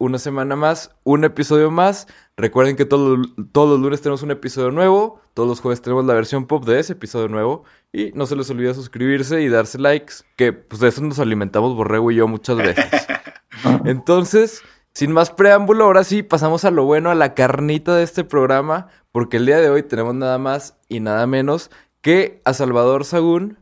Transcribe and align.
Una 0.00 0.18
semana 0.18 0.56
más, 0.56 0.96
un 1.04 1.24
episodio 1.24 1.70
más. 1.70 2.06
Recuerden 2.34 2.74
que 2.74 2.86
todo- 2.86 3.18
todos 3.52 3.68
los 3.68 3.80
lunes 3.80 4.00
tenemos 4.00 4.22
un 4.22 4.30
episodio 4.30 4.70
nuevo. 4.70 5.20
Todos 5.34 5.46
los 5.46 5.60
jueves 5.60 5.82
tenemos 5.82 6.06
la 6.06 6.14
versión 6.14 6.46
pop 6.46 6.64
de 6.64 6.80
ese 6.80 6.94
episodio 6.94 7.28
nuevo. 7.28 7.64
Y 7.92 8.10
no 8.14 8.24
se 8.24 8.34
les 8.34 8.48
olvide 8.48 8.72
suscribirse 8.72 9.42
y 9.42 9.48
darse 9.50 9.78
likes. 9.78 10.14
Que 10.36 10.54
pues 10.54 10.80
de 10.80 10.88
eso 10.88 11.02
nos 11.02 11.18
alimentamos 11.18 11.76
Borrego 11.76 12.10
y 12.10 12.14
yo 12.14 12.26
muchas 12.28 12.56
veces. 12.56 12.86
Entonces, 13.84 14.62
sin 14.94 15.12
más 15.12 15.30
preámbulo, 15.30 15.84
ahora 15.84 16.02
sí 16.02 16.22
pasamos 16.22 16.64
a 16.64 16.70
lo 16.70 16.84
bueno, 16.84 17.10
a 17.10 17.14
la 17.14 17.34
carnita 17.34 17.94
de 17.94 18.02
este 18.02 18.24
programa. 18.24 18.88
Porque 19.12 19.36
el 19.36 19.44
día 19.44 19.58
de 19.58 19.68
hoy 19.68 19.82
tenemos 19.82 20.14
nada 20.14 20.38
más 20.38 20.78
y 20.88 21.00
nada 21.00 21.26
menos 21.26 21.70
que 22.00 22.40
a 22.46 22.54
Salvador 22.54 23.04
Sagún. 23.04 23.58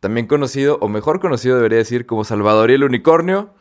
También 0.00 0.26
conocido, 0.26 0.78
o 0.80 0.88
mejor 0.88 1.20
conocido 1.20 1.54
debería 1.56 1.78
decir, 1.78 2.04
como 2.04 2.24
Salvador 2.24 2.70
y 2.70 2.74
el 2.74 2.82
Unicornio. 2.84 3.54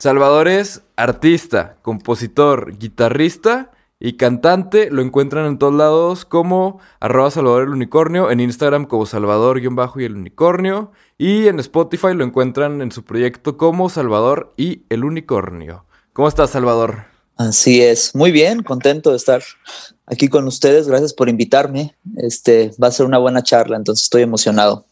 Salvador 0.00 0.48
es 0.48 0.80
artista, 0.96 1.76
compositor, 1.82 2.78
guitarrista 2.78 3.70
y 3.98 4.14
cantante. 4.14 4.90
Lo 4.90 5.02
encuentran 5.02 5.44
en 5.44 5.58
todos 5.58 5.74
lados 5.74 6.24
como 6.24 6.80
arroba 7.00 7.30
Salvador 7.30 7.64
el 7.64 7.68
Unicornio, 7.68 8.30
en 8.30 8.40
Instagram 8.40 8.86
como 8.86 9.04
Salvador-y 9.04 9.66
el 9.66 10.16
Unicornio 10.16 10.90
y 11.18 11.48
en 11.48 11.60
Spotify 11.60 12.14
lo 12.14 12.24
encuentran 12.24 12.80
en 12.80 12.92
su 12.92 13.04
proyecto 13.04 13.58
como 13.58 13.90
Salvador 13.90 14.54
y 14.56 14.84
el 14.88 15.04
Unicornio. 15.04 15.84
¿Cómo 16.14 16.28
estás, 16.28 16.48
Salvador? 16.48 17.04
Así 17.36 17.82
es, 17.82 18.14
muy 18.14 18.32
bien, 18.32 18.62
contento 18.62 19.10
de 19.10 19.18
estar 19.18 19.42
aquí 20.06 20.28
con 20.28 20.46
ustedes. 20.46 20.88
Gracias 20.88 21.12
por 21.12 21.28
invitarme. 21.28 21.94
Este 22.16 22.70
va 22.82 22.86
a 22.86 22.92
ser 22.92 23.04
una 23.04 23.18
buena 23.18 23.42
charla, 23.42 23.76
entonces 23.76 24.04
estoy 24.04 24.22
emocionado. 24.22 24.86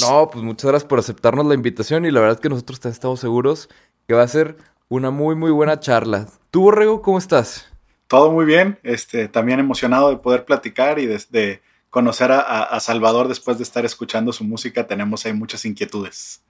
No, 0.00 0.28
pues 0.30 0.44
muchas 0.44 0.70
gracias 0.70 0.88
por 0.88 0.98
aceptarnos 0.98 1.46
la 1.46 1.54
invitación 1.54 2.04
y 2.04 2.10
la 2.10 2.20
verdad 2.20 2.36
es 2.36 2.40
que 2.42 2.50
nosotros 2.50 2.84
estamos 2.84 3.20
seguros 3.20 3.70
que 4.08 4.14
va 4.14 4.22
a 4.22 4.28
ser 4.28 4.56
una 4.88 5.10
muy, 5.10 5.34
muy 5.36 5.50
buena 5.50 5.80
charla. 5.80 6.26
¿Tú, 6.50 6.62
Borrego, 6.62 7.02
cómo 7.02 7.18
estás? 7.18 7.68
Todo 8.06 8.32
muy 8.32 8.46
bien. 8.46 8.78
Este, 8.82 9.28
también 9.28 9.60
emocionado 9.60 10.08
de 10.08 10.16
poder 10.16 10.46
platicar 10.46 10.98
y 10.98 11.04
de, 11.04 11.22
de 11.28 11.60
conocer 11.90 12.32
a, 12.32 12.80
Salvador 12.80 13.28
después 13.28 13.58
de 13.58 13.64
estar 13.64 13.84
escuchando 13.84 14.32
su 14.32 14.44
música. 14.44 14.86
Tenemos 14.86 15.26
ahí 15.26 15.34
muchas 15.34 15.66
inquietudes. 15.66 16.40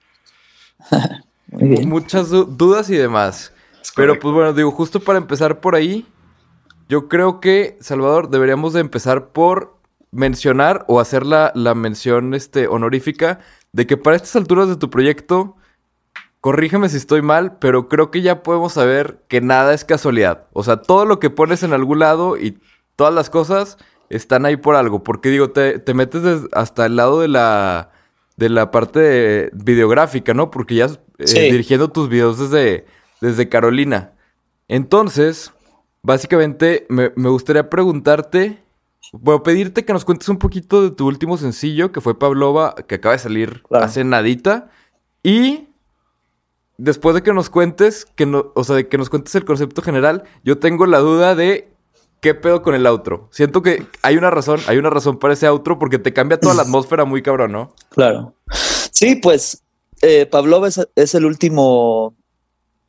Muy 1.51 1.67
bien. 1.67 1.89
Muchas 1.89 2.29
du- 2.29 2.45
dudas 2.45 2.89
y 2.89 2.95
demás. 2.95 3.51
Pero 3.93 4.17
pues 4.19 4.33
bueno, 4.33 4.53
digo, 4.53 4.71
justo 4.71 5.01
para 5.01 5.17
empezar 5.17 5.59
por 5.59 5.75
ahí, 5.75 6.05
yo 6.87 7.09
creo 7.09 7.41
que, 7.41 7.77
Salvador, 7.81 8.29
deberíamos 8.29 8.71
de 8.71 8.79
empezar 8.81 9.29
por 9.29 9.75
mencionar 10.11 10.85
o 10.87 11.01
hacer 11.01 11.25
la, 11.25 11.51
la 11.55 11.75
mención 11.75 12.33
este, 12.35 12.67
honorífica 12.67 13.39
de 13.73 13.85
que 13.85 13.97
para 13.97 14.15
estas 14.15 14.35
alturas 14.37 14.69
de 14.69 14.77
tu 14.77 14.89
proyecto, 14.89 15.57
corrígeme 16.41 16.89
si 16.89 16.97
estoy 16.97 17.21
mal, 17.21 17.57
pero 17.59 17.87
creo 17.87 18.11
que 18.11 18.21
ya 18.21 18.43
podemos 18.43 18.73
saber 18.73 19.23
que 19.27 19.41
nada 19.41 19.73
es 19.73 19.83
casualidad. 19.85 20.47
O 20.53 20.63
sea, 20.63 20.77
todo 20.77 21.05
lo 21.05 21.19
que 21.19 21.29
pones 21.29 21.63
en 21.63 21.73
algún 21.73 21.99
lado 21.99 22.37
y 22.37 22.59
todas 22.95 23.13
las 23.13 23.29
cosas 23.29 23.77
están 24.09 24.45
ahí 24.45 24.55
por 24.57 24.75
algo. 24.75 25.03
Porque 25.03 25.29
digo, 25.29 25.51
te, 25.51 25.79
te 25.79 25.93
metes 25.93 26.23
hasta 26.53 26.85
el 26.85 26.95
lado 26.95 27.19
de 27.19 27.27
la, 27.27 27.91
de 28.37 28.49
la 28.49 28.71
parte 28.71 29.49
videográfica, 29.53 30.33
¿no? 30.33 30.49
Porque 30.51 30.75
ya 30.75 30.85
eh, 31.17 31.27
Sí. 31.27 31.39
dirigiendo 31.51 31.89
tus 31.89 32.07
videos 32.09 32.39
desde, 32.39 32.85
desde 33.21 33.49
Carolina. 33.49 34.13
Entonces, 34.69 35.51
básicamente 36.03 36.85
me, 36.89 37.11
me 37.15 37.29
gustaría 37.29 37.69
preguntarte, 37.69 38.63
bueno, 39.11 39.43
pedirte 39.43 39.83
que 39.85 39.93
nos 39.93 40.05
cuentes 40.05 40.29
un 40.29 40.37
poquito 40.37 40.81
de 40.83 40.91
tu 40.91 41.07
último 41.07 41.37
sencillo, 41.37 41.91
que 41.91 42.01
fue 42.01 42.17
Pavlova, 42.19 42.75
que 42.87 42.95
acaba 42.95 43.13
de 43.13 43.19
salir 43.19 43.63
Claro. 43.63 43.85
hace 43.85 44.03
nadita. 44.03 44.69
Y 45.23 45.68
después 46.79 47.13
de 47.13 47.21
que 47.21 47.33
nos 47.33 47.49
cuentes, 47.49 48.07
que 48.15 48.25
no, 48.25 48.51
o 48.55 48.63
sea, 48.63 48.75
de 48.77 48.87
que 48.87 48.97
nos 48.97 49.09
cuentes 49.09 49.35
el 49.35 49.45
concepto 49.45 49.81
general, 49.81 50.23
yo 50.43 50.57
tengo 50.57 50.85
la 50.85 50.99
duda 50.99 51.35
de 51.35 51.69
qué 52.21 52.33
pedo 52.33 52.61
con 52.61 52.73
el 52.73 52.87
outro. 52.87 53.29
Siento 53.31 53.61
que 53.61 53.85
hay 54.01 54.17
una 54.17 54.31
razón, 54.31 54.59
hay 54.67 54.77
una 54.77 54.89
razón 54.89 55.19
para 55.19 55.33
ese 55.33 55.45
outro 55.45 55.77
porque 55.77 55.99
te 55.99 56.13
cambia 56.13 56.39
toda 56.39 56.55
la 56.55 56.61
atmósfera 56.67 57.05
muy 57.05 57.21
cabrón, 57.21 57.51
¿no? 57.51 57.75
Claro. 57.89 58.33
Sí, 58.91 59.15
pues 59.15 59.61
eh, 60.01 60.25
Pavlova 60.25 60.67
es, 60.67 60.79
es 60.95 61.15
el 61.15 61.25
último 61.25 62.15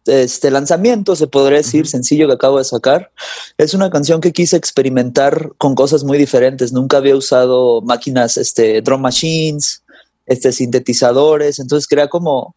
este 0.07 0.51
lanzamiento, 0.51 1.15
se 1.15 1.27
podría 1.27 1.59
decir, 1.59 1.87
sencillo 1.87 2.27
que 2.27 2.35
acabo 2.35 2.59
de 2.59 2.65
sacar. 2.65 3.13
Es 3.59 3.75
una 3.75 3.91
canción 3.91 4.21
que 4.21 4.33
quise 4.33 4.57
experimentar 4.57 5.53
con 5.59 5.75
cosas 5.75 6.05
muy 6.05 6.17
diferentes. 6.17 6.73
Nunca 6.73 6.97
había 6.97 7.17
usado 7.17 7.83
máquinas, 7.83 8.37
este, 8.37 8.81
drum 8.83 9.03
machines, 9.03 9.83
este, 10.27 10.53
sintetizadores. 10.53 11.59
Entonces 11.59 11.87
quería 11.87 12.09
como, 12.09 12.55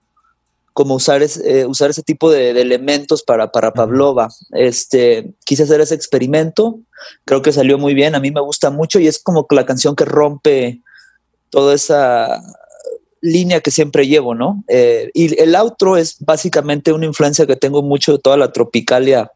como 0.73 0.95
usar, 0.95 1.21
es- 1.23 1.37
eh, 1.45 1.65
usar 1.65 1.89
ese 1.91 2.03
tipo 2.03 2.31
de, 2.31 2.53
de 2.53 2.61
elementos 2.61 3.23
para, 3.23 3.51
para 3.51 3.73
Pavlova. 3.73 4.29
Este, 4.51 5.33
quise 5.45 5.63
hacer 5.63 5.81
ese 5.81 5.95
experimento. 5.95 6.79
Creo 7.25 7.41
que 7.41 7.51
salió 7.51 7.77
muy 7.77 7.93
bien. 7.93 8.15
A 8.15 8.19
mí 8.19 8.31
me 8.31 8.41
gusta 8.41 8.69
mucho 8.71 8.99
y 8.99 9.07
es 9.07 9.19
como 9.19 9.45
la 9.51 9.65
canción 9.65 9.95
que 9.95 10.05
rompe 10.05 10.81
toda 11.49 11.75
esa 11.75 12.41
línea 13.21 13.61
que 13.61 13.71
siempre 13.71 14.07
llevo, 14.07 14.35
¿no? 14.35 14.63
Eh, 14.67 15.09
y 15.13 15.39
el 15.39 15.55
outro 15.55 15.95
es 15.95 16.17
básicamente 16.19 16.91
una 16.91 17.05
influencia 17.05 17.45
que 17.47 17.55
tengo 17.55 17.81
mucho 17.81 18.13
de 18.13 18.19
toda 18.19 18.35
la 18.35 18.51
tropicalia, 18.51 19.31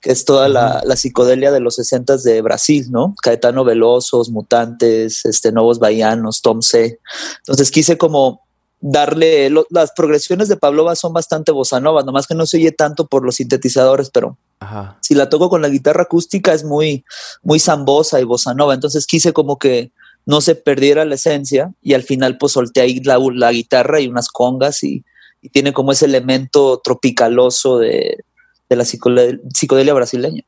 que 0.00 0.12
es 0.12 0.24
toda 0.24 0.48
la, 0.48 0.80
la 0.84 0.96
psicodelia 0.96 1.52
de 1.52 1.60
los 1.60 1.74
60 1.74 2.16
de 2.18 2.40
Brasil, 2.40 2.86
¿no? 2.90 3.14
Caetano 3.22 3.64
Velosos, 3.64 4.30
Mutantes, 4.30 5.24
este, 5.26 5.52
Novos 5.52 5.78
Baianos, 5.78 6.40
Tom 6.40 6.62
C. 6.62 7.00
Entonces 7.40 7.70
quise 7.70 7.98
como 7.98 8.46
darle, 8.80 9.50
lo- 9.50 9.66
las 9.70 9.92
progresiones 9.92 10.48
de 10.48 10.56
Pavlova 10.56 10.94
son 10.94 11.12
bastante 11.12 11.52
bossa 11.52 11.80
nova, 11.80 12.02
nomás 12.02 12.26
que 12.26 12.34
no 12.34 12.46
se 12.46 12.58
oye 12.58 12.72
tanto 12.72 13.06
por 13.06 13.24
los 13.24 13.36
sintetizadores, 13.36 14.10
pero 14.10 14.36
Ajá. 14.60 14.98
si 15.00 15.14
la 15.14 15.28
toco 15.28 15.48
con 15.50 15.62
la 15.62 15.68
guitarra 15.68 16.02
acústica 16.04 16.52
es 16.52 16.64
muy, 16.64 17.04
muy 17.42 17.58
zambosa 17.58 18.20
y 18.20 18.24
bossa 18.24 18.54
nova. 18.54 18.74
Entonces 18.74 19.06
quise 19.06 19.32
como 19.32 19.58
que 19.58 19.90
no 20.26 20.40
se 20.40 20.54
perdiera 20.54 21.04
la 21.04 21.14
esencia 21.16 21.72
y 21.82 21.94
al 21.94 22.02
final 22.02 22.38
pues 22.38 22.52
solté 22.52 22.80
ahí 22.80 23.00
la, 23.00 23.18
la 23.34 23.50
guitarra 23.52 24.00
y 24.00 24.08
unas 24.08 24.28
congas 24.28 24.82
y, 24.82 25.04
y 25.42 25.48
tiene 25.48 25.72
como 25.72 25.92
ese 25.92 26.04
elemento 26.04 26.80
tropicaloso 26.84 27.78
de, 27.78 28.24
de 28.68 28.76
la 28.76 28.84
psicole- 28.84 29.40
psicodelia 29.54 29.94
brasileña. 29.94 30.42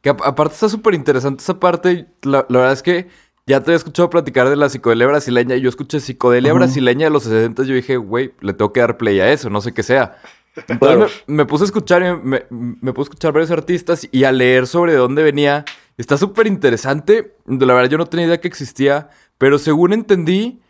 Que 0.00 0.10
ap- 0.10 0.22
aparte 0.22 0.54
está 0.54 0.68
súper 0.68 0.94
interesante 0.94 1.42
esa 1.42 1.58
parte. 1.58 2.06
La, 2.22 2.46
la 2.48 2.58
verdad 2.58 2.72
es 2.72 2.82
que 2.82 3.08
ya 3.46 3.60
te 3.60 3.70
había 3.70 3.76
escuchado 3.76 4.10
platicar 4.10 4.48
de 4.48 4.56
la 4.56 4.68
psicodelia 4.68 5.06
brasileña. 5.06 5.54
y 5.56 5.60
Yo 5.60 5.68
escuché 5.68 6.00
psicodelia 6.00 6.52
brasileña 6.52 7.06
de 7.06 7.10
los 7.10 7.22
60. 7.24 7.62
Yo 7.64 7.74
dije, 7.74 7.96
güey, 7.96 8.32
le 8.40 8.52
tengo 8.52 8.72
que 8.72 8.80
dar 8.80 8.96
play 8.96 9.20
a 9.20 9.30
eso, 9.32 9.50
no 9.50 9.60
sé 9.60 9.72
qué 9.72 9.82
sea. 9.82 10.16
Entonces 10.56 10.78
Claro. 10.78 11.06
me, 11.26 11.34
me 11.36 11.46
puse 11.46 11.64
a 11.64 11.66
escuchar, 11.66 12.22
me, 12.24 12.44
me 12.50 12.92
puse 12.92 13.02
a 13.02 13.10
escuchar 13.10 13.32
varios 13.32 13.50
artistas 13.50 14.08
y 14.10 14.24
a 14.24 14.32
leer 14.32 14.66
sobre 14.66 14.92
de 14.92 14.98
dónde 14.98 15.22
venía. 15.22 15.64
Está 15.96 16.16
súper 16.16 16.46
interesante. 16.46 17.36
La 17.46 17.74
verdad, 17.74 17.90
yo 17.90 17.98
no 17.98 18.06
tenía 18.06 18.26
idea 18.26 18.40
que 18.40 18.48
existía, 18.48 19.10
pero 19.38 19.58
según 19.58 19.92
entendí, 19.92 20.60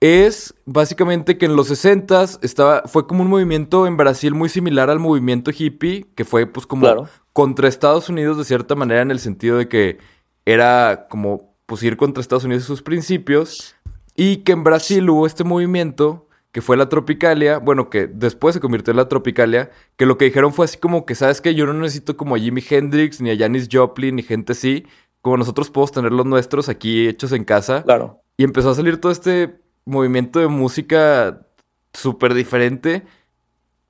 es 0.00 0.54
básicamente 0.64 1.38
que 1.38 1.46
en 1.46 1.56
los 1.56 1.68
60 1.68 2.24
estaba, 2.42 2.82
fue 2.86 3.06
como 3.06 3.22
un 3.22 3.30
movimiento 3.30 3.86
en 3.86 3.96
Brasil 3.96 4.34
muy 4.34 4.48
similar 4.48 4.90
al 4.90 4.98
movimiento 4.98 5.50
hippie, 5.56 6.06
que 6.14 6.24
fue 6.24 6.46
pues 6.46 6.66
como 6.66 6.82
Claro. 6.82 7.08
contra 7.32 7.68
Estados 7.68 8.08
Unidos 8.08 8.36
de 8.38 8.44
cierta 8.44 8.74
manera 8.74 9.00
en 9.02 9.10
el 9.10 9.18
sentido 9.20 9.58
de 9.58 9.68
que 9.68 9.98
era 10.44 11.06
como 11.08 11.51
pues 11.66 11.82
ir 11.82 11.96
contra 11.96 12.20
Estados 12.20 12.44
Unidos 12.44 12.64
y 12.64 12.66
sus 12.66 12.82
principios 12.82 13.76
y 14.14 14.38
que 14.38 14.52
en 14.52 14.64
Brasil 14.64 15.08
hubo 15.08 15.26
este 15.26 15.44
movimiento 15.44 16.28
que 16.52 16.60
fue 16.60 16.76
la 16.76 16.90
Tropicalia, 16.90 17.58
bueno, 17.58 17.88
que 17.88 18.06
después 18.06 18.54
se 18.54 18.60
convirtió 18.60 18.90
en 18.90 18.98
la 18.98 19.08
Tropicalia, 19.08 19.70
que 19.96 20.04
lo 20.04 20.18
que 20.18 20.26
dijeron 20.26 20.52
fue 20.52 20.66
así 20.66 20.76
como 20.76 21.06
que, 21.06 21.14
¿sabes 21.14 21.40
qué? 21.40 21.54
Yo 21.54 21.64
no 21.66 21.72
necesito 21.72 22.16
como 22.18 22.34
a 22.34 22.38
Jimi 22.38 22.62
Hendrix, 22.68 23.22
ni 23.22 23.30
a 23.30 23.38
Janis 23.38 23.68
Joplin, 23.72 24.16
ni 24.16 24.22
gente 24.22 24.52
así, 24.52 24.84
como 25.22 25.38
nosotros 25.38 25.70
podemos 25.70 25.92
tener 25.92 26.12
los 26.12 26.26
nuestros 26.26 26.68
aquí 26.68 27.08
hechos 27.08 27.32
en 27.32 27.44
casa. 27.44 27.82
Claro. 27.84 28.20
Y 28.36 28.44
empezó 28.44 28.70
a 28.70 28.74
salir 28.74 29.00
todo 29.00 29.10
este 29.10 29.60
movimiento 29.86 30.40
de 30.40 30.48
música 30.48 31.46
súper 31.94 32.34
diferente. 32.34 33.04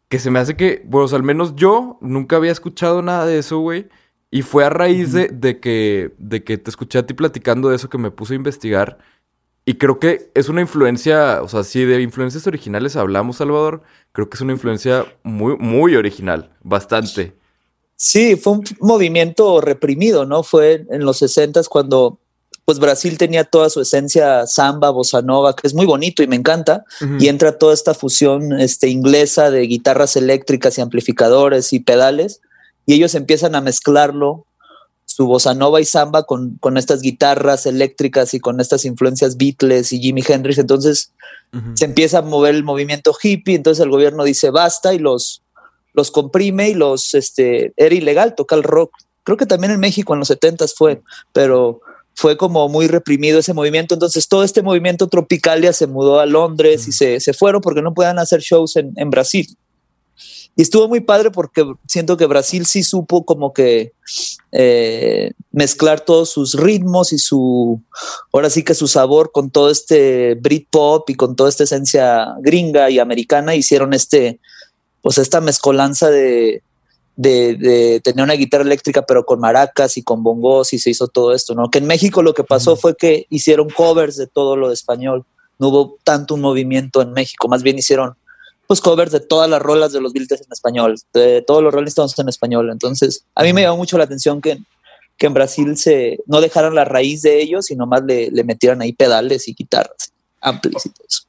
Que 0.08 0.20
se 0.20 0.30
me 0.30 0.38
hace 0.38 0.56
que, 0.56 0.82
bueno, 0.84 1.06
o 1.06 1.08
sea, 1.08 1.16
al 1.16 1.24
menos 1.24 1.56
yo 1.56 1.98
nunca 2.00 2.36
había 2.36 2.52
escuchado 2.52 3.02
nada 3.02 3.26
de 3.26 3.38
eso, 3.38 3.58
güey. 3.58 3.88
Y 4.32 4.42
fue 4.42 4.64
a 4.64 4.70
raíz 4.70 5.12
de, 5.12 5.28
de 5.28 5.60
que, 5.60 6.12
de 6.18 6.42
que 6.42 6.58
te 6.58 6.70
escuché 6.70 6.98
a 6.98 7.06
ti 7.06 7.14
platicando 7.14 7.68
de 7.68 7.76
eso 7.76 7.88
que 7.88 7.98
me 7.98 8.10
puse 8.10 8.32
a 8.32 8.36
investigar. 8.36 8.98
Y 9.64 9.74
creo 9.74 10.00
que 10.00 10.30
es 10.34 10.48
una 10.48 10.62
influencia, 10.62 11.42
o 11.42 11.48
sea, 11.48 11.62
si 11.62 11.84
de 11.84 12.00
influencias 12.02 12.46
originales 12.46 12.96
hablamos, 12.96 13.36
Salvador, 13.36 13.82
creo 14.10 14.28
que 14.28 14.36
es 14.36 14.40
una 14.40 14.52
influencia 14.52 15.04
muy, 15.22 15.56
muy 15.58 15.94
original, 15.94 16.50
bastante. 16.62 17.36
Sí, 17.94 18.34
fue 18.34 18.54
un 18.54 18.64
movimiento 18.80 19.60
reprimido, 19.60 20.24
¿no? 20.24 20.42
Fue 20.42 20.86
en 20.90 21.04
los 21.04 21.18
60 21.18 21.60
cuando 21.70 22.18
pues 22.64 22.78
Brasil 22.78 23.18
tenía 23.18 23.44
toda 23.44 23.70
su 23.70 23.80
esencia 23.80 24.46
samba, 24.46 24.90
bossa 24.90 25.20
nova, 25.20 25.54
que 25.54 25.66
es 25.66 25.74
muy 25.74 25.84
bonito 25.84 26.22
y 26.22 26.26
me 26.26 26.36
encanta, 26.36 26.84
y 27.18 27.28
entra 27.28 27.58
toda 27.58 27.74
esta 27.74 27.92
fusión 27.92 28.58
este, 28.58 28.88
inglesa 28.88 29.50
de 29.50 29.62
guitarras 29.62 30.16
eléctricas 30.16 30.78
y 30.78 30.80
amplificadores 30.80 31.72
y 31.72 31.80
pedales, 31.80 32.40
y 32.92 32.96
ellos 32.96 33.14
empiezan 33.14 33.54
a 33.54 33.62
mezclarlo, 33.62 34.44
su 35.06 35.26
bossa 35.26 35.54
nova 35.54 35.80
y 35.80 35.84
samba, 35.84 36.24
con, 36.24 36.56
con 36.60 36.76
estas 36.76 37.00
guitarras 37.00 37.64
eléctricas 37.64 38.34
y 38.34 38.40
con 38.40 38.60
estas 38.60 38.84
influencias 38.84 39.36
Beatles 39.38 39.92
y 39.92 40.00
Jimi 40.00 40.22
Hendrix, 40.26 40.58
entonces 40.58 41.12
se 41.74 41.84
empieza 41.86 42.18
a 42.18 42.22
mover 42.22 42.54
el 42.54 42.64
movimiento 42.64 43.14
hippie, 43.20 43.54
entonces 43.54 43.82
el 43.82 43.90
gobierno 43.90 44.24
dice 44.24 44.50
basta 44.50 44.94
y 44.94 44.98
los, 44.98 45.42
los 45.94 46.10
comprime 46.10 46.70
y 46.70 46.74
los, 46.74 47.14
este, 47.14 47.72
era 47.76 47.94
ilegal 47.94 48.34
tocar 48.34 48.60
rock. 48.62 48.92
Creo 49.22 49.36
que 49.36 49.46
también 49.46 49.72
en 49.72 49.80
México 49.80 50.12
en 50.12 50.20
los 50.20 50.28
70 50.28 50.66
fue, 50.68 51.02
pero 51.32 51.80
fue 52.14 52.36
como 52.36 52.68
muy 52.68 52.88
reprimido 52.88 53.38
ese 53.38 53.54
movimiento. 53.54 53.94
Entonces 53.94 54.28
todo 54.28 54.44
este 54.44 54.62
movimiento 54.62 55.08
tropicalia 55.08 55.72
se 55.72 55.86
mudó 55.86 56.20
a 56.20 56.26
Londres 56.26 56.88
y 56.88 56.92
se, 56.92 57.20
se 57.20 57.32
fueron 57.32 57.60
porque 57.60 57.82
no 57.82 57.94
podían 57.94 58.18
hacer 58.18 58.40
shows 58.40 58.76
en, 58.76 58.92
en 58.96 59.10
Brasil. 59.10 59.46
Y 60.54 60.62
estuvo 60.62 60.86
muy 60.86 61.00
padre 61.00 61.30
porque 61.30 61.64
siento 61.86 62.16
que 62.16 62.26
Brasil 62.26 62.66
sí 62.66 62.82
supo 62.82 63.24
como 63.24 63.54
que 63.54 63.92
eh, 64.52 65.32
mezclar 65.50 66.00
todos 66.00 66.30
sus 66.30 66.54
ritmos 66.54 67.12
y 67.14 67.18
su, 67.18 67.80
ahora 68.32 68.50
sí 68.50 68.62
que 68.62 68.74
su 68.74 68.86
sabor 68.86 69.32
con 69.32 69.50
todo 69.50 69.70
este 69.70 70.34
Britpop 70.34 71.08
y 71.08 71.14
con 71.14 71.36
toda 71.36 71.48
esta 71.48 71.64
esencia 71.64 72.34
gringa 72.40 72.90
y 72.90 72.98
americana. 72.98 73.54
Hicieron 73.54 73.94
este, 73.94 74.40
pues 75.00 75.16
esta 75.16 75.40
mezcolanza 75.40 76.10
de, 76.10 76.62
de, 77.16 77.56
de 77.56 78.00
tener 78.00 78.22
una 78.22 78.34
guitarra 78.34 78.64
eléctrica 78.64 79.02
pero 79.06 79.24
con 79.24 79.40
maracas 79.40 79.96
y 79.96 80.02
con 80.02 80.22
bongos 80.22 80.74
y 80.74 80.78
se 80.78 80.90
hizo 80.90 81.08
todo 81.08 81.32
esto, 81.32 81.54
¿no? 81.54 81.70
Que 81.70 81.78
en 81.78 81.86
México 81.86 82.22
lo 82.22 82.34
que 82.34 82.44
pasó 82.44 82.76
fue 82.76 82.94
que 82.94 83.26
hicieron 83.30 83.70
covers 83.70 84.16
de 84.16 84.26
todo 84.26 84.56
lo 84.56 84.68
de 84.68 84.74
español, 84.74 85.24
no 85.58 85.68
hubo 85.68 85.98
tanto 86.04 86.34
un 86.34 86.40
movimiento 86.40 87.00
en 87.00 87.12
México, 87.12 87.48
más 87.48 87.62
bien 87.62 87.78
hicieron 87.78 88.16
pues 88.72 88.80
covers 88.80 89.12
de 89.12 89.20
todas 89.20 89.50
las 89.50 89.60
rolas 89.60 89.92
de 89.92 90.00
los 90.00 90.14
Beatles 90.14 90.40
en 90.40 90.50
español, 90.50 90.98
de 91.12 91.42
todos 91.42 91.62
los 91.62 91.74
Rolling 91.74 91.88
Stones 91.88 92.18
en 92.18 92.30
español. 92.30 92.70
Entonces, 92.70 93.26
a 93.34 93.42
mí 93.42 93.52
me 93.52 93.60
llamó 93.60 93.76
mucho 93.76 93.98
la 93.98 94.04
atención 94.04 94.40
que, 94.40 94.56
que 95.18 95.26
en 95.26 95.34
Brasil 95.34 95.76
se 95.76 96.20
no 96.24 96.40
dejaran 96.40 96.74
la 96.74 96.86
raíz 96.86 97.20
de 97.20 97.42
ellos, 97.42 97.66
sino 97.66 97.84
más 97.84 98.02
le, 98.02 98.30
le 98.30 98.44
metieran 98.44 98.80
ahí 98.80 98.94
pedales 98.94 99.46
y 99.46 99.52
guitarras, 99.52 100.14
amplis 100.40 100.86
y 100.86 100.88
todo 100.88 101.06
eso. 101.06 101.24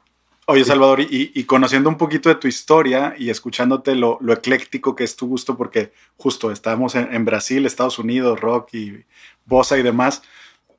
Oye, 0.46 0.64
Salvador, 0.64 1.02
y, 1.02 1.34
y 1.36 1.44
conociendo 1.44 1.90
un 1.90 1.98
poquito 1.98 2.30
de 2.30 2.36
tu 2.36 2.48
historia 2.48 3.14
y 3.18 3.30
escuchándote 3.30 3.94
lo, 3.94 4.18
lo 4.22 4.32
ecléctico 4.32 4.96
que 4.96 5.04
es 5.04 5.18
tu 5.18 5.28
gusto, 5.28 5.58
porque 5.58 5.92
justo 6.16 6.50
estábamos 6.50 6.96
en, 6.96 7.14
en 7.14 7.26
Brasil, 7.26 7.66
Estados 7.66 8.00
Unidos, 8.00 8.40
rock 8.40 8.74
y 8.74 9.04
bossa 9.46 9.78
y 9.78 9.84
demás, 9.84 10.22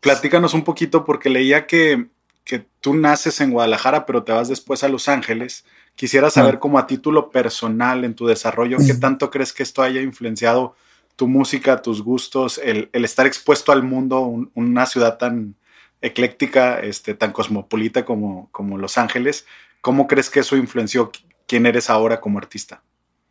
platícanos 0.00 0.55
un 0.55 0.64
poquito 0.64 1.05
porque 1.05 1.28
leía 1.28 1.66
que, 1.66 2.06
que 2.44 2.67
tú 2.81 2.94
naces 2.94 3.41
en 3.41 3.50
Guadalajara, 3.50 4.05
pero 4.06 4.23
te 4.23 4.32
vas 4.32 4.49
después 4.49 4.85
a 4.85 4.88
Los 4.88 5.08
Ángeles. 5.08 5.64
Quisiera 5.96 6.29
saber, 6.31 6.56
Ah. 6.56 6.61
como 6.61 6.79
a 6.79 6.87
título 6.87 7.31
personal 7.31 8.05
en 8.05 8.14
tu 8.14 8.26
desarrollo, 8.26 8.79
¿qué 8.87 8.94
tanto 8.94 9.31
crees 9.31 9.52
que 9.52 9.62
esto 9.62 9.82
haya 9.82 10.02
influenciado 10.02 10.75
tu 11.17 11.26
música, 11.29 11.81
tus 11.81 12.02
gustos, 12.02 12.58
el, 12.58 12.91
el 12.93 13.05
estar 13.05 13.26
expuesto 13.26 13.70
al 13.73 13.82
mundo, 13.85 14.20
un- 14.20 14.50
una 14.55 14.85
ciudad 14.87 15.17
tan 15.17 15.55
ecléctica, 16.02 16.81
este, 16.81 17.14
tan 17.14 17.32
cosmopolita 17.32 18.05
como, 18.05 18.49
como 18.52 18.76
Los 18.79 18.99
Ángeles? 18.99 19.47
¿Cómo 19.81 20.06
crees 20.06 20.29
que 20.31 20.40
eso 20.40 20.56
influenció 20.56 21.11
qui- 21.12 21.25
quién 21.47 21.67
eres 21.67 21.88
ahora 21.88 22.20
como 22.20 22.38
artista? 22.38 22.82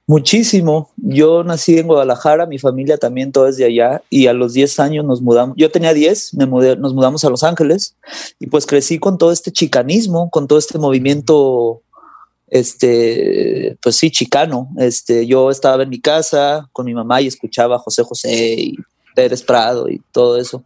Muchísimo. 0.06 0.92
Yo 0.98 1.46
nací 1.46 1.78
en 1.78 1.88
Guadalajara, 1.88 2.46
mi 2.46 2.60
familia 2.60 2.98
también 2.98 3.32
todo 3.32 3.48
es 3.48 3.56
de 3.56 3.66
allá 3.66 4.04
y 4.10 4.28
a 4.28 4.34
los 4.34 4.54
10 4.54 4.80
años 4.82 5.06
nos 5.06 5.22
mudamos. 5.22 5.56
Yo 5.58 5.72
tenía 5.72 5.94
10, 5.94 6.34
me 6.34 6.46
mudé, 6.46 6.76
nos 6.76 6.94
mudamos 6.94 7.24
a 7.24 7.30
Los 7.30 7.44
Ángeles 7.44 7.96
y 8.38 8.48
pues 8.48 8.66
crecí 8.66 9.00
con 9.00 9.18
todo 9.18 9.32
este 9.32 9.52
chicanismo, 9.52 10.30
con 10.30 10.48
todo 10.48 10.60
este 10.60 10.78
movimiento 10.78 11.82
este 12.48 13.78
pues 13.82 13.96
sí 13.96 14.12
chicano. 14.12 14.70
Este 14.78 15.26
yo 15.26 15.50
estaba 15.50 15.84
en 15.84 15.90
mi 15.90 16.02
casa 16.02 16.68
con 16.74 16.86
mi 16.86 16.94
mamá 16.94 17.22
y 17.22 17.28
escuchaba 17.28 17.78
a 17.78 17.80
José 17.80 18.04
José 18.04 18.56
y 18.58 18.76
Pérez 19.16 19.42
Prado 19.42 19.88
y 19.88 20.02
todo 20.12 20.38
eso. 20.38 20.64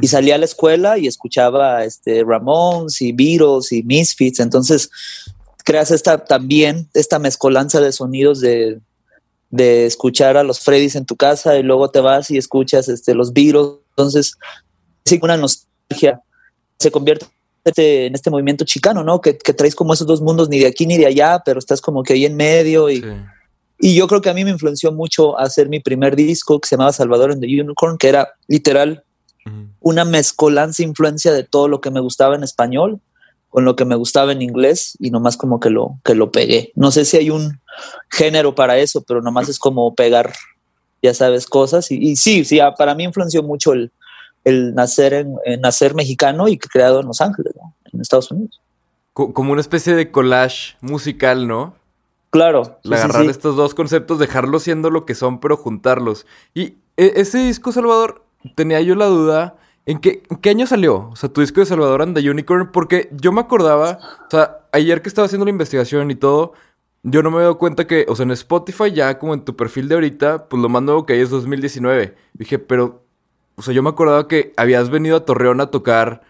Y 0.00 0.08
salía 0.08 0.36
a 0.36 0.38
la 0.38 0.46
escuela 0.46 0.96
y 0.96 1.06
escuchaba 1.06 1.84
este 1.84 2.24
Ramones 2.24 3.02
y 3.02 3.12
Beatles 3.12 3.70
y 3.70 3.82
Misfits, 3.82 4.40
entonces 4.40 4.90
creas 5.68 5.90
esta 5.90 6.24
también 6.24 6.88
esta 6.94 7.18
mezcolanza 7.18 7.78
de 7.82 7.92
sonidos 7.92 8.40
de, 8.40 8.80
de 9.50 9.84
escuchar 9.84 10.38
a 10.38 10.42
los 10.42 10.60
Freddys 10.60 10.96
en 10.96 11.04
tu 11.04 11.14
casa 11.14 11.58
y 11.58 11.62
luego 11.62 11.90
te 11.90 12.00
vas 12.00 12.30
y 12.30 12.38
escuchas 12.38 12.88
este, 12.88 13.14
los 13.14 13.34
Beatles. 13.34 13.72
Entonces, 13.90 14.34
sí, 15.04 15.18
una 15.22 15.36
nostalgia 15.36 16.22
se 16.78 16.90
convierte 16.90 17.26
este- 17.64 18.06
en 18.06 18.14
este 18.14 18.30
movimiento 18.30 18.64
chicano, 18.64 19.04
¿no? 19.04 19.20
Que, 19.20 19.36
que 19.36 19.52
traes 19.52 19.74
como 19.74 19.92
esos 19.92 20.06
dos 20.06 20.22
mundos, 20.22 20.48
ni 20.48 20.58
de 20.58 20.66
aquí 20.68 20.86
ni 20.86 20.96
de 20.96 21.04
allá, 21.06 21.42
pero 21.44 21.58
estás 21.58 21.82
como 21.82 22.02
que 22.02 22.14
ahí 22.14 22.24
en 22.24 22.36
medio. 22.36 22.88
Y, 22.88 23.02
Sí. 23.02 23.08
y 23.80 23.94
yo 23.94 24.08
creo 24.08 24.22
que 24.22 24.30
a 24.30 24.34
mí 24.34 24.44
me 24.44 24.50
influenció 24.50 24.90
mucho 24.90 25.38
hacer 25.38 25.68
mi 25.68 25.80
primer 25.80 26.16
disco 26.16 26.58
que 26.60 26.66
se 26.68 26.76
llamaba 26.76 26.92
Salvador 26.94 27.30
en 27.30 27.40
the 27.40 27.46
Unicorn, 27.60 27.98
que 27.98 28.08
era 28.08 28.30
literal 28.46 29.04
una 29.80 30.04
mezcolanza 30.04 30.82
influencia 30.82 31.32
de 31.32 31.42
todo 31.44 31.68
lo 31.68 31.80
que 31.80 31.90
me 31.90 32.00
gustaba 32.00 32.34
en 32.34 32.42
español 32.42 33.00
con 33.50 33.64
lo 33.64 33.76
que 33.76 33.84
me 33.84 33.94
gustaba 33.96 34.32
en 34.32 34.42
inglés 34.42 34.96
y 35.00 35.10
nomás 35.10 35.36
como 35.36 35.58
que 35.60 35.70
lo 35.70 35.98
que 36.04 36.14
lo 36.14 36.30
pegué. 36.30 36.72
No 36.74 36.90
sé 36.90 37.04
si 37.04 37.16
hay 37.16 37.30
un 37.30 37.60
género 38.10 38.54
para 38.54 38.78
eso, 38.78 39.02
pero 39.02 39.22
nomás 39.22 39.48
es 39.48 39.58
como 39.58 39.94
pegar, 39.94 40.32
ya 41.02 41.14
sabes, 41.14 41.46
cosas. 41.46 41.90
Y, 41.90 41.96
y 41.96 42.16
sí, 42.16 42.44
sí, 42.44 42.60
ah, 42.60 42.74
para 42.74 42.94
mí 42.94 43.04
influenció 43.04 43.42
mucho 43.42 43.72
el, 43.72 43.90
el 44.44 44.74
nacer 44.74 45.14
en, 45.14 45.60
nacer 45.60 45.94
mexicano 45.94 46.48
y 46.48 46.58
creado 46.58 47.00
en 47.00 47.06
Los 47.06 47.20
Ángeles, 47.20 47.54
¿no? 47.56 47.74
en 47.92 48.00
Estados 48.00 48.30
Unidos. 48.30 48.60
Co- 49.14 49.32
como 49.32 49.52
una 49.52 49.60
especie 49.62 49.94
de 49.94 50.10
collage 50.10 50.76
musical, 50.80 51.48
¿no? 51.48 51.74
Claro. 52.30 52.64
sí, 52.64 52.70
El 52.84 52.90
sí, 52.90 52.94
agarrar 53.04 53.22
sí. 53.24 53.30
estos 53.30 53.56
dos 53.56 53.74
conceptos, 53.74 54.18
dejarlos 54.18 54.62
siendo 54.64 54.90
lo 54.90 55.06
que 55.06 55.14
son, 55.14 55.40
pero 55.40 55.56
juntarlos. 55.56 56.26
Y 56.52 56.74
e- 56.98 57.14
ese 57.16 57.38
disco, 57.38 57.72
Salvador, 57.72 58.22
tenía 58.54 58.80
yo 58.82 58.94
la 58.94 59.06
duda. 59.06 59.56
¿En 59.88 59.98
qué, 60.00 60.22
en 60.28 60.36
qué 60.36 60.50
año 60.50 60.66
salió? 60.66 61.08
O 61.10 61.16
sea, 61.16 61.30
tu 61.30 61.40
disco 61.40 61.60
de 61.60 61.66
Salvador 61.66 62.02
and 62.02 62.14
the 62.14 62.30
Unicorn. 62.30 62.70
Porque 62.72 63.08
yo 63.12 63.32
me 63.32 63.40
acordaba, 63.40 63.98
o 64.26 64.30
sea, 64.30 64.58
ayer 64.72 65.00
que 65.00 65.08
estaba 65.08 65.24
haciendo 65.24 65.46
la 65.46 65.50
investigación 65.50 66.10
y 66.10 66.14
todo, 66.14 66.52
yo 67.04 67.22
no 67.22 67.30
me 67.30 67.42
doy 67.42 67.54
cuenta 67.54 67.86
que, 67.86 68.04
o 68.06 68.14
sea, 68.14 68.24
en 68.24 68.32
Spotify 68.32 68.92
ya 68.92 69.18
como 69.18 69.32
en 69.32 69.40
tu 69.46 69.56
perfil 69.56 69.88
de 69.88 69.94
ahorita, 69.94 70.48
pues 70.48 70.60
lo 70.62 70.68
más 70.68 70.82
nuevo 70.82 71.06
que 71.06 71.14
hay 71.14 71.20
es 71.20 71.30
2019. 71.30 72.14
Dije, 72.34 72.58
pero, 72.58 73.02
o 73.56 73.62
sea, 73.62 73.72
yo 73.72 73.82
me 73.82 73.88
acordaba 73.88 74.28
que 74.28 74.52
habías 74.58 74.90
venido 74.90 75.16
a 75.16 75.24
Torreón 75.24 75.60
a 75.62 75.68
tocar, 75.70 76.20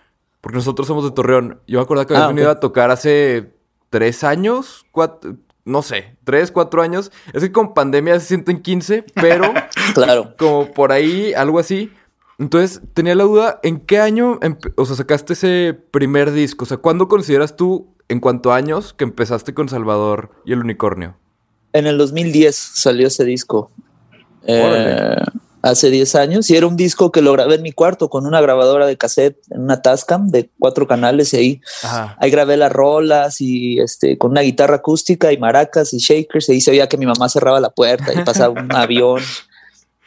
porque 0.40 0.56
nosotros 0.58 0.86
somos 0.86 1.02
de 1.04 1.10
Torreón. 1.10 1.60
Yo 1.66 1.80
me 1.80 1.82
acordaba 1.82 2.06
que 2.06 2.14
habías 2.14 2.26
Ah, 2.28 2.32
venido 2.32 2.50
a 2.50 2.60
tocar 2.60 2.92
hace 2.92 3.52
tres 3.90 4.22
años, 4.22 4.86
cuatro, 4.92 5.34
no 5.64 5.82
sé, 5.82 6.16
tres, 6.22 6.52
cuatro 6.52 6.80
años. 6.80 7.10
Es 7.32 7.42
que 7.42 7.50
con 7.50 7.74
pandemia 7.74 8.20
se 8.20 8.26
sienten 8.26 8.62
15, 8.62 9.04
pero 9.14 9.52
Claro. 9.94 10.34
como 10.38 10.72
por 10.72 10.92
ahí, 10.92 11.34
algo 11.34 11.58
así. 11.58 11.92
Entonces, 12.38 12.80
tenía 12.94 13.14
la 13.14 13.24
duda, 13.24 13.60
¿en 13.62 13.80
qué 13.80 13.98
año, 13.98 14.38
o 14.76 14.84
sea, 14.86 14.96
sacaste 14.96 15.32
ese 15.32 15.76
primer 15.90 16.30
disco? 16.30 16.64
O 16.64 16.68
sea, 16.68 16.76
¿cuándo 16.76 17.08
consideras 17.08 17.56
tú, 17.56 17.88
en 18.08 18.20
cuanto 18.20 18.52
a 18.52 18.56
años, 18.56 18.92
que 18.92 19.04
empezaste 19.04 19.54
con 19.54 19.68
Salvador 19.68 20.30
y 20.44 20.52
el 20.52 20.60
Unicornio? 20.60 21.16
En 21.72 21.86
el 21.86 21.98
2010 21.98 22.54
salió 22.56 23.08
ese 23.08 23.24
disco. 23.24 23.70
Eh, 24.46 25.16
hace 25.62 25.90
10 25.90 26.14
años. 26.14 26.50
Y 26.50 26.56
era 26.56 26.66
un 26.66 26.76
disco 26.76 27.12
que 27.12 27.22
lo 27.22 27.32
grabé 27.32 27.56
en 27.56 27.62
mi 27.62 27.72
cuarto 27.72 28.08
con 28.08 28.26
una 28.26 28.40
grabadora 28.40 28.86
de 28.86 28.96
cassette 28.96 29.38
en 29.50 29.62
una 29.62 29.82
Tascam 29.82 30.28
de 30.28 30.50
cuatro 30.58 30.86
canales. 30.86 31.34
Y 31.34 31.36
ahí, 31.36 31.60
Ajá. 31.82 32.16
ahí 32.20 32.30
grabé 32.30 32.56
las 32.56 32.72
rolas 32.72 33.40
y 33.40 33.80
este, 33.80 34.18
con 34.18 34.32
una 34.32 34.42
guitarra 34.42 34.76
acústica 34.76 35.32
y 35.32 35.38
maracas 35.38 35.92
y 35.92 35.98
shakers. 35.98 36.48
Y 36.48 36.52
ahí 36.52 36.60
se 36.60 36.70
veía 36.70 36.88
que 36.88 36.96
mi 36.96 37.06
mamá 37.06 37.28
cerraba 37.28 37.60
la 37.60 37.70
puerta 37.70 38.12
y 38.12 38.24
pasaba 38.24 38.60
un 38.60 38.72
avión. 38.74 39.22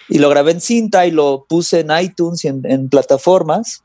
Y 0.10 0.20
lo 0.20 0.30
grabé 0.30 0.52
en 0.52 0.62
cinta 0.62 1.06
y 1.06 1.12
lo 1.12 1.46
puse 1.48 1.80
en 1.82 1.90
iTunes 2.00 2.44
y 2.44 2.48
en, 2.50 2.62
en 2.66 2.90
plataformas. 2.90 3.84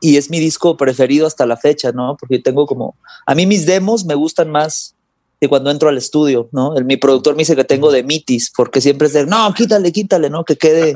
Y 0.00 0.16
es 0.16 0.30
mi 0.30 0.40
disco 0.40 0.76
preferido 0.76 1.26
hasta 1.26 1.46
la 1.46 1.56
fecha, 1.56 1.92
¿no? 1.92 2.16
Porque 2.18 2.38
tengo 2.40 2.66
como. 2.66 2.96
A 3.26 3.34
mí 3.34 3.46
mis 3.46 3.66
demos 3.66 4.04
me 4.04 4.14
gustan 4.14 4.50
más 4.50 4.94
de 5.40 5.48
cuando 5.48 5.70
entro 5.70 5.88
al 5.88 5.96
estudio, 5.98 6.48
¿no? 6.52 6.76
El, 6.76 6.84
mi 6.84 6.96
productor 6.96 7.34
me 7.34 7.40
dice 7.40 7.56
que 7.56 7.64
tengo 7.64 7.90
de 7.90 8.02
mitis, 8.02 8.52
porque 8.56 8.80
siempre 8.80 9.06
es 9.06 9.12
de, 9.12 9.26
no, 9.26 9.52
quítale, 9.54 9.90
quítale, 9.92 10.28
¿no? 10.30 10.44
Que 10.44 10.56
quede, 10.56 10.94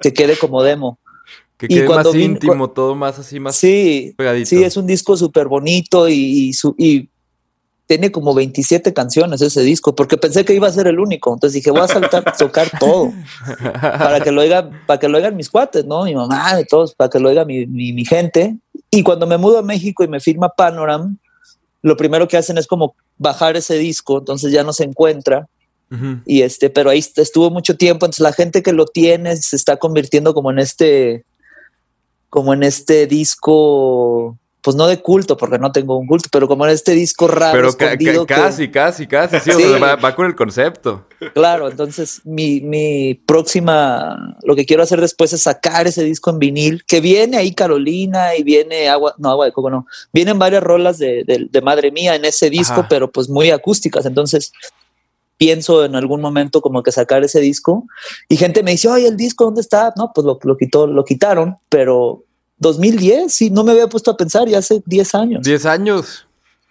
que 0.00 0.12
quede 0.12 0.36
como 0.36 0.62
demo. 0.62 0.98
Que 1.56 1.66
Y 1.66 1.68
quede 1.76 1.86
cuando 1.86 2.12
más 2.12 2.20
íntimo, 2.20 2.70
todo 2.70 2.94
más 2.96 3.18
así, 3.18 3.38
más 3.38 3.54
Sí, 3.56 4.12
pegadito. 4.16 4.48
sí, 4.50 4.62
es 4.64 4.76
un 4.76 4.86
disco 4.86 5.16
súper 5.16 5.46
bonito 5.46 6.08
y, 6.08 6.14
y, 6.48 6.52
su- 6.52 6.74
y 6.76 7.08
tiene 7.86 8.10
como 8.10 8.32
27 8.34 8.94
canciones 8.94 9.42
ese 9.42 9.60
disco, 9.62 9.94
porque 9.94 10.16
pensé 10.16 10.44
que 10.44 10.54
iba 10.54 10.66
a 10.68 10.72
ser 10.72 10.86
el 10.86 10.98
único. 10.98 11.34
Entonces 11.34 11.54
dije, 11.54 11.70
voy 11.70 11.82
a 11.82 11.88
saltar, 11.88 12.24
tocar 12.38 12.70
todo 12.78 13.12
para 13.72 14.20
que 14.20 14.32
lo 14.32 14.40
oigan, 14.40 14.70
para 14.86 14.98
que 14.98 15.08
lo 15.08 15.18
oigan 15.18 15.36
mis 15.36 15.50
cuates, 15.50 15.84
¿no? 15.84 16.04
Mi 16.04 16.14
mamá, 16.14 16.56
de 16.56 16.64
todos, 16.64 16.94
para 16.94 17.10
que 17.10 17.18
lo 17.20 17.28
oiga 17.28 17.44
mi, 17.44 17.66
mi, 17.66 17.92
mi 17.92 18.04
gente. 18.04 18.56
Y 18.90 19.02
cuando 19.02 19.26
me 19.26 19.36
mudo 19.36 19.58
a 19.58 19.62
México 19.62 20.02
y 20.02 20.08
me 20.08 20.20
firma 20.20 20.48
Panoram, 20.48 21.18
lo 21.82 21.96
primero 21.96 22.26
que 22.26 22.38
hacen 22.38 22.56
es 22.56 22.66
como 22.66 22.94
bajar 23.18 23.56
ese 23.56 23.76
disco, 23.76 24.18
entonces 24.18 24.50
ya 24.52 24.62
no 24.64 24.72
se 24.72 24.84
encuentra. 24.84 25.46
Y 26.26 26.42
este, 26.42 26.70
pero 26.70 26.90
ahí 26.90 26.98
est- 26.98 27.18
estuvo 27.18 27.50
mucho 27.50 27.76
tiempo, 27.76 28.04
entonces 28.06 28.22
la 28.22 28.32
gente 28.32 28.62
que 28.64 28.72
lo 28.72 28.84
tiene 28.86 29.36
se 29.36 29.54
está 29.54 29.76
convirtiendo 29.76 30.34
como 30.34 30.50
en 30.50 30.58
este 30.58 31.24
como 32.30 32.52
en 32.52 32.64
este 32.64 33.06
disco, 33.06 34.36
pues 34.64 34.76
no 34.76 34.86
de 34.86 35.00
culto, 35.02 35.36
porque 35.36 35.58
no 35.58 35.70
tengo 35.72 35.98
un 35.98 36.06
culto, 36.06 36.30
pero 36.32 36.48
como 36.48 36.64
en 36.64 36.72
este 36.72 36.92
disco 36.92 37.28
raro. 37.28 37.52
Pero 37.52 37.72
ca- 37.72 37.76
ca- 37.76 37.84
escondido 37.92 38.24
que- 38.26 38.34
casi, 38.34 38.70
casi, 38.70 39.06
casi. 39.06 39.38
Sí, 39.40 39.50
o 39.50 39.58
Sí. 39.58 39.62
sea, 39.64 39.78
va, 39.78 39.96
va 39.96 40.14
con 40.16 40.24
el 40.24 40.34
concepto. 40.34 41.06
Claro, 41.34 41.68
entonces 41.68 42.22
mi, 42.24 42.62
mi 42.62 43.12
próxima, 43.14 44.36
lo 44.42 44.56
que 44.56 44.64
quiero 44.66 44.82
hacer 44.82 45.00
después 45.00 45.32
es 45.34 45.42
sacar 45.42 45.86
ese 45.86 46.02
disco 46.02 46.30
en 46.30 46.38
vinil, 46.38 46.82
que 46.86 47.00
viene 47.00 47.36
ahí 47.36 47.54
Carolina 47.54 48.34
y 48.36 48.42
viene 48.42 48.88
agua, 48.88 49.14
no, 49.18 49.30
agua 49.30 49.44
de 49.46 49.52
coco, 49.52 49.68
no, 49.70 49.86
vienen 50.12 50.38
varias 50.38 50.62
rolas 50.62 50.96
de, 50.98 51.24
de- 51.24 51.46
de 51.50 51.60
Madre 51.60 51.90
Mía 51.92 52.14
en 52.16 52.24
ese 52.24 52.48
disco, 52.50 52.80
Ajá. 52.80 52.88
pero 52.88 53.12
pues 53.12 53.28
muy 53.28 53.50
acústicas, 53.50 54.06
entonces 54.06 54.52
pienso 55.36 55.84
en 55.84 55.94
algún 55.96 56.20
momento 56.20 56.60
como 56.60 56.82
que 56.82 56.92
sacar 56.92 57.24
ese 57.24 57.40
disco 57.40 57.86
y 58.28 58.36
gente 58.36 58.62
me 58.62 58.70
dice, 58.70 58.88
oye, 58.88 59.08
el 59.08 59.16
disco, 59.16 59.44
¿dónde 59.44 59.60
está? 59.60 59.92
No, 59.96 60.10
pues 60.14 60.24
lo, 60.24 60.38
lo 60.42 60.56
quitó, 60.56 60.86
lo 60.86 61.04
quitaron, 61.04 61.56
pero 61.68 62.23
2010, 62.64 63.32
sí, 63.32 63.50
no 63.50 63.62
me 63.62 63.72
había 63.72 63.88
puesto 63.88 64.10
a 64.10 64.16
pensar, 64.16 64.48
ya 64.48 64.58
hace 64.58 64.82
10 64.86 65.14
años. 65.14 65.42
10 65.42 65.66
años. 65.66 66.26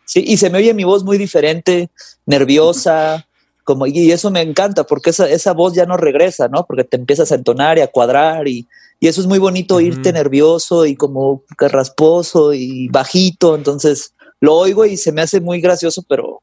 Sí, 0.06 0.24
y 0.26 0.38
se 0.38 0.50
me 0.50 0.58
oye 0.58 0.74
mi 0.74 0.84
voz 0.84 1.04
muy 1.04 1.20
diferente, 1.20 1.92
nerviosa, 2.26 3.28
como, 3.64 3.86
y 3.86 4.12
eso 4.12 4.32
me 4.32 4.42
encanta, 4.42 4.86
porque 4.86 5.12
esa, 5.12 5.30
esa 5.30 5.54
voz 5.54 5.74
ya 5.74 5.86
no 5.86 5.96
regresa, 5.96 6.48
¿no? 6.48 6.66
Porque 6.66 6.84
te 6.84 6.98
empiezas 6.98 7.32
a 7.32 7.36
entonar 7.36 7.78
y 7.78 7.82
a 7.82 7.88
cuadrar, 7.88 8.48
y, 8.48 8.68
y 9.00 9.08
eso 9.08 9.22
es 9.22 9.28
muy 9.28 9.38
bonito, 9.38 9.80
irte 9.80 10.12
nervioso 10.12 10.86
y 10.88 10.96
como 10.96 11.44
rasposo 11.58 12.54
y 12.54 12.88
bajito, 12.90 13.56
entonces 13.56 14.16
lo 14.42 14.56
oigo 14.56 14.86
y 14.86 14.98
se 14.98 15.12
me 15.12 15.22
hace 15.22 15.40
muy 15.40 15.62
gracioso, 15.62 16.04
pero, 16.10 16.42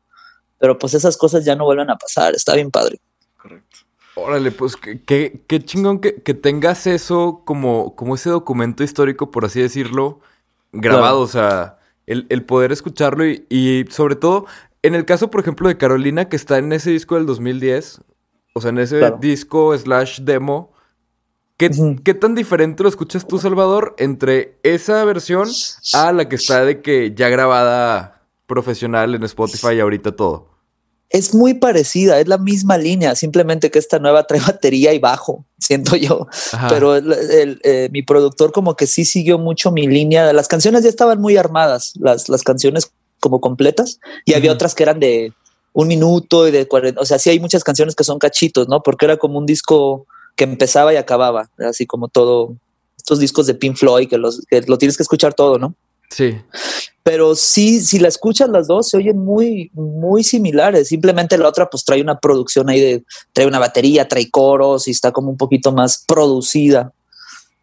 pero 0.59 0.79
pues 0.79 0.95
esas 0.95 1.17
cosas 1.17 1.45
ya 1.45 1.57
no 1.57 1.65
vuelven 1.65 1.91
a 1.91 1.97
pasar, 1.97 2.35
está 2.35 2.55
bien 2.55 2.71
padre. 2.71 3.01
Correcto. 3.37 3.79
Órale, 4.15 4.51
pues 4.51 4.77
qué, 4.77 5.01
qué- 5.47 5.65
chingón 5.65 6.01
que, 6.01 6.23
que 6.23 6.35
tengas 6.35 6.87
eso 6.87 7.43
como, 7.47 7.95
como 7.97 8.15
ese 8.17 8.29
documento 8.31 8.83
histórico, 8.83 9.31
por 9.31 9.45
así 9.45 9.61
decirlo, 9.61 10.21
grabado. 10.73 11.03
Claro. 11.03 11.21
O 11.21 11.27
sea, 11.29 11.79
el, 12.07 12.27
el 12.29 12.45
poder 12.45 12.73
escucharlo 12.73 13.25
y, 13.27 13.47
y 13.49 13.85
sobre 13.91 14.17
todo, 14.17 14.47
en 14.83 14.95
el 14.95 15.05
caso, 15.05 15.31
por 15.31 15.41
ejemplo, 15.41 15.69
de 15.69 15.77
Carolina, 15.79 16.29
que 16.29 16.37
está 16.37 16.59
en 16.59 16.73
ese 16.73 16.91
disco 16.91 17.15
del 17.15 17.27
2010, 17.27 18.03
o 18.55 18.61
sea, 18.61 18.71
en 18.71 18.79
ese 18.79 18.99
Claro. 18.99 19.19
disco 19.21 19.77
slash 19.79 20.21
demo, 20.23 20.73
¿qué, 21.57 21.71
qué 22.05 22.15
tan 22.15 22.35
diferente 22.35 22.83
lo 22.83 22.89
escuchas 22.89 23.27
tú, 23.27 23.39
Salvador, 23.39 23.95
entre 23.99 24.59
esa 24.65 25.05
versión 25.05 25.49
a 25.95 26.13
la 26.13 26.29
que 26.29 26.37
está 26.37 26.65
de 26.65 26.83
que 26.83 27.15
ya 27.15 27.29
grabada 27.29 28.23
profesional 28.47 29.15
en 29.15 29.23
Spotify 29.23 29.75
y 29.77 29.81
ahorita 29.81 30.13
todo? 30.17 30.50
Es 31.11 31.35
muy 31.35 31.55
parecida, 31.55 32.21
es 32.21 32.29
la 32.29 32.39
misma 32.39 32.79
línea, 32.79 33.15
simplemente 33.17 33.71
que 33.71 33.79
esta 33.79 33.99
nueva 33.99 34.27
trae 34.27 34.41
batería 34.47 34.93
y 34.95 34.99
bajo, 34.99 35.45
siento 35.59 35.97
yo. 35.97 36.27
Ajá. 36.53 36.69
pero 36.69 36.97
el- 36.97 37.13
el, 37.13 37.61
eh, 37.65 37.89
mi 37.93 38.03
productor 38.03 38.53
como 38.53 38.77
que 38.77 38.87
sí 38.87 39.05
siguió 39.05 39.39
mucho 39.39 39.71
mi 39.73 39.87
línea. 39.87 40.33
Las 40.33 40.49
canciones 40.49 40.83
ya 40.85 40.89
estaban 40.89 41.21
muy 41.21 41.37
armadas, 41.37 41.93
las, 42.01 42.29
las 42.29 42.43
canciones 42.43 42.91
como 43.19 43.41
completas, 43.41 43.99
y 44.25 44.35
había 44.35 44.53
otras 44.53 44.75
que 44.75 44.83
eran 44.85 44.99
de 45.01 45.33
un 45.73 45.89
minuto 45.89 46.49
y 46.49 46.51
de 46.51 46.67
40, 46.67 47.01
o 47.01 47.05
sea, 47.05 47.19
sí 47.19 47.31
hay 47.31 47.39
muchas 47.39 47.63
canciones 47.65 47.95
que 47.95 48.03
son 48.05 48.19
cachitos, 48.19 48.67
¿no? 48.69 48.83
Porque 48.83 49.05
era 49.05 49.19
como 49.19 49.39
un 49.39 49.47
disco 49.47 50.07
que 50.37 50.45
empezaba 50.45 50.93
y 50.95 50.97
acababa, 50.97 51.51
así 51.59 51.87
como 51.87 52.09
todo, 52.09 52.55
estos 52.97 53.19
discos 53.19 53.47
de 53.47 53.55
Pink 53.55 53.77
Floyd, 53.77 54.09
que, 54.09 54.17
los, 54.19 54.41
que 54.49 54.63
lo 54.63 54.79
tienes 54.79 54.97
que 54.97 55.03
escuchar 55.03 55.35
todo, 55.35 55.59
¿no? 55.59 55.75
Sí. 56.11 56.39
Pero 57.03 57.35
sí, 57.35 57.81
si 57.81 57.99
la 57.99 58.09
escuchas 58.09 58.49
las 58.51 58.67
dos, 58.67 58.89
se 58.91 58.99
oyen 58.99 59.19
muy, 59.19 59.71
muy 59.73 60.23
similares. 60.23 60.89
Simplemente 60.89 61.39
la 61.39 61.49
otra, 61.49 61.71
pues 61.71 61.85
trae 61.85 62.03
una 62.03 62.19
producción 62.19 62.69
ahí 62.69 62.81
de, 62.81 63.05
trae 63.33 63.47
una 63.47 63.59
batería, 63.59 64.07
trae 64.07 64.31
coros 64.31 64.87
y 64.87 64.91
está 64.91 65.11
como 65.13 65.31
un 65.31 65.37
poquito 65.37 65.73
más 65.73 66.05
producida. 66.07 66.93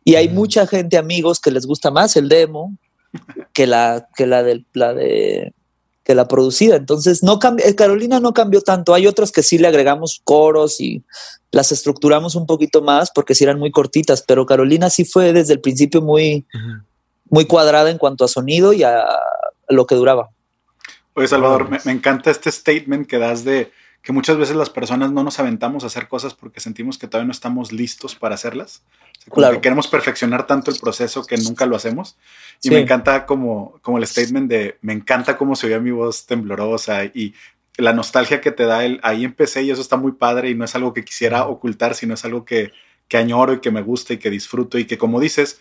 Y 0.04 0.16
hay 0.16 0.30
Mm. 0.30 0.34
mucha 0.34 0.66
gente, 0.66 0.98
amigos, 0.98 1.40
que 1.40 1.52
les 1.52 1.66
gusta 1.66 1.92
más 1.92 2.16
el 2.16 2.30
demo 2.30 2.76
que 3.54 3.68
la, 3.68 4.08
que 4.16 4.26
la 4.26 4.42
de, 4.44 4.64
la 4.74 4.94
de, 4.94 5.54
que 6.04 6.16
la 6.16 6.28
producida. 6.28 6.78
Entonces, 6.78 7.22
no 7.22 7.40
eh, 7.64 7.76
Carolina 7.76 8.20
no 8.20 8.34
cambió 8.34 8.62
tanto. 8.62 8.94
Hay 8.94 9.08
otros 9.08 9.32
que 9.32 9.44
sí 9.44 9.58
le 9.58 9.68
agregamos 9.68 10.22
coros 10.24 10.80
y 10.80 11.04
las 11.52 11.72
estructuramos 11.72 12.36
un 12.36 12.46
poquito 12.46 12.82
más 12.82 13.12
porque 13.14 13.36
sí 13.36 13.44
eran 13.44 13.60
muy 13.60 13.72
cortitas, 13.72 14.24
pero 14.26 14.46
Carolina 14.46 14.90
sí 14.90 15.06
fue 15.06 15.34
desde 15.34 15.54
el 15.54 15.60
principio 15.60 16.02
muy. 16.02 16.46
Muy 17.30 17.46
cuadrada 17.46 17.90
en 17.90 17.98
cuanto 17.98 18.26
a 18.26 18.28
sonido 18.28 18.74
y 18.74 18.84
a 18.84 19.06
lo 19.70 19.86
que 19.86 19.96
duraba. 19.96 20.30
Oye, 21.14 21.28
Salvador, 21.28 21.64
me, 21.64 21.78
Órale. 21.78 21.82
me 21.86 21.92
encanta 21.94 22.30
este 22.32 22.52
statement 22.52 23.08
que 23.08 23.18
das 23.18 23.44
de 23.44 23.72
que 24.04 24.14
muchas 24.14 24.38
veces 24.38 24.56
las 24.56 24.70
personas 24.70 25.12
no 25.12 25.24
nos 25.24 25.40
aventamos 25.40 25.84
a 25.84 25.88
hacer 25.88 26.08
cosas 26.08 26.34
porque 26.34 26.60
sentimos 26.62 26.98
que 26.98 27.08
todavía 27.08 27.26
no 27.26 27.32
estamos 27.32 27.72
listos 27.72 28.16
para 28.16 28.36
hacerlas. 28.36 28.84
O 28.86 29.22
sea, 29.22 29.30
como 29.30 29.36
Claro. 29.42 29.56
que 29.56 29.62
queremos 29.62 29.88
perfeccionar 29.88 30.48
tanto 30.48 30.72
el 30.72 30.80
proceso 30.80 31.26
que 31.26 31.36
nunca 31.38 31.66
lo 31.66 31.76
hacemos. 31.76 32.18
Y 32.62 32.70
Sí. 32.70 32.74
me 32.74 32.80
encanta 32.80 33.26
como, 33.26 33.80
como 33.82 33.98
el 33.98 34.08
statement 34.08 34.50
de 34.50 34.78
me 34.82 34.94
encanta 34.94 35.38
cómo 35.38 35.56
se 35.56 35.68
oía 35.68 35.80
mi 35.80 35.92
voz 35.92 36.26
temblorosa 36.26 37.04
y 37.06 37.34
la 37.78 37.92
nostalgia 37.94 38.40
que 38.40 38.52
te 38.52 38.64
da 38.66 38.86
el 38.86 39.00
ahí 39.04 39.26
empecé 39.26 39.64
y 39.64 39.72
eso 39.72 39.82
está 39.82 39.98
muy 39.98 40.14
padre 40.14 40.50
y 40.52 40.56
no 40.56 40.64
es 40.66 40.74
algo 40.76 40.94
que 40.94 41.04
quisiera 41.04 41.46
ocultar, 41.48 41.94
sino 41.96 42.14
es 42.14 42.24
algo 42.24 42.46
que, 42.46 42.72
que 43.08 43.18
añoro 43.18 43.54
y 43.54 43.60
que 43.60 43.72
me 43.72 43.82
gusta 43.82 44.14
y 44.14 44.18
que 44.20 44.30
disfruto 44.30 44.78
y 44.80 44.86
que 44.86 44.98
como 44.98 45.20
dices, 45.20 45.60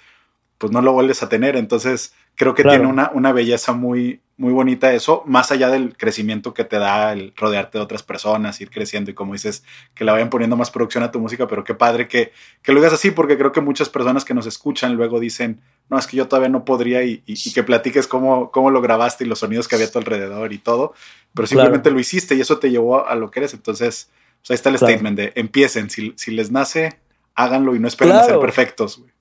pues 0.58 0.72
no 0.72 0.82
lo 0.82 0.92
vuelves 0.92 1.22
a 1.22 1.28
tener. 1.28 1.56
Entonces 1.56 2.14
creo 2.34 2.54
que 2.54 2.62
Claro. 2.62 2.78
tiene 2.78 2.92
una, 2.92 3.10
una 3.14 3.32
belleza 3.32 3.72
muy, 3.72 4.20
muy 4.36 4.52
bonita 4.52 4.92
eso, 4.92 5.22
más 5.26 5.50
allá 5.50 5.70
del 5.70 5.96
crecimiento 5.96 6.52
que 6.52 6.64
te 6.64 6.78
da 6.78 7.12
el 7.14 7.32
rodearte 7.36 7.78
de 7.78 7.84
otras 7.84 8.02
personas, 8.02 8.60
ir 8.60 8.70
creciendo 8.70 9.10
y 9.10 9.14
como 9.14 9.32
dices, 9.32 9.64
que 9.94 10.04
le 10.04 10.12
vayan 10.12 10.28
poniendo 10.28 10.56
más 10.56 10.70
producción 10.70 11.02
a 11.04 11.10
tu 11.10 11.18
música, 11.20 11.46
pero 11.48 11.64
qué 11.64 11.74
padre 11.74 12.06
que, 12.08 12.32
que 12.62 12.72
lo 12.72 12.80
digas 12.80 12.92
así, 12.92 13.10
porque 13.10 13.38
creo 13.38 13.52
que 13.52 13.62
muchas 13.62 13.88
personas 13.88 14.26
que 14.26 14.34
nos 14.34 14.46
escuchan 14.46 14.94
luego 14.96 15.20
dicen, 15.20 15.62
no, 15.88 15.98
es 15.98 16.06
que 16.06 16.18
yo 16.18 16.28
todavía 16.28 16.50
no 16.50 16.66
podría 16.66 17.02
y, 17.04 17.22
y- 17.24 17.32
y 17.48 17.52
que 17.54 17.62
platiques 17.62 18.06
cómo, 18.06 18.50
cómo 18.50 18.70
lo 18.70 18.82
grabaste 18.82 19.24
y 19.24 19.26
los 19.26 19.38
sonidos 19.38 19.68
que 19.68 19.76
había 19.76 19.86
a 19.86 19.90
tu 19.90 19.98
alrededor 19.98 20.52
y 20.52 20.58
todo, 20.58 20.92
pero 21.32 21.46
simplemente 21.46 21.90
lo 21.90 21.98
hiciste 21.98 22.34
y 22.34 22.40
eso 22.42 22.58
te 22.58 22.70
llevó 22.70 23.06
a 23.06 23.14
lo 23.14 23.30
que 23.30 23.40
eres. 23.40 23.54
Entonces, 23.54 24.10
pues 24.40 24.50
ahí 24.50 24.54
está 24.56 24.68
el 24.68 24.76
Claro. 24.76 24.92
statement 24.92 25.16
de 25.18 25.32
empiecen, 25.36 25.88
si, 25.88 26.12
si 26.16 26.30
les 26.32 26.50
nace, 26.50 27.00
háganlo 27.34 27.74
y 27.74 27.78
no 27.78 27.88
esperen 27.88 28.16
a 28.16 28.22
ser 28.22 28.38
perfectos. 28.40 28.98
güey. 28.98 29.12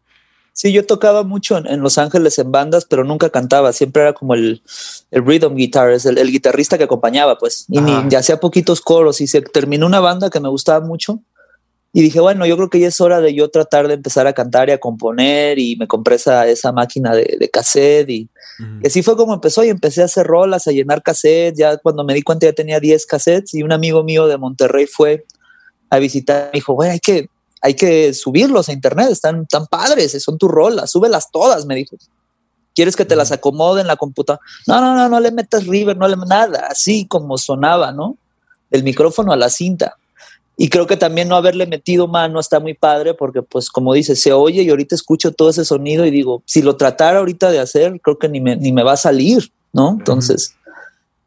Sí, 0.55 0.71
yo 0.71 0.85
tocaba 0.85 1.23
mucho 1.23 1.57
en, 1.57 1.67
en 1.67 1.81
Los 1.81 1.97
Ángeles 1.97 2.39
en 2.39 2.49
bandas, 2.49 2.85
pero 2.85 3.03
nunca 3.03 3.29
cantaba. 3.29 3.73
Siempre 3.73 4.03
era 4.03 4.13
como 4.13 4.35
el, 4.35 4.61
el 5.11 5.25
rhythm 5.25 5.53
guitar, 5.53 5.91
es 5.91 6.05
el, 6.05 6.17
el 6.17 6.31
guitarrista 6.31 6.77
que 6.77 6.85
acompañaba, 6.85 7.37
pues. 7.37 7.65
Y 7.67 7.81
ni, 7.81 7.91
Ajá. 7.91 8.07
ya 8.07 8.19
hacía 8.19 8.39
poquitos 8.39 8.79
coros 8.79 9.19
y 9.19 9.27
se 9.27 9.41
terminó 9.41 9.85
una 9.85 9.99
banda 9.99 10.29
que 10.29 10.39
me 10.39 10.47
gustaba 10.47 10.79
mucho. 10.79 11.19
Y 11.91 12.01
dije, 12.01 12.21
bueno, 12.21 12.45
yo 12.45 12.55
creo 12.55 12.69
que 12.69 12.79
ya 12.79 12.87
es 12.87 13.01
hora 13.01 13.19
de 13.19 13.33
yo 13.33 13.49
tratar 13.49 13.89
de 13.89 13.95
empezar 13.95 14.27
a 14.27 14.33
cantar 14.33 14.69
y 14.69 14.71
a 14.71 14.77
componer. 14.77 15.59
Y 15.59 15.75
me 15.75 15.87
compré 15.89 16.15
esa, 16.15 16.47
esa 16.47 16.71
máquina 16.71 17.13
de, 17.13 17.35
de 17.37 17.49
cassette. 17.49 18.09
Y, 18.09 18.29
así 18.85 19.03
fue 19.03 19.17
como 19.17 19.33
empezó. 19.33 19.61
Y 19.61 19.67
empecé 19.67 20.03
a 20.03 20.05
hacer 20.05 20.25
rolas, 20.25 20.67
a 20.67 20.71
llenar 20.71 21.03
cassette. 21.03 21.57
Ya 21.57 21.75
cuando 21.75 22.05
me 22.05 22.13
di 22.13 22.21
cuenta 22.21 22.45
ya 22.45 22.53
tenía 22.53 22.79
10 22.79 23.05
cassettes. 23.07 23.53
Y 23.55 23.61
un 23.61 23.73
amigo 23.73 24.05
mío 24.05 24.25
de 24.27 24.37
Monterrey 24.37 24.87
fue 24.87 25.25
a 25.89 25.99
visitar. 25.99 26.45
Me 26.53 26.59
dijo, 26.59 26.73
güey, 26.75 26.91
hay 26.91 26.99
que, 27.01 27.29
hay 27.65 27.73
que 27.73 28.13
subirlos 28.13 28.69
a 28.69 28.73
internet, 28.73 29.09
están 29.09 29.47
tan 29.47 29.65
padres, 29.65 30.21
son 30.23 30.37
tus 30.37 30.51
rolas, 30.51 30.91
súbelas 30.91 31.31
todas, 31.31 31.65
me 31.65 31.73
dijo. 31.73 31.97
¿Quieres 32.75 32.95
que 32.95 33.05
te 33.05 33.15
las 33.15 33.31
acomode 33.31 33.81
en 33.81 33.87
la 33.87 33.95
computadora? 33.95 34.45
No, 34.67 34.79
no, 34.81 34.93
no, 34.93 35.09
no 35.09 35.19
le 35.19 35.31
metas 35.31 35.65
river, 35.65 35.97
no 35.97 36.07
le 36.07 36.15
nada, 36.15 36.67
así 36.69 37.07
como 37.07 37.39
sonaba, 37.39 37.91
¿no? 37.91 38.17
El 38.69 38.83
micrófono 38.83 39.31
a 39.31 39.35
la 39.35 39.49
cinta. 39.49 39.95
Y 40.57 40.69
creo 40.69 40.85
que 40.85 40.95
también 40.95 41.27
no 41.27 41.35
haberle 41.35 41.65
metido 41.65 42.07
mano 42.07 42.39
está 42.39 42.59
muy 42.59 42.75
padre 42.75 43.15
porque, 43.15 43.41
pues, 43.41 43.71
como 43.71 43.95
dices, 43.95 44.21
se 44.21 44.31
oye 44.31 44.61
y 44.61 44.69
ahorita 44.69 44.93
escucho 44.93 45.31
todo 45.31 45.49
ese 45.49 45.65
sonido 45.65 46.05
y 46.05 46.11
digo, 46.11 46.43
si 46.45 46.61
lo 46.61 46.77
tratara 46.77 47.17
ahorita 47.17 47.49
de 47.49 47.57
hacer, 47.57 47.99
creo 47.99 48.19
que 48.19 48.29
ni 48.29 48.41
me, 48.41 48.55
ni 48.57 48.71
me 48.71 48.83
va 48.83 48.93
a 48.93 48.97
salir, 48.97 49.51
¿no? 49.73 49.89
Entonces, 49.97 50.53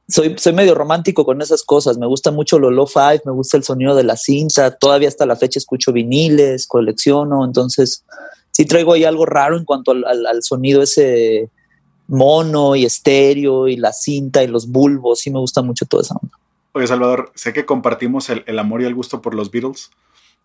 soy, 0.09 0.35
soy 0.39 0.53
medio 0.55 0.75
romántico 0.75 1.25
con 1.25 1.41
esas 1.43 1.63
cosas. 1.63 1.99
Me 1.99 2.07
gusta 2.07 2.31
mucho 2.31 2.59
lo 2.59 2.71
lo-fi, 2.71 3.21
me 3.25 3.33
gusta 3.33 3.57
el 3.57 3.65
sonido 3.65 3.95
de 3.95 4.05
la 4.05 4.17
cinta. 4.17 4.71
Todavía 4.77 5.09
hasta 5.09 5.27
la 5.27 5.37
fecha 5.37 5.59
escucho 5.59 5.93
viniles, 5.93 6.67
colecciono. 6.67 7.45
Entonces, 7.45 8.05
sí 8.51 8.65
traigo 8.65 8.95
ahí 8.95 9.05
algo 9.05 9.27
raro 9.27 9.57
en 9.57 9.65
cuanto 9.65 9.91
al, 9.93 10.05
al- 10.05 10.27
al 10.27 10.43
sonido 10.43 10.83
ese 10.83 11.51
mono 12.07 12.75
y 12.75 12.85
estéreo 12.87 13.69
y 13.69 13.77
la 13.77 13.93
cinta 13.93 14.43
y 14.43 14.47
los 14.49 14.69
bulbos. 14.69 15.21
Sí 15.21 15.31
me 15.31 15.39
gusta 15.39 15.63
mucho 15.63 15.85
toda 15.87 16.03
esa 16.03 16.15
onda. 16.21 16.37
Oye, 16.73 16.87
Salvador, 16.87 17.33
sé 17.35 17.53
que 17.53 17.67
compartimos 17.67 18.31
el, 18.31 18.45
el 18.47 18.59
amor 18.59 18.83
y 18.83 18.85
el 18.87 18.95
gusto 18.95 19.21
por 19.21 19.35
los 19.35 19.51
Beatles. 19.51 19.91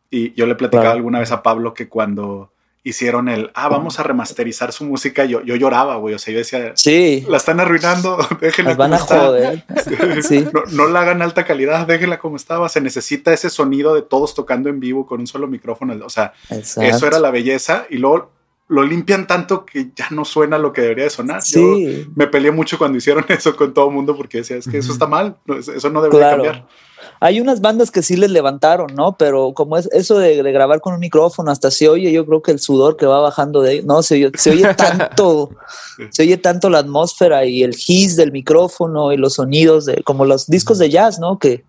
Y 0.09 0.33
yo 0.35 0.45
le 0.45 0.55
platicaba 0.55 0.83
Claro. 0.83 0.97
alguna 0.97 1.19
vez 1.19 1.31
a 1.31 1.41
Pablo 1.41 1.73
que 1.73 1.89
cuando 1.89 2.51
hicieron 2.85 3.29
el, 3.29 3.49
ah, 3.53 3.69
vamos 3.69 3.99
a 3.99 4.03
remasterizar 4.03 4.73
su 4.73 4.83
música, 4.83 5.23
yo, 5.25 5.41
yo 5.41 5.55
lloraba, 5.55 5.95
güey. 5.95 6.15
O 6.15 6.19
sea, 6.19 6.33
yo 6.33 6.39
decía, 6.39 6.73
Sí, 6.75 7.25
la 7.29 7.37
están 7.37 7.59
arruinando, 7.61 8.17
déjenla 8.41 8.71
las 8.71 8.77
van 8.77 8.93
a 8.93 8.99
como 8.99 9.09
está. 9.13 9.25
joder. 9.25 9.63
Sí. 10.23 10.45
No, 10.53 10.63
no 10.71 10.87
la 10.87 11.01
hagan 11.01 11.21
alta 11.21 11.45
calidad, 11.45 11.87
déjenla 11.87 12.19
como 12.19 12.35
estaba. 12.35 12.67
Se 12.69 12.81
necesita 12.81 13.33
ese 13.33 13.49
sonido 13.49 13.95
de 13.95 14.01
todos 14.01 14.35
tocando 14.35 14.69
en 14.69 14.79
vivo 14.79 15.05
con 15.05 15.21
un 15.21 15.27
solo 15.27 15.47
micrófono. 15.47 15.93
O 16.05 16.09
sea, 16.09 16.33
Exacto. 16.49 16.81
eso 16.95 17.07
era 17.07 17.19
la 17.19 17.31
belleza. 17.31 17.85
Y 17.89 17.97
luego 17.97 18.31
lo 18.67 18.83
limpian 18.83 19.27
tanto 19.27 19.65
que 19.65 19.89
ya 19.95 20.07
no 20.11 20.25
suena 20.25 20.57
lo 20.57 20.73
que 20.73 20.81
debería 20.81 21.03
de 21.05 21.09
sonar. 21.09 21.41
Sí. 21.41 21.59
Yo 22.05 22.11
me 22.15 22.27
peleé 22.27 22.51
mucho 22.51 22.77
cuando 22.77 22.97
hicieron 22.97 23.25
eso 23.29 23.55
con 23.55 23.73
todo 23.73 23.87
el 23.89 23.93
mundo 23.93 24.15
porque 24.17 24.39
decía, 24.39 24.57
es 24.57 24.67
que 24.67 24.77
eso 24.79 24.91
está 24.91 25.05
mal, 25.07 25.37
eso 25.75 25.89
no 25.89 26.01
debería 26.01 26.29
Claro. 26.35 26.43
cambiar. 26.43 26.67
Hay 27.25 27.39
unas 27.39 27.61
bandas 27.61 27.89
que 27.89 28.01
sí 28.03 28.17
les 28.17 28.31
levantaron, 28.31 28.93
¿no? 28.95 29.15
Pero 29.17 29.53
como 29.53 29.77
es 29.77 29.87
eso 29.93 30.19
de, 30.19 30.43
de 30.43 30.51
grabar 30.51 30.81
con 30.81 30.93
un 30.93 30.99
micrófono, 30.99 31.51
hasta 31.51 31.71
se 31.71 31.87
oye, 31.87 32.11
yo 32.11 32.25
creo 32.25 32.41
que 32.41 32.51
el 32.51 32.59
sudor 32.59 32.97
que 32.97 33.05
va 33.05 33.21
bajando 33.21 33.61
de 33.61 33.81
no, 33.81 34.03
se 34.03 34.15
oye, 34.15 34.31
se 34.37 34.51
oye 34.51 34.73
tanto, 34.75 35.51
se 36.09 36.23
oye 36.23 36.35
tanto 36.35 36.69
la 36.69 36.79
atmósfera 36.79 37.45
y 37.45 37.63
el 37.63 37.73
hiss 37.87 38.17
del 38.17 38.33
micrófono 38.33 39.13
y 39.13 39.17
los 39.17 39.35
sonidos 39.35 39.85
de, 39.85 40.03
como 40.03 40.25
los 40.25 40.47
discos 40.47 40.79
de 40.79 40.89
jazz, 40.89 41.17
¿no? 41.17 41.39
Que 41.39 41.63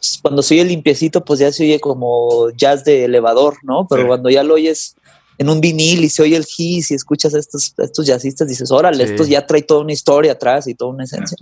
pues, 0.00 0.18
cuando 0.20 0.42
se 0.42 0.54
oye 0.54 0.64
limpiecito, 0.64 1.24
pues 1.24 1.38
ya 1.38 1.52
se 1.52 1.62
oye 1.62 1.78
como 1.78 2.50
jazz 2.56 2.84
de 2.84 3.04
elevador, 3.04 3.54
¿no? 3.62 3.86
Pero 3.88 4.02
Sí. 4.02 4.08
cuando 4.08 4.30
ya 4.30 4.42
lo 4.42 4.54
oyes 4.54 4.96
en 5.38 5.48
un 5.48 5.60
vinil 5.60 6.02
y 6.02 6.08
se 6.08 6.22
oye 6.24 6.34
el 6.34 6.44
hiss 6.56 6.90
y 6.90 6.94
escuchas 6.94 7.34
a 7.34 7.38
estos, 7.38 7.72
a 7.78 7.84
estos 7.84 8.04
jazzistas, 8.04 8.48
dices, 8.48 8.72
órale, 8.72 9.06
Sí. 9.06 9.12
esto 9.12 9.24
ya 9.24 9.46
trae 9.46 9.62
toda 9.62 9.82
una 9.82 9.92
historia 9.92 10.32
atrás 10.32 10.66
y 10.66 10.74
toda 10.74 10.90
una 10.90 11.04
esencia. 11.04 11.36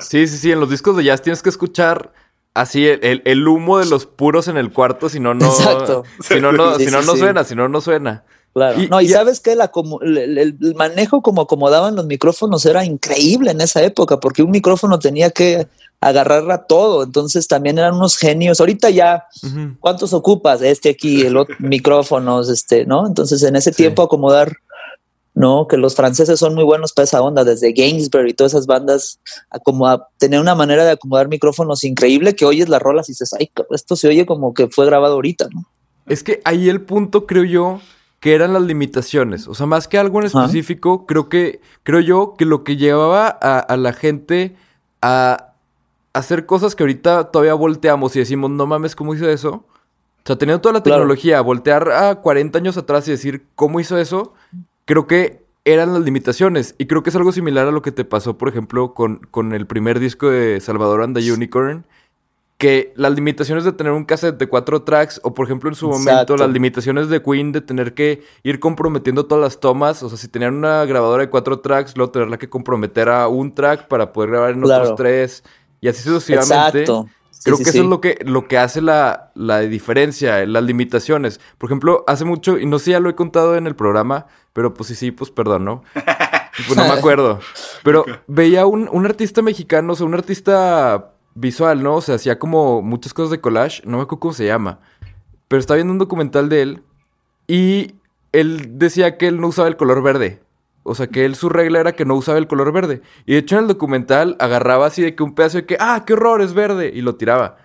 Sí, 0.00 0.26
sí, 0.26 0.36
sí. 0.38 0.50
En 0.50 0.58
los 0.58 0.68
discos 0.70 0.96
de 0.96 1.04
jazz 1.04 1.22
tienes 1.22 1.42
que 1.42 1.48
escuchar 1.48 2.12
así 2.60 2.86
el, 2.86 3.00
el- 3.02 3.22
el 3.24 3.46
humo 3.48 3.78
de 3.78 3.86
los 3.86 4.06
puros 4.06 4.48
en 4.48 4.56
el 4.56 4.72
cuarto, 4.72 5.08
si 5.08 5.20
no, 5.20 5.34
no. 5.34 5.46
Exacto. 5.46 6.04
Si 6.20 6.40
no, 6.40 6.52
no, 6.52 6.76
Sí, 6.76 6.84
si 6.86 6.90
no, 6.90 7.00
sí, 7.00 7.06
no 7.06 7.12
sí. 7.14 7.18
suena, 7.18 7.44
si 7.44 7.54
no, 7.54 7.68
no 7.68 7.80
suena. 7.80 8.24
Claro. 8.54 8.82
Y- 8.82 8.88
no, 8.88 9.00
y, 9.00 9.06
y- 9.06 9.08
sabes 9.08 9.40
que 9.40 9.52
el, 9.52 9.60
el, 10.18 10.38
el 10.38 10.74
manejo 10.74 11.22
como 11.22 11.42
acomodaban 11.42 11.94
los 11.96 12.06
micrófonos 12.06 12.64
era 12.66 12.84
increíble 12.84 13.50
en 13.50 13.60
esa 13.60 13.82
época, 13.82 14.18
porque 14.20 14.42
un 14.42 14.50
micrófono 14.50 14.98
tenía 14.98 15.30
que 15.30 15.68
agarrar 16.00 16.48
a 16.52 16.64
todo, 16.64 17.02
entonces 17.02 17.48
también 17.48 17.76
eran 17.78 17.94
unos 17.94 18.16
genios. 18.16 18.60
Ahorita 18.60 18.88
ya. 18.90 19.26
¿cuántos 19.80 20.12
ocupas? 20.12 20.62
Este 20.62 20.90
aquí, 20.90 21.22
el 21.22 21.36
otro, 21.36 21.56
micrófonos, 21.58 22.48
este, 22.48 22.86
¿no? 22.86 23.06
Entonces 23.06 23.42
en 23.42 23.56
ese 23.56 23.72
tiempo 23.72 24.02
acomodar, 24.02 24.52
¿no? 25.38 25.68
Que 25.68 25.76
los 25.76 25.94
franceses 25.94 26.38
son 26.38 26.54
muy 26.54 26.64
buenos 26.64 26.92
para 26.92 27.04
esa 27.04 27.22
onda, 27.22 27.44
desde 27.44 27.72
Gainsbury 27.72 28.30
y 28.30 28.34
todas 28.34 28.52
esas 28.54 28.66
bandas, 28.66 29.20
como 29.64 29.86
a 29.86 30.08
tener 30.18 30.40
una 30.40 30.54
manera 30.54 30.84
de 30.84 30.90
acomodar 30.90 31.28
micrófonos 31.28 31.84
increíble 31.84 32.34
que 32.34 32.44
oyes 32.44 32.68
las 32.68 32.82
rolas 32.82 33.08
y 33.08 33.12
dices, 33.12 33.32
ay, 33.38 33.50
esto 33.70 33.94
se 33.96 34.08
oye 34.08 34.26
como 34.26 34.52
que 34.52 34.68
fue 34.68 34.84
grabado 34.86 35.14
ahorita, 35.14 35.48
¿no? 35.54 35.64
Es 36.06 36.22
que 36.24 36.40
ahí 36.44 36.68
el 36.68 36.80
punto, 36.80 37.26
creo 37.26 37.44
yo, 37.44 37.80
que 38.18 38.34
eran 38.34 38.52
las 38.52 38.62
limitaciones. 38.62 39.46
O 39.46 39.54
sea, 39.54 39.66
más 39.66 39.86
que 39.86 39.96
algo 39.98 40.18
en 40.20 40.26
específico, 40.26 41.06
creo 41.06 41.28
que, 41.28 41.60
creo 41.84 42.00
yo, 42.00 42.34
que 42.36 42.44
lo 42.44 42.64
que 42.64 42.76
llevaba 42.76 43.28
a, 43.40 43.60
a 43.60 43.76
la 43.76 43.92
gente 43.92 44.56
a 45.00 45.52
hacer 46.14 46.46
cosas 46.46 46.74
que 46.74 46.82
ahorita 46.82 47.30
todavía 47.30 47.54
volteamos 47.54 48.16
y 48.16 48.18
decimos, 48.18 48.50
no 48.50 48.66
mames, 48.66 48.96
¿cómo 48.96 49.14
hizo 49.14 49.28
eso? 49.28 49.50
O 50.24 50.26
sea, 50.26 50.36
teniendo 50.36 50.60
toda 50.60 50.72
la 50.72 50.82
Claro. 50.82 51.02
tecnología, 51.02 51.40
voltear 51.42 51.92
a 51.92 52.16
40 52.16 52.58
años 52.58 52.76
atrás 52.76 53.06
y 53.06 53.12
decir, 53.12 53.46
¿cómo 53.54 53.78
hizo 53.78 53.96
eso? 53.98 54.34
Creo 54.88 55.06
que 55.06 55.44
eran 55.66 55.92
las 55.92 56.02
limitaciones. 56.02 56.74
Y 56.78 56.86
creo 56.86 57.02
que 57.02 57.10
es 57.10 57.16
algo 57.16 57.30
similar 57.30 57.68
a 57.68 57.72
lo 57.72 57.82
que 57.82 57.92
te 57.92 58.06
pasó, 58.06 58.38
por 58.38 58.48
ejemplo, 58.48 58.94
con, 58.94 59.18
con 59.30 59.52
el 59.52 59.66
primer 59.66 60.00
disco 60.00 60.30
de 60.30 60.60
Salvador 60.62 61.02
and 61.02 61.14
the 61.14 61.30
Unicorn. 61.30 61.84
Que 62.56 62.94
las 62.96 63.12
limitaciones 63.12 63.64
de 63.64 63.72
tener 63.72 63.92
un 63.92 64.06
cassette 64.06 64.38
de 64.38 64.48
cuatro 64.48 64.82
tracks, 64.82 65.20
o 65.22 65.34
por 65.34 65.44
ejemplo 65.44 65.68
en 65.68 65.76
su 65.76 65.88
momento, 65.88 66.10
Exacto. 66.10 66.36
las 66.38 66.48
limitaciones 66.48 67.10
de 67.10 67.22
Queen 67.22 67.52
de 67.52 67.60
tener 67.60 67.92
que 67.92 68.22
ir 68.42 68.60
comprometiendo 68.60 69.26
todas 69.26 69.44
las 69.44 69.60
tomas. 69.60 70.02
O 70.02 70.08
sea, 70.08 70.16
si 70.16 70.26
tenían 70.26 70.54
una 70.54 70.86
grabadora 70.86 71.22
de 71.22 71.28
cuatro 71.28 71.60
tracks, 71.60 71.94
luego 71.96 72.10
tenerla 72.10 72.38
que 72.38 72.48
comprometer 72.48 73.10
a 73.10 73.28
un 73.28 73.52
track 73.52 73.88
para 73.88 74.10
poder 74.14 74.30
grabar 74.30 74.50
en 74.52 74.62
Claro. 74.62 74.84
otros 74.84 74.96
tres. 74.96 75.44
Y 75.82 75.88
así 75.88 76.02
sucesivamente. 76.02 76.80
Exacto. 76.80 77.08
Creo 77.44 77.56
sí, 77.56 77.62
que 77.64 77.70
sí. 77.70 77.78
eso 77.78 77.84
es 77.84 77.90
lo 77.90 78.00
que, 78.00 78.18
lo 78.24 78.48
que 78.48 78.58
hace 78.58 78.80
la, 78.82 79.30
la 79.36 79.60
diferencia, 79.60 80.44
las 80.44 80.64
limitaciones. 80.64 81.40
Por 81.58 81.68
ejemplo, 81.68 82.02
hace 82.08 82.24
mucho, 82.24 82.58
y 82.58 82.66
no 82.66 82.80
sé 82.80 82.86
si 82.86 82.90
ya 82.90 82.98
lo 83.00 83.08
he 83.08 83.14
contado 83.14 83.56
en 83.56 83.68
el 83.68 83.76
programa, 83.76 84.26
pero 84.58 84.74
pues 84.74 84.88
sí, 84.88 84.96
sí, 84.96 85.12
pues 85.12 85.30
perdón, 85.30 85.64
¿no? 85.64 85.84
Pues 86.66 86.76
no 86.76 86.82
me 86.82 86.98
acuerdo. 86.98 87.38
Pero 87.84 88.04
veía 88.26 88.66
un, 88.66 88.88
un 88.90 89.06
artista 89.06 89.42
mexicano, 89.42 89.92
o 89.92 89.94
sea, 89.94 90.04
un 90.04 90.14
artista 90.14 91.12
visual, 91.36 91.84
¿no? 91.84 91.94
O 91.94 92.00
sea, 92.00 92.16
hacía 92.16 92.40
como 92.40 92.82
muchas 92.82 93.14
cosas 93.14 93.30
de 93.30 93.40
collage, 93.40 93.80
no 93.84 93.98
me 93.98 94.02
acuerdo 94.02 94.18
cómo 94.18 94.34
se 94.34 94.46
llama. 94.46 94.80
Pero 95.46 95.60
estaba 95.60 95.76
viendo 95.76 95.92
un 95.92 96.00
documental 96.00 96.48
de 96.48 96.62
él 96.62 96.82
y 97.46 97.94
él 98.32 98.76
decía 98.76 99.18
que 99.18 99.28
él 99.28 99.40
no 99.40 99.46
usaba 99.46 99.68
el 99.68 99.76
color 99.76 100.02
verde. 100.02 100.40
O 100.82 100.96
sea, 100.96 101.06
que 101.06 101.24
él 101.24 101.36
su 101.36 101.48
regla 101.48 101.78
era 101.78 101.92
que 101.92 102.04
no 102.04 102.16
usaba 102.16 102.38
el 102.38 102.48
color 102.48 102.72
verde. 102.72 103.02
Y 103.24 103.34
de 103.34 103.38
hecho 103.38 103.54
en 103.54 103.62
el 103.62 103.68
documental 103.68 104.34
agarraba 104.40 104.86
así 104.86 105.00
de 105.00 105.14
que 105.14 105.22
un 105.22 105.36
pedazo 105.36 105.58
de 105.58 105.66
que, 105.66 105.76
ah, 105.78 106.02
qué 106.04 106.14
horror, 106.14 106.42
es 106.42 106.54
verde. 106.54 106.90
Y 106.92 107.02
lo 107.02 107.14
tiraba. 107.14 107.58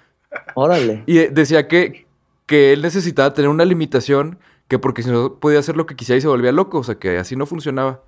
Órale. 0.54 1.02
Y 1.08 1.18
eh, 1.18 1.30
decía 1.32 1.68
que, 1.68 2.06
que 2.46 2.74
él 2.74 2.84
necesitaba 2.84 3.34
tener 3.34 3.50
una 3.50 3.66
limitación, 3.66 4.38
que 4.68 4.80
porque 4.80 5.04
si 5.04 5.10
no 5.12 5.36
podía 5.36 5.60
hacer 5.60 5.78
lo 5.78 5.86
que 5.86 5.96
quisiera 5.96 6.18
y 6.18 6.22
se 6.22 6.28
volvía 6.28 6.52
loco. 6.52 6.80
O 6.80 6.84
sea, 6.84 6.96
que 6.96 7.18
así 7.18 7.36
no 7.36 7.46
funcionaba. 7.46 8.02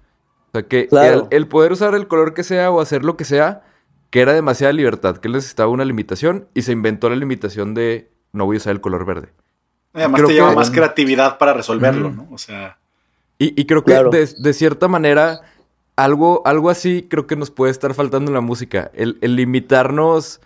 O 0.50 0.52
sea, 0.54 0.64
que 0.68 0.88
Claro. 0.88 1.28
el, 1.32 1.38
el 1.38 1.48
poder 1.48 1.72
usar 1.74 1.96
el 1.96 2.08
color 2.08 2.34
que 2.34 2.44
sea 2.44 2.72
o 2.72 2.80
hacer 2.82 3.04
lo 3.04 3.18
que 3.18 3.26
sea, 3.26 3.64
que 4.10 4.22
era 4.22 4.34
demasiada 4.34 4.72
libertad, 4.74 5.18
que 5.18 5.28
él 5.28 5.34
necesitaba 5.34 5.70
una 5.70 5.84
limitación 5.86 6.48
y 6.54 6.62
se 6.62 6.72
inventó 6.72 7.10
la 7.10 7.16
limitación 7.18 7.74
de 7.74 8.10
no 8.32 8.46
voy 8.46 8.56
a 8.56 8.58
usar 8.58 8.72
el 8.72 8.82
color 8.82 9.06
verde. 9.06 9.30
Además 9.94 10.20
Creo 10.20 10.28
te 10.28 10.34
lleva 10.34 10.50
que- 10.50 10.56
más 10.56 10.72
creatividad 10.72 11.38
para 11.38 11.54
resolverlo. 11.54 12.12
¿no? 12.12 12.28
O 12.32 12.38
sea, 12.38 12.78
Y, 13.38 13.60
y 13.60 13.66
creo 13.66 13.84
que 13.84 13.92
Claro. 13.92 14.10
de, 14.12 14.26
de 14.38 14.54
cierta 14.54 14.88
manera, 14.88 15.42
algo, 15.98 16.42
algo 16.46 16.70
así 16.70 17.06
creo 17.10 17.28
que 17.28 17.36
nos 17.36 17.52
puede 17.52 17.72
estar 17.72 17.94
faltando 17.94 18.30
en 18.32 18.34
la 18.36 18.42
música. 18.42 18.92
El, 18.94 19.18
el 19.22 19.36
limitarnos 19.36 20.42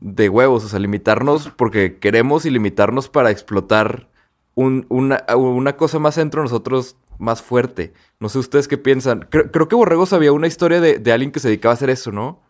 de 0.00 0.28
huevos, 0.30 0.64
o 0.64 0.68
sea, 0.68 0.78
limitarnos 0.78 1.50
porque 1.56 1.98
queremos 1.98 2.46
y 2.46 2.50
limitarnos 2.50 3.08
para 3.10 3.30
explotar 3.30 4.08
un- 4.54 4.86
una, 4.88 5.24
una 5.36 5.76
cosa 5.76 5.98
más 5.98 6.16
dentro 6.16 6.40
de 6.40 6.44
nosotros 6.46 6.96
más 7.18 7.42
fuerte. 7.42 7.92
No 8.18 8.28
sé 8.28 8.38
ustedes 8.38 8.66
qué 8.68 8.78
piensan. 8.78 9.26
Creo, 9.30 9.50
creo 9.50 9.68
que 9.68 9.76
Borrego 9.76 10.06
sabía 10.06 10.32
una 10.32 10.46
historia 10.46 10.80
de, 10.80 10.98
de 10.98 11.12
alguien 11.12 11.30
que 11.32 11.40
se 11.40 11.48
dedicaba 11.48 11.72
a 11.72 11.74
hacer 11.74 11.90
eso, 11.90 12.12
¿no? 12.12 12.40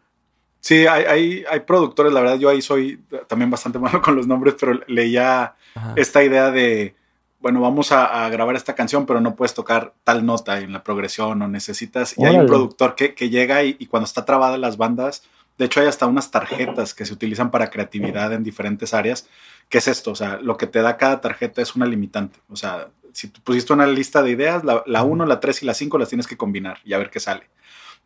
sí, 0.63 0.87
hay, 0.87 1.05
hay, 1.05 1.45
hay 1.51 1.61
productores, 1.61 2.13
la 2.13 2.21
verdad 2.21 2.39
yo 2.39 2.51
ahí 2.51 2.61
soy 2.61 3.03
también 3.29 3.51
bastante 3.51 3.79
malo 3.81 4.03
con 4.03 4.15
los 4.15 4.27
nombres, 4.27 4.57
pero 4.61 4.79
leía 4.89 5.55
Ajá. 5.75 5.95
esta 5.97 6.23
idea 6.23 6.51
de, 6.51 6.95
bueno, 7.41 7.63
vamos 7.63 7.93
a, 7.93 8.27
a 8.27 8.29
grabar 8.29 8.55
esta 8.57 8.75
canción, 8.75 9.07
pero 9.07 9.23
no 9.23 9.35
puedes 9.37 9.55
tocar 9.55 9.95
tal 10.05 10.27
nota 10.27 10.59
en 10.61 10.73
la 10.75 10.83
progresión 10.85 11.41
o 11.41 11.49
necesitas. 11.49 12.15
Y 12.19 12.25
hay 12.27 12.37
un 12.37 12.47
productor 12.47 12.95
que, 12.95 13.15
que 13.15 13.31
llega 13.31 13.63
y, 13.65 13.77
y 13.79 13.87
cuando 13.87 14.05
está 14.05 14.27
trabada 14.27 14.59
las 14.59 14.77
bandas, 14.77 15.23
de 15.57 15.65
hecho 15.65 15.81
hay 15.81 15.87
hasta 15.87 16.07
unas 16.07 16.31
tarjetas 16.31 16.93
que 16.93 17.07
se 17.07 17.15
utilizan 17.15 17.51
para 17.51 17.71
creatividad 17.71 18.33
en 18.35 18.45
diferentes 18.45 18.93
áreas. 18.93 19.27
¿Qué 19.71 19.79
es 19.79 19.89
esto? 19.89 20.11
O 20.11 20.15
sea, 20.15 20.39
lo 20.43 20.59
que 20.59 20.67
te 20.67 20.83
da 20.83 20.99
cada 20.99 21.23
tarjeta 21.23 21.63
es 21.63 21.75
una 21.77 21.87
limitante. 21.87 22.39
O 22.51 22.57
sea, 22.57 22.89
si 23.15 23.29
tú 23.29 23.41
pusiste 23.43 23.73
una 23.73 23.87
lista 23.87 24.23
de 24.23 24.31
ideas, 24.33 24.65
la, 24.65 24.83
la 24.87 25.03
1, 25.03 25.25
la 25.25 25.41
3 25.41 25.63
y 25.63 25.67
la 25.67 25.73
5 25.75 25.97
las 25.97 26.09
tienes 26.11 26.27
que 26.27 26.37
combinar 26.37 26.79
y 26.85 26.93
a 26.93 26.99
ver 26.99 27.09
qué 27.11 27.21
sale. 27.21 27.49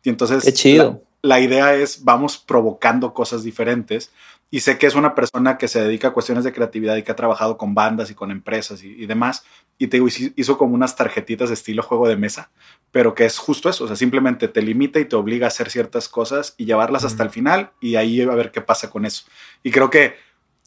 Y 0.03 0.09
entonces 0.09 0.43
Qué 0.45 0.53
chido. 0.53 1.01
la, 1.21 1.37
la 1.37 1.39
idea 1.41 1.75
es 1.75 2.03
vamos 2.05 2.37
provocando 2.37 3.13
cosas 3.13 3.43
diferentes. 3.43 4.11
Y 4.51 4.59
sé 4.59 4.77
que 4.77 4.85
es 4.85 4.93
una 4.93 5.15
persona 5.15 5.57
que 5.57 5.67
se 5.67 5.81
dedica 5.83 6.09
a 6.09 6.13
cuestiones 6.13 6.43
de 6.43 6.53
creatividad 6.53 6.95
y 6.95 7.01
que 7.03 7.11
ha 7.11 7.15
trabajado 7.15 7.57
con 7.57 7.73
bandas 7.73 8.11
y 8.11 8.13
con 8.15 8.29
empresas 8.29 8.83
y, 8.83 8.89
y 8.93 9.07
demás. 9.07 9.43
Y 9.79 9.87
te 9.87 9.97
digo, 9.97 10.07
hizo- 10.07 10.31
hizo 10.35 10.57
como 10.59 10.75
unas 10.75 10.95
tarjetitas 10.95 11.49
de 11.49 11.55
estilo 11.55 11.81
juego 11.81 12.07
de 12.07 12.15
mesa, 12.15 12.51
pero 12.91 13.15
que 13.15 13.25
es 13.25 13.39
justo 13.39 13.69
eso. 13.69 13.83
O 13.85 13.87
sea, 13.87 13.95
simplemente 13.95 14.47
te 14.47 14.61
limita 14.61 14.99
y 14.99 15.05
te 15.05 15.15
obliga 15.15 15.47
a 15.47 15.49
hacer 15.49 15.71
ciertas 15.71 16.07
cosas 16.07 16.53
y 16.57 16.65
llevarlas 16.65 17.03
hasta 17.03 17.23
el 17.23 17.31
final 17.31 17.71
y 17.81 17.95
ahí 17.95 18.21
a 18.21 18.27
ver 18.35 18.51
qué 18.51 18.61
pasa 18.61 18.91
con 18.91 19.05
eso. 19.05 19.25
Y 19.63 19.71
creo 19.71 19.89
que 19.89 20.13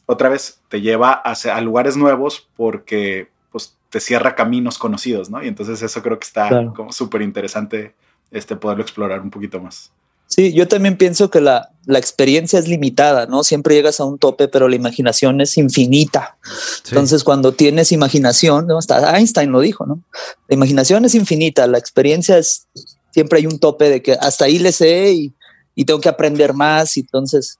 otra 0.09 0.27
vez 0.27 0.59
te 0.69 0.81
lleva 0.81 1.11
a, 1.13 1.61
lugares 1.61 1.95
nuevos 1.95 2.47
porque 2.57 3.29
pues 3.51 3.75
te 3.91 3.99
cierra 3.99 4.33
caminos 4.33 4.79
conocidos, 4.79 5.29
¿no? 5.29 5.43
Y 5.43 5.47
entonces 5.47 5.83
eso 5.83 6.01
creo 6.01 6.17
que 6.17 6.25
está 6.25 6.47
Claro. 6.47 6.73
como 6.75 6.91
súper 6.91 7.21
interesante 7.21 7.93
este, 8.31 8.55
poderlo 8.55 8.81
explorar 8.81 9.21
un 9.21 9.29
poquito 9.29 9.61
más. 9.61 9.91
Sí, 10.25 10.51
yo 10.51 10.67
también 10.67 10.97
pienso 10.97 11.29
que 11.29 11.41
la, 11.41 11.69
la 11.85 11.99
experiencia 11.99 12.57
es 12.57 12.67
limitada, 12.67 13.27
¿no? 13.27 13.43
Siempre 13.43 13.75
llegas 13.75 13.99
a 13.99 14.05
un 14.05 14.17
tope, 14.17 14.47
pero 14.47 14.67
la 14.67 14.75
imaginación 14.75 15.41
es 15.41 15.55
infinita. 15.59 16.37
Sí. 16.41 16.89
Entonces, 16.89 17.23
cuando 17.23 17.51
tienes 17.51 17.91
imaginación, 17.91 18.65
¿no? 18.65 18.79
hasta 18.79 19.15
Einstein 19.15 19.51
lo 19.51 19.59
dijo, 19.59 19.85
¿no? 19.85 20.01
La 20.47 20.55
imaginación 20.55 21.05
es 21.05 21.13
infinita, 21.13 21.67
la 21.67 21.77
experiencia 21.77 22.39
es, 22.39 22.67
siempre 23.11 23.37
hay 23.37 23.45
un 23.45 23.59
tope 23.59 23.89
de 23.91 24.01
que 24.01 24.13
hasta 24.13 24.45
ahí 24.45 24.57
le 24.57 24.71
sé 24.71 25.11
y, 25.11 25.33
y 25.75 25.85
tengo 25.85 26.01
que 26.01 26.09
aprender 26.09 26.55
más. 26.55 26.97
Y 26.97 27.01
entonces, 27.01 27.59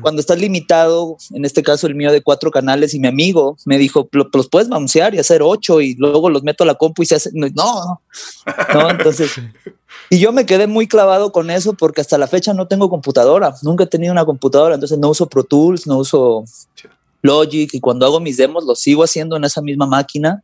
cuando 0.00 0.20
estás 0.20 0.38
limitado, 0.38 1.16
en 1.32 1.44
este 1.44 1.62
caso 1.62 1.86
el 1.86 1.94
mío 1.94 2.12
de 2.12 2.22
cuatro 2.22 2.50
canales 2.50 2.94
y 2.94 3.00
mi 3.00 3.08
amigo 3.08 3.56
me 3.64 3.78
dijo, 3.78 4.08
"Lo- 4.12 4.28
los 4.32 4.48
puedes 4.48 4.68
bouncear 4.68 5.14
y 5.14 5.18
hacer 5.18 5.42
ocho 5.42 5.80
y 5.80 5.94
luego 5.94 6.30
los 6.30 6.42
meto 6.42 6.64
a 6.64 6.66
la 6.66 6.74
compu 6.74 7.02
y 7.02 7.06
se 7.06 7.14
hace, 7.16 7.30
no, 7.32 7.48
no, 7.54 8.00
no, 8.74 8.90
entonces... 8.90 9.30
Y 10.10 10.18
yo 10.18 10.32
me 10.32 10.44
quedé 10.44 10.66
muy 10.66 10.86
clavado 10.86 11.32
con 11.32 11.50
eso 11.50 11.72
porque 11.74 12.00
hasta 12.00 12.18
la 12.18 12.26
fecha 12.26 12.52
no 12.52 12.66
tengo 12.66 12.90
computadora. 12.90 13.54
Nunca 13.62 13.84
he 13.84 13.86
tenido 13.86 14.12
una 14.12 14.24
computadora, 14.24 14.74
entonces 14.74 14.98
no 14.98 15.08
uso 15.08 15.28
Pro 15.28 15.44
Tools, 15.44 15.86
no 15.86 15.98
uso 15.98 16.44
Logic 17.22 17.72
y 17.72 17.80
cuando 17.80 18.04
hago 18.04 18.20
mis 18.20 18.36
demos 18.36 18.64
los 18.64 18.80
sigo 18.80 19.02
haciendo 19.02 19.36
en 19.36 19.44
esa 19.44 19.62
misma 19.62 19.86
máquina. 19.86 20.42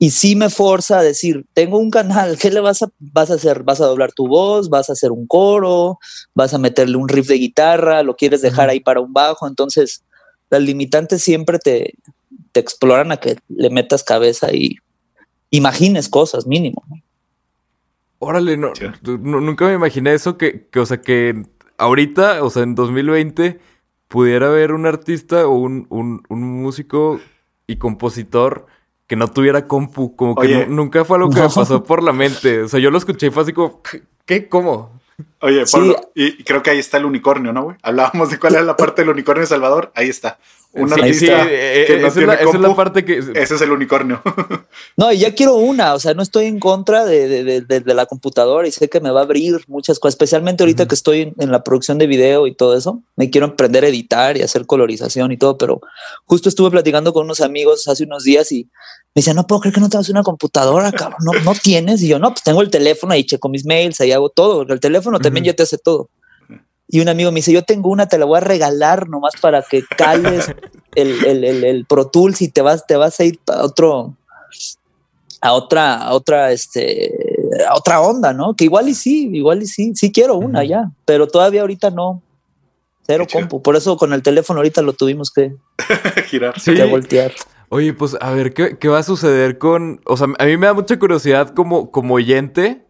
Y 0.00 0.10
sí 0.10 0.36
me 0.36 0.48
forza 0.48 1.00
a 1.00 1.02
decir, 1.02 1.44
tengo 1.54 1.78
un 1.78 1.90
canal, 1.90 2.38
¿qué 2.38 2.50
le 2.50 2.60
vas 2.60 2.82
a, 2.82 2.88
vas 3.00 3.30
a 3.30 3.34
hacer? 3.34 3.64
¿Vas 3.64 3.80
a 3.80 3.86
doblar 3.86 4.12
tu 4.12 4.28
voz? 4.28 4.68
¿Vas 4.68 4.88
a 4.90 4.92
hacer 4.92 5.10
un 5.10 5.26
coro? 5.26 5.98
¿Vas 6.34 6.54
a 6.54 6.58
meterle 6.58 6.96
un 6.96 7.08
riff 7.08 7.26
de 7.26 7.34
guitarra? 7.38 8.02
¿Lo 8.04 8.14
quieres 8.14 8.40
dejar 8.42 8.68
ahí 8.68 8.78
para 8.80 9.00
un 9.00 9.12
bajo? 9.12 9.48
Entonces, 9.48 10.04
las 10.50 10.62
limitantes 10.62 11.22
siempre 11.22 11.58
te, 11.58 11.94
te 12.52 12.60
exploran 12.60 13.10
a 13.10 13.16
que 13.16 13.38
le 13.48 13.70
metas 13.70 14.04
cabeza 14.04 14.52
y 14.52 14.76
imagines 15.50 16.08
cosas 16.08 16.46
mínimo. 16.46 16.84
¿no? 16.88 16.96
Órale, 18.20 18.56
no, 18.56 18.72
Sí. 18.74 18.84
nunca 19.02 19.66
me 19.66 19.74
imaginé 19.74 20.14
eso, 20.14 20.36
que, 20.38 20.66
que, 20.68 20.80
o 20.80 20.86
sea, 20.86 21.00
que 21.00 21.44
ahorita, 21.76 22.42
o 22.44 22.50
sea, 22.50 22.62
en 22.62 22.74
2020, 22.74 23.60
pudiera 24.08 24.48
haber 24.48 24.72
un 24.72 24.86
artista 24.86 25.46
o 25.46 25.54
un, 25.54 25.86
un, 25.90 26.22
un 26.28 26.62
músico 26.62 27.20
y 27.66 27.76
compositor 27.76 28.66
que 29.08 29.16
no 29.16 29.26
tuviera 29.26 29.66
compu, 29.66 30.14
como 30.14 30.36
que 30.36 30.46
Oye. 30.46 30.66
nunca 30.66 31.04
fue 31.04 31.16
algo 31.16 31.30
que 31.30 31.40
me 31.40 31.48
pasó 31.48 31.82
por 31.82 32.02
la 32.02 32.12
mente. 32.12 32.62
O 32.62 32.68
sea, 32.68 32.78
yo 32.78 32.90
lo 32.90 32.98
escuché 32.98 33.28
y 33.28 33.30
fue 33.30 33.42
así 33.42 33.52
como, 33.52 33.80
¿qué? 34.26 34.48
¿Cómo? 34.48 34.97
Oye. 35.40 35.64
Pablo, 35.70 36.10
y 36.14 36.40
y 36.40 36.44
creo 36.44 36.62
que 36.62 36.70
ahí 36.70 36.78
está 36.78 36.96
el 36.98 37.04
unicornio, 37.04 37.52
¿no, 37.52 37.64
güey? 37.64 37.76
Hablábamos 37.82 38.30
de 38.30 38.38
cuál 38.38 38.54
era 38.54 38.62
la 38.62 38.76
parte 38.76 39.02
del 39.02 39.10
unicornio 39.10 39.42
de 39.42 39.46
Salvador. 39.46 39.92
Ahí 39.94 40.08
está. 40.08 40.38
Un 40.72 40.88
Sí, 40.90 41.00
artista 41.00 41.44
sí, 41.44 41.48
eh, 41.50 41.84
que 41.86 41.94
eh, 41.96 41.98
no 42.00 42.08
esa, 42.08 42.20
es 42.20 42.26
la, 42.26 42.36
tiene 42.36 42.50
esa 42.50 42.56
es 42.56 42.60
la 42.60 42.68
compu, 42.68 42.76
parte 42.76 43.04
que... 43.04 43.18
Ese 43.18 43.54
es 43.54 43.60
el 43.62 43.70
unicornio. 43.72 44.20
No, 44.98 45.10
y 45.10 45.18
ya 45.18 45.34
quiero 45.34 45.54
una, 45.54 45.94
o 45.94 45.98
sea, 45.98 46.12
no 46.12 46.22
estoy 46.22 46.44
en 46.44 46.60
contra 46.60 47.06
de, 47.06 47.42
de- 47.42 47.60
de- 47.62 47.94
la 47.94 48.04
computadora 48.04 48.68
y 48.68 48.70
sé 48.70 48.88
que 48.90 49.00
me 49.00 49.10
va 49.10 49.20
a 49.20 49.22
abrir 49.22 49.64
muchas 49.66 49.98
cosas, 49.98 50.14
especialmente 50.14 50.62
ahorita 50.62 50.86
que 50.86 50.94
estoy 50.94 51.22
en, 51.22 51.34
en 51.38 51.50
la 51.50 51.64
producción 51.64 51.96
de 51.96 52.06
video 52.06 52.46
y 52.46 52.54
todo 52.54 52.76
eso. 52.76 53.02
Me 53.16 53.30
quiero 53.30 53.46
aprender 53.46 53.82
a 53.84 53.88
editar 53.88 54.36
y 54.36 54.42
hacer 54.42 54.66
colorización 54.66 55.32
y 55.32 55.38
todo, 55.38 55.56
pero 55.56 55.80
justo 56.26 56.50
estuve 56.50 56.70
platicando 56.70 57.14
con 57.14 57.24
unos 57.24 57.40
amigos 57.40 57.88
hace 57.88 58.04
unos 58.04 58.24
días 58.24 58.52
y 58.52 58.68
me 59.18 59.20
decían, 59.20 59.34
no 59.34 59.48
puedo 59.48 59.62
creer 59.62 59.74
que 59.74 59.80
no 59.80 59.88
tengas 59.88 60.08
una 60.10 60.22
computadora, 60.22 60.92
cabrón, 60.92 61.18
no, 61.24 61.32
no 61.40 61.52
tienes. 61.60 62.00
Y 62.02 62.06
yo, 62.06 62.20
no, 62.20 62.30
pues 62.30 62.44
tengo 62.44 62.62
el 62.62 62.70
teléfono 62.70 63.12
ahí 63.12 63.24
checo 63.24 63.48
mis 63.48 63.66
mails, 63.66 64.00
ahí 64.00 64.12
hago 64.12 64.28
todo, 64.28 64.62
el 64.62 64.78
teléfono 64.78 65.18
también 65.18 65.44
ya 65.44 65.54
te 65.54 65.64
hace 65.64 65.76
todo. 65.76 66.08
Y 66.86 67.00
un 67.00 67.08
amigo 67.08 67.32
me 67.32 67.38
dice, 67.38 67.52
yo 67.52 67.62
tengo 67.64 67.90
una, 67.90 68.06
te 68.06 68.16
la 68.16 68.26
voy 68.26 68.36
a 68.36 68.42
regalar 68.42 69.08
nomás 69.08 69.34
para 69.40 69.62
que 69.62 69.82
cales 69.82 70.54
el, 70.94 71.24
el, 71.26 71.42
el, 71.42 71.64
el 71.64 71.84
Pro 71.84 72.06
Tools 72.06 72.40
y 72.42 72.48
te 72.48 72.62
vas, 72.62 72.86
te 72.86 72.94
vas 72.94 73.18
a 73.18 73.24
ir 73.24 73.40
a 73.48 73.64
otro, 73.64 74.14
a 75.40 75.52
otra, 75.52 75.96
a 75.96 76.14
otra, 76.14 76.52
este, 76.52 77.12
a 77.68 77.74
otra 77.74 78.00
onda, 78.00 78.32
¿no? 78.32 78.54
Que 78.54 78.66
igual 78.66 78.88
y 78.88 78.94
sí, 78.94 79.28
igual 79.32 79.64
y 79.64 79.66
sí, 79.66 79.94
sí 79.96 80.12
quiero 80.12 80.36
una 80.36 80.62
ya, 80.62 80.92
pero 81.04 81.26
todavía 81.26 81.62
ahorita 81.62 81.90
no. 81.90 82.22
Cero 83.04 83.26
compu. 83.32 83.62
Por 83.62 83.74
eso 83.74 83.96
con 83.96 84.12
el 84.12 84.22
teléfono 84.22 84.60
ahorita 84.60 84.80
lo 84.80 84.92
tuvimos 84.92 85.32
que, 85.32 85.56
Girar. 86.28 86.60
Sí. 86.60 86.72
que 86.72 86.84
voltear. 86.84 87.32
Oye, 87.70 87.92
pues 87.92 88.16
a 88.20 88.30
ver, 88.32 88.54
¿qué, 88.54 88.78
qué 88.78 88.88
va 88.88 88.98
a 88.98 89.02
suceder 89.02 89.58
con...? 89.58 90.00
O 90.06 90.16
sea, 90.16 90.28
a 90.38 90.44
mí 90.44 90.56
me 90.56 90.66
da 90.66 90.74
mucha 90.74 90.98
curiosidad 90.98 91.50
como, 91.54 91.90
como 91.90 92.14
oyente. 92.14 92.86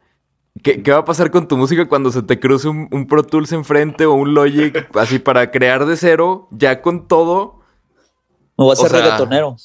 ¿Qué, 0.62 0.82
qué 0.82 0.92
va 0.92 0.98
a 0.98 1.04
pasar 1.04 1.30
con 1.30 1.48
tu 1.48 1.56
música 1.56 1.88
cuando 1.88 2.10
se 2.10 2.22
te 2.22 2.38
cruce 2.40 2.68
un, 2.68 2.88
un 2.90 3.06
Pro 3.06 3.22
Tools 3.22 3.52
enfrente 3.52 4.06
o 4.06 4.14
un 4.14 4.34
Logic 4.34 4.88
así 4.96 5.18
para 5.18 5.50
crear 5.50 5.86
de 5.86 5.96
cero, 5.96 6.48
ya 6.50 6.80
con 6.80 7.08
todo? 7.08 7.57
Me 8.58 8.64
voy 8.64 8.70
a 8.70 8.72
hacer 8.74 8.90
sea, 8.90 9.00
reggaetonero. 9.00 9.56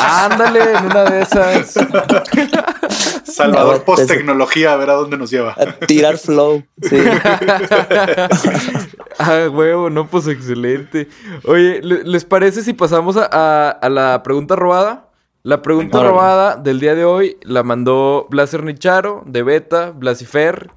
Ándale, 0.00 0.60
en 0.74 0.84
una 0.86 1.04
de 1.04 1.20
esas. 1.20 1.74
Salvador 3.24 3.78
No, 3.78 3.84
post 3.84 4.06
tecnología, 4.08 4.72
a 4.72 4.76
ver 4.76 4.90
a 4.90 4.94
dónde 4.94 5.18
nos 5.18 5.30
lleva. 5.30 5.54
A 5.58 5.72
tirar 5.86 6.16
flow. 6.16 6.62
Sí. 6.82 6.96
ah, 9.18 9.48
huevo, 9.52 9.90
no, 9.90 10.06
pues 10.08 10.26
excelente. 10.28 11.08
Oye, 11.46 11.80
¿le- 11.82 12.04
¿les 12.04 12.24
parece 12.24 12.62
si 12.62 12.72
pasamos 12.72 13.16
a, 13.16 13.28
a- 13.30 13.70
a 13.70 13.88
la 13.88 14.22
pregunta 14.22 14.56
robada? 14.56 15.06
La 15.42 15.62
pregunta 15.62 16.02
robada 16.02 16.56
del 16.56 16.80
día 16.80 16.94
de 16.94 17.04
hoy 17.06 17.38
la 17.42 17.62
mandó 17.62 18.26
Blaser 18.28 18.62
Nicharo, 18.62 19.22
de 19.26 19.42
Beta, 19.42 19.90
Blasifer. 19.92 20.70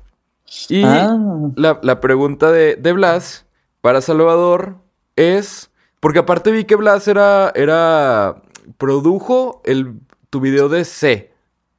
Y 0.69 0.83
Ah, 0.85 1.17
la, 1.55 1.79
la 1.81 1.99
pregunta 1.99 2.51
de, 2.51 2.75
de 2.75 2.93
Blas 2.93 3.45
para 3.81 4.01
Salvador 4.01 4.75
es. 5.15 5.69
Porque 6.03 6.19
aparte 6.19 6.51
vi 6.51 6.65
que 6.65 6.75
Blas 6.75 7.07
era. 7.07 7.53
era 7.55 8.43
produjo 8.77 9.61
el, 9.63 9.93
tu 10.29 10.41
video 10.41 10.67
de 10.67 10.83
C. 10.83 11.31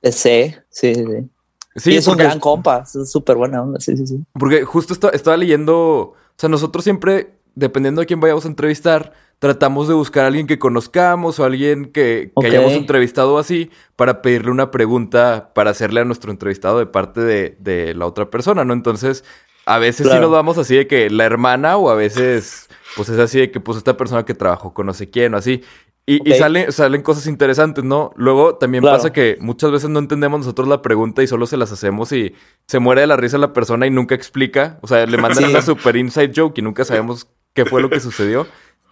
sí, 0.02 0.54
sí, 0.70 0.94
sí. 0.94 1.28
Sí, 1.76 1.92
y 1.92 1.96
es 1.96 2.06
un 2.06 2.16
gran 2.16 2.40
compa, 2.40 2.84
es 2.84 3.10
súper 3.10 3.36
buena 3.36 3.60
onda, 3.60 3.80
sí, 3.80 3.94
sí, 3.98 4.06
sí. 4.06 4.24
Porque 4.32 4.64
justo 4.64 4.94
esta- 4.94 5.10
estaba 5.10 5.36
leyendo, 5.36 5.76
o 5.76 6.14
sea, 6.38 6.48
nosotros 6.48 6.84
siempre, 6.84 7.34
dependiendo 7.54 8.00
de 8.00 8.06
quién 8.06 8.20
vayamos 8.20 8.46
a 8.46 8.48
entrevistar, 8.48 9.12
tratamos 9.40 9.88
de 9.88 9.94
buscar 9.94 10.24
a 10.24 10.28
alguien 10.28 10.46
que 10.46 10.58
conozcamos 10.58 11.38
o 11.38 11.44
alguien 11.44 11.92
que, 11.92 12.32
hayamos 12.42 12.72
entrevistado 12.72 13.36
así 13.38 13.70
para 13.94 14.22
pedirle 14.22 14.52
una 14.52 14.70
pregunta 14.70 15.50
para 15.54 15.72
hacerle 15.72 16.00
a 16.00 16.04
nuestro 16.06 16.30
entrevistado 16.30 16.78
de 16.78 16.86
parte 16.86 17.20
de, 17.20 17.56
de 17.58 17.92
la 17.94 18.06
otra 18.06 18.30
persona, 18.30 18.64
¿no? 18.64 18.72
Entonces, 18.72 19.22
a 19.66 19.78
veces 19.78 20.08
sí 20.10 20.18
nos 20.18 20.30
vamos 20.30 20.58
así 20.58 20.76
de 20.76 20.86
que 20.86 21.10
la 21.10 21.24
hermana 21.24 21.76
o 21.76 21.90
a 21.90 21.94
veces, 21.94 22.68
pues 22.96 23.08
es 23.08 23.18
así 23.18 23.38
de 23.40 23.50
que 23.50 23.60
pues 23.60 23.78
esta 23.78 23.96
persona 23.96 24.24
que 24.24 24.34
trabajó 24.34 24.72
con 24.74 24.86
no 24.86 24.94
sé 24.94 25.10
quién 25.10 25.34
o 25.34 25.36
así. 25.38 25.62
Y, 26.06 26.16
y 26.28 26.32
Ok. 26.32 26.38
sale- 26.38 26.72
salen 26.72 27.00
cosas 27.02 27.26
interesantes, 27.26 27.82
¿no? 27.82 28.12
Luego 28.16 28.56
también 28.56 28.82
Claro. 28.82 28.98
pasa 28.98 29.12
que 29.12 29.38
muchas 29.40 29.70
veces 29.70 29.88
no 29.88 29.98
entendemos 30.00 30.40
nosotros 30.40 30.68
la 30.68 30.82
pregunta 30.82 31.22
y 31.22 31.26
solo 31.26 31.46
se 31.46 31.56
las 31.56 31.72
hacemos 31.72 32.12
y 32.12 32.34
se 32.66 32.78
muere 32.78 33.00
de 33.00 33.06
la 33.06 33.16
risa 33.16 33.38
la 33.38 33.54
persona 33.54 33.86
y 33.86 33.90
nunca 33.90 34.14
explica. 34.14 34.78
O 34.82 34.86
sea, 34.86 35.06
le 35.06 35.16
mandan 35.16 35.44
Sí. 35.44 35.50
una 35.50 35.62
super 35.62 35.96
inside 35.96 36.32
joke 36.36 36.58
y 36.58 36.62
nunca 36.62 36.84
sabemos 36.84 37.26
qué 37.54 37.64
fue 37.64 37.80
lo 37.80 37.88
que 37.88 38.00
sucedió. 38.00 38.46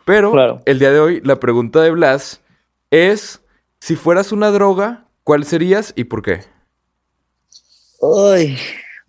Pero 0.07 0.33
Claro. 0.33 0.61
el 0.65 0.79
día 0.79 0.91
de 0.91 1.01
hoy, 1.01 1.21
la 1.23 1.39
pregunta 1.39 1.83
de 1.83 1.91
Blas 1.91 2.41
es: 2.91 3.43
si 3.79 3.95
fueras 3.95 4.33
una 4.33 4.51
droga, 4.51 5.05
¿cuál 5.23 5.45
serías 5.45 5.93
y 5.97 6.05
por 6.05 6.23
qué? 6.23 6.41
Ay, 8.33 8.57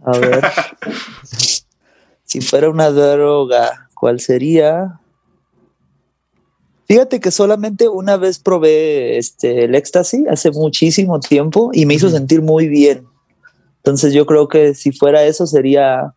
a 0.06 0.18
ver. 0.20 0.44
si 2.26 2.42
fuera 2.42 2.70
una 2.70 2.90
droga, 2.90 3.83
¿cuál 4.04 4.20
sería? 4.20 5.00
Fíjate 6.90 7.22
que 7.22 7.32
solamente 7.32 7.88
una 7.88 8.18
vez 8.18 8.38
probé 8.38 9.18
este, 9.18 9.64
el 9.64 9.76
éxtasis 9.76 10.28
hace 10.28 10.52
muchísimo 10.52 11.22
tiempo 11.22 11.70
y 11.72 11.86
me 11.86 11.94
hizo 11.94 12.10
sentir 12.10 12.42
muy 12.42 12.68
bien. 12.68 13.08
Entonces 13.78 14.14
yo 14.14 14.26
creo 14.26 14.50
que 14.50 14.76
si 14.76 14.92
fuera 14.92 15.24
eso 15.24 15.48
sería 15.48 16.16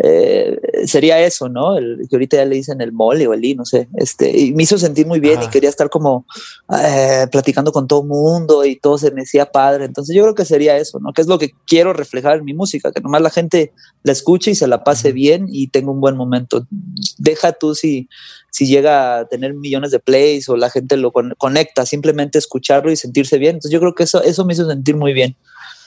eh, 0.00 0.58
sería 0.86 1.18
eso, 1.20 1.48
¿no? 1.48 1.76
El, 1.76 2.06
que 2.08 2.14
ahorita 2.14 2.36
ya 2.36 2.44
le 2.44 2.54
dicen 2.54 2.80
el 2.80 2.92
mole 2.92 3.26
o 3.26 3.34
el 3.34 3.44
I, 3.44 3.54
no 3.56 3.64
sé. 3.64 3.88
Este, 3.96 4.30
y 4.36 4.52
me 4.52 4.62
hizo 4.62 4.78
sentir 4.78 5.06
muy 5.06 5.18
bien 5.18 5.42
y 5.42 5.48
quería 5.48 5.68
estar 5.68 5.90
como 5.90 6.24
eh, 6.72 7.26
platicando 7.32 7.72
con 7.72 7.88
todo 7.88 8.04
mundo 8.04 8.64
y 8.64 8.76
todo 8.76 8.96
se 8.96 9.10
me 9.10 9.22
hacía 9.22 9.50
padre. 9.50 9.84
Entonces 9.84 10.14
yo 10.14 10.22
creo 10.22 10.34
que 10.36 10.44
sería 10.44 10.76
eso, 10.76 11.00
¿no? 11.00 11.12
Que 11.12 11.22
es 11.22 11.26
lo 11.26 11.38
que 11.38 11.52
quiero 11.66 11.92
reflejar 11.92 12.38
en 12.38 12.44
mi 12.44 12.54
música, 12.54 12.92
que 12.92 13.00
nomás 13.00 13.22
la 13.22 13.30
gente 13.30 13.72
la 14.04 14.12
escuche 14.12 14.52
y 14.52 14.54
se 14.54 14.68
la 14.68 14.84
pase 14.84 15.10
bien 15.10 15.46
y 15.50 15.68
tenga 15.68 15.90
un 15.90 16.00
buen 16.00 16.16
momento. 16.16 16.64
Deja 17.18 17.52
tú 17.52 17.74
si, 17.74 18.08
si 18.52 18.66
llega 18.66 19.18
a 19.18 19.24
tener 19.26 19.54
millones 19.54 19.90
de 19.90 19.98
plays 19.98 20.48
o 20.48 20.56
la 20.56 20.70
gente 20.70 20.96
lo 20.96 21.10
con- 21.10 21.34
conecta, 21.38 21.84
simplemente 21.86 22.38
escucharlo 22.38 22.92
y 22.92 22.96
sentirse 22.96 23.38
bien. 23.38 23.56
Entonces 23.56 23.72
yo 23.72 23.80
creo 23.80 23.94
que 23.94 24.04
eso, 24.04 24.22
eso 24.22 24.44
me 24.44 24.52
hizo 24.52 24.68
sentir 24.68 24.96
muy 24.96 25.12
bien. 25.12 25.36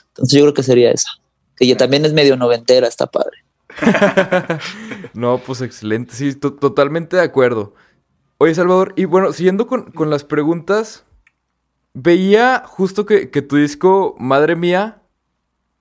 Entonces 0.09 0.37
yo 0.37 0.43
creo 0.43 0.53
que 0.53 0.63
sería 0.63 0.91
esa. 0.91 1.09
Que 1.55 1.67
ya 1.67 1.77
también 1.77 2.03
es 2.03 2.11
medio 2.11 2.35
noventera, 2.35 2.87
está 2.87 3.07
padre. 3.07 3.37
no, 5.13 5.39
pues 5.39 5.61
excelente. 5.61 6.13
Sí, 6.13 6.33
to- 6.35 6.53
totalmente 6.53 7.17
de 7.17 7.23
acuerdo. 7.23 7.73
Oye, 8.37 8.55
Salvador, 8.55 8.93
y 8.97 9.05
bueno, 9.05 9.33
siguiendo 9.33 9.67
con, 9.67 9.91
con 9.91 10.09
las 10.09 10.23
preguntas, 10.23 11.05
veía 11.93 12.63
justo 12.65 13.05
que, 13.05 13.31
que 13.31 13.41
tu 13.41 13.57
disco, 13.57 14.15
madre 14.19 14.55
mía, 14.55 15.01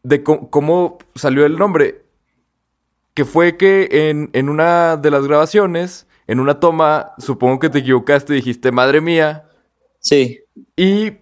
de 0.03 0.23
cómo 0.25 0.99
salió 1.15 1.47
el 1.47 1.59
nombre. 1.59 2.05
Que 3.15 3.25
fue 3.25 3.57
que 3.57 3.89
en, 4.11 4.31
en 4.33 4.49
una 4.49 4.97
de 4.97 5.11
las 5.11 5.27
grabaciones, 5.27 6.07
en 6.27 6.41
una 6.41 6.61
toma, 6.61 7.13
supongo 7.19 7.59
que 7.59 7.69
te 7.71 7.81
equivocaste 7.81 8.33
y 8.33 8.37
dijiste, 8.37 8.73
madre 8.73 9.01
mía, 9.01 9.47
Sí, 10.05 10.41
y 10.77 11.13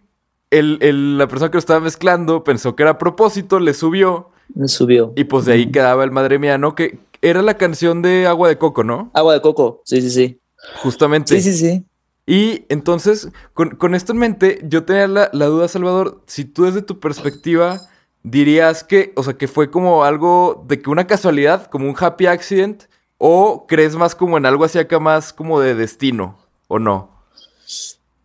el, 0.50 0.78
el- 0.82 1.18
la 1.18 1.28
persona 1.28 1.50
que 1.50 1.56
lo 1.56 1.60
estaba 1.60 1.80
mezclando 1.80 2.44
pensó 2.44 2.76
que 2.76 2.82
era 2.84 2.92
a 2.92 2.98
propósito, 2.98 3.60
le 3.60 3.74
subió, 3.74 4.30
subió. 4.66 5.12
y 5.16 5.24
pues 5.24 5.44
de 5.44 5.52
ahí 5.52 5.70
quedaba 5.70 6.04
el 6.04 6.10
madre 6.10 6.38
mía, 6.38 6.58
¿no? 6.58 6.74
Que 6.74 6.98
era 7.22 7.42
la 7.42 7.56
canción 7.56 8.02
de 8.02 8.26
Agua 8.26 8.48
de 8.48 8.58
Coco, 8.58 8.84
¿no? 8.84 9.10
Agua 9.14 9.34
de 9.34 9.40
coco, 9.40 9.82
sí, 9.84 10.00
sí, 10.00 10.10
sí. 10.10 10.40
Justamente. 10.82 11.40
Sí, 11.40 11.52
sí, 11.52 11.58
sí. 11.58 11.84
Y 12.26 12.66
entonces, 12.68 13.30
con, 13.54 13.70
con 13.70 13.94
esto 13.94 14.12
en 14.12 14.18
mente, 14.18 14.60
yo 14.64 14.84
tenía 14.84 15.08
la, 15.08 15.30
la 15.32 15.46
duda, 15.46 15.66
Salvador, 15.66 16.22
si 16.26 16.44
tú 16.44 16.64
desde 16.64 16.82
tu 16.82 17.00
perspectiva 17.00 17.80
dirías 18.22 18.84
que, 18.84 19.12
o 19.16 19.22
sea, 19.22 19.34
que 19.34 19.48
fue 19.48 19.70
como 19.70 20.04
algo 20.04 20.64
de 20.68 20.80
que 20.80 20.90
una 20.90 21.06
casualidad, 21.06 21.66
como 21.66 21.88
un 21.88 21.96
happy 21.98 22.26
accident, 22.26 22.84
o 23.16 23.66
crees 23.66 23.96
más 23.96 24.14
como 24.14 24.36
en 24.36 24.46
algo 24.46 24.64
así 24.64 24.78
acá 24.78 25.00
más 25.00 25.32
como 25.32 25.60
de 25.60 25.74
destino, 25.74 26.36
o 26.66 26.78
no. 26.78 27.17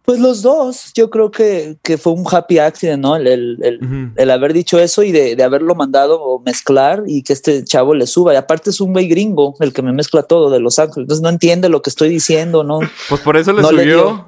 Pues 0.05 0.19
los 0.19 0.41
dos, 0.41 0.91
yo 0.93 1.09
creo 1.09 1.31
que, 1.31 1.77
que 1.81 1.97
fue 1.97 2.11
un 2.11 2.25
happy 2.29 2.57
accident, 2.59 3.01
¿no? 3.01 3.15
El, 3.15 3.27
el, 3.27 4.11
el- 4.17 4.29
haber 4.31 4.51
dicho 4.51 4.77
eso 4.77 5.01
y 5.03 5.11
de, 5.13 5.35
de 5.37 5.43
haberlo 5.43 5.75
mandado 5.75 6.21
o 6.21 6.39
mezclar 6.41 7.03
y 7.07 7.23
que 7.23 7.31
este 7.31 7.63
chavo 7.63 7.95
le 7.95 8.05
suba. 8.05 8.33
Y 8.33 8.35
aparte 8.35 8.69
es 8.71 8.81
un 8.81 8.91
güey 8.91 9.07
gringo 9.07 9.55
el 9.61 9.71
que 9.71 9.81
me 9.81 9.93
mezcla 9.93 10.23
todo 10.23 10.49
de 10.49 10.59
Los 10.59 10.77
Ángeles. 10.77 11.05
Entonces 11.05 11.21
no 11.23 11.29
entiende 11.29 11.69
lo 11.69 11.81
que 11.81 11.89
estoy 11.89 12.09
diciendo, 12.09 12.63
¿no? 12.65 12.79
Pues 13.07 13.21
por 13.21 13.37
eso 13.37 13.53
le 13.53 13.61
No 13.61 13.71
le 13.71 13.83
subió. 13.83 13.95
dio. 13.95 14.27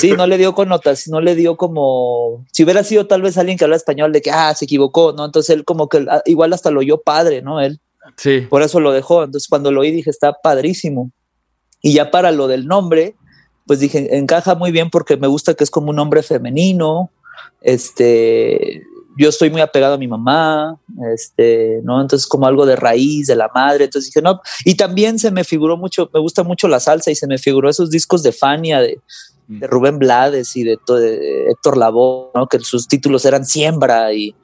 Sí, 0.00 0.12
no 0.12 0.26
le 0.26 0.36
dio 0.38 0.54
connotación, 0.54 1.12
no 1.12 1.20
le 1.20 1.34
dio 1.34 1.56
como. 1.56 2.44
Si 2.52 2.62
hubiera 2.64 2.82
sido 2.84 3.06
tal 3.06 3.22
vez 3.22 3.38
alguien 3.38 3.56
que 3.56 3.64
habla 3.64 3.76
español 3.76 4.12
de 4.12 4.20
que, 4.20 4.30
ah, 4.30 4.52
se 4.54 4.66
equivocó, 4.66 5.14
¿no? 5.16 5.24
Entonces 5.24 5.54
él 5.56 5.64
como 5.64 5.88
que 5.88 6.04
ah, 6.10 6.20
igual 6.26 6.52
hasta 6.52 6.70
lo 6.70 6.80
oyó 6.80 7.00
padre, 7.00 7.40
¿no? 7.42 7.60
Él. 7.60 7.80
Sí. 8.16 8.40
Por 8.50 8.60
eso 8.62 8.80
lo 8.80 8.92
dejó. 8.92 9.22
Entonces 9.24 9.48
cuando 9.48 9.70
lo 9.72 9.80
oí 9.80 9.90
dije, 9.92 10.10
está 10.10 10.32
padrísimo. 10.42 11.10
Y 11.80 11.94
ya 11.94 12.10
para 12.10 12.32
lo 12.32 12.48
del 12.48 12.66
nombre, 12.66 13.14
pues 13.66 13.80
dije, 13.80 14.16
encaja 14.16 14.54
muy 14.54 14.70
bien 14.72 14.90
porque 14.90 15.16
me 15.16 15.26
gusta 15.26 15.54
que 15.54 15.64
es 15.64 15.70
como 15.70 15.90
un 15.90 15.96
nombre 15.96 16.22
femenino. 16.22 17.10
Este, 17.60 18.82
yo 19.16 19.28
estoy 19.28 19.50
muy 19.50 19.60
apegado 19.60 19.94
a 19.94 19.98
mi 19.98 20.08
mamá, 20.08 20.78
este, 21.14 21.80
¿no? 21.84 22.00
Entonces 22.00 22.26
como 22.26 22.46
algo 22.46 22.66
de 22.66 22.76
raíz, 22.76 23.26
de 23.26 23.36
la 23.36 23.50
madre, 23.54 23.84
entonces 23.84 24.10
dije, 24.10 24.22
no, 24.22 24.40
y 24.64 24.74
también 24.74 25.18
se 25.18 25.30
me 25.30 25.44
figuró 25.44 25.76
mucho, 25.76 26.10
me 26.12 26.20
gusta 26.20 26.42
mucho 26.42 26.68
la 26.68 26.80
salsa 26.80 27.10
y 27.10 27.14
se 27.14 27.26
me 27.26 27.38
figuró 27.38 27.68
esos 27.68 27.90
discos 27.90 28.22
de 28.22 28.32
Fania, 28.32 28.80
de, 28.80 29.00
de 29.48 29.66
Rubén 29.66 29.98
Blades 29.98 30.56
y 30.56 30.64
de, 30.64 30.78
de 30.88 31.50
Héctor 31.50 31.76
Lavoe, 31.76 32.30
¿no? 32.34 32.46
Que 32.46 32.58
sus 32.60 32.88
títulos 32.88 33.24
eran 33.24 33.44
Siembra 33.44 34.12
y, 34.12 34.34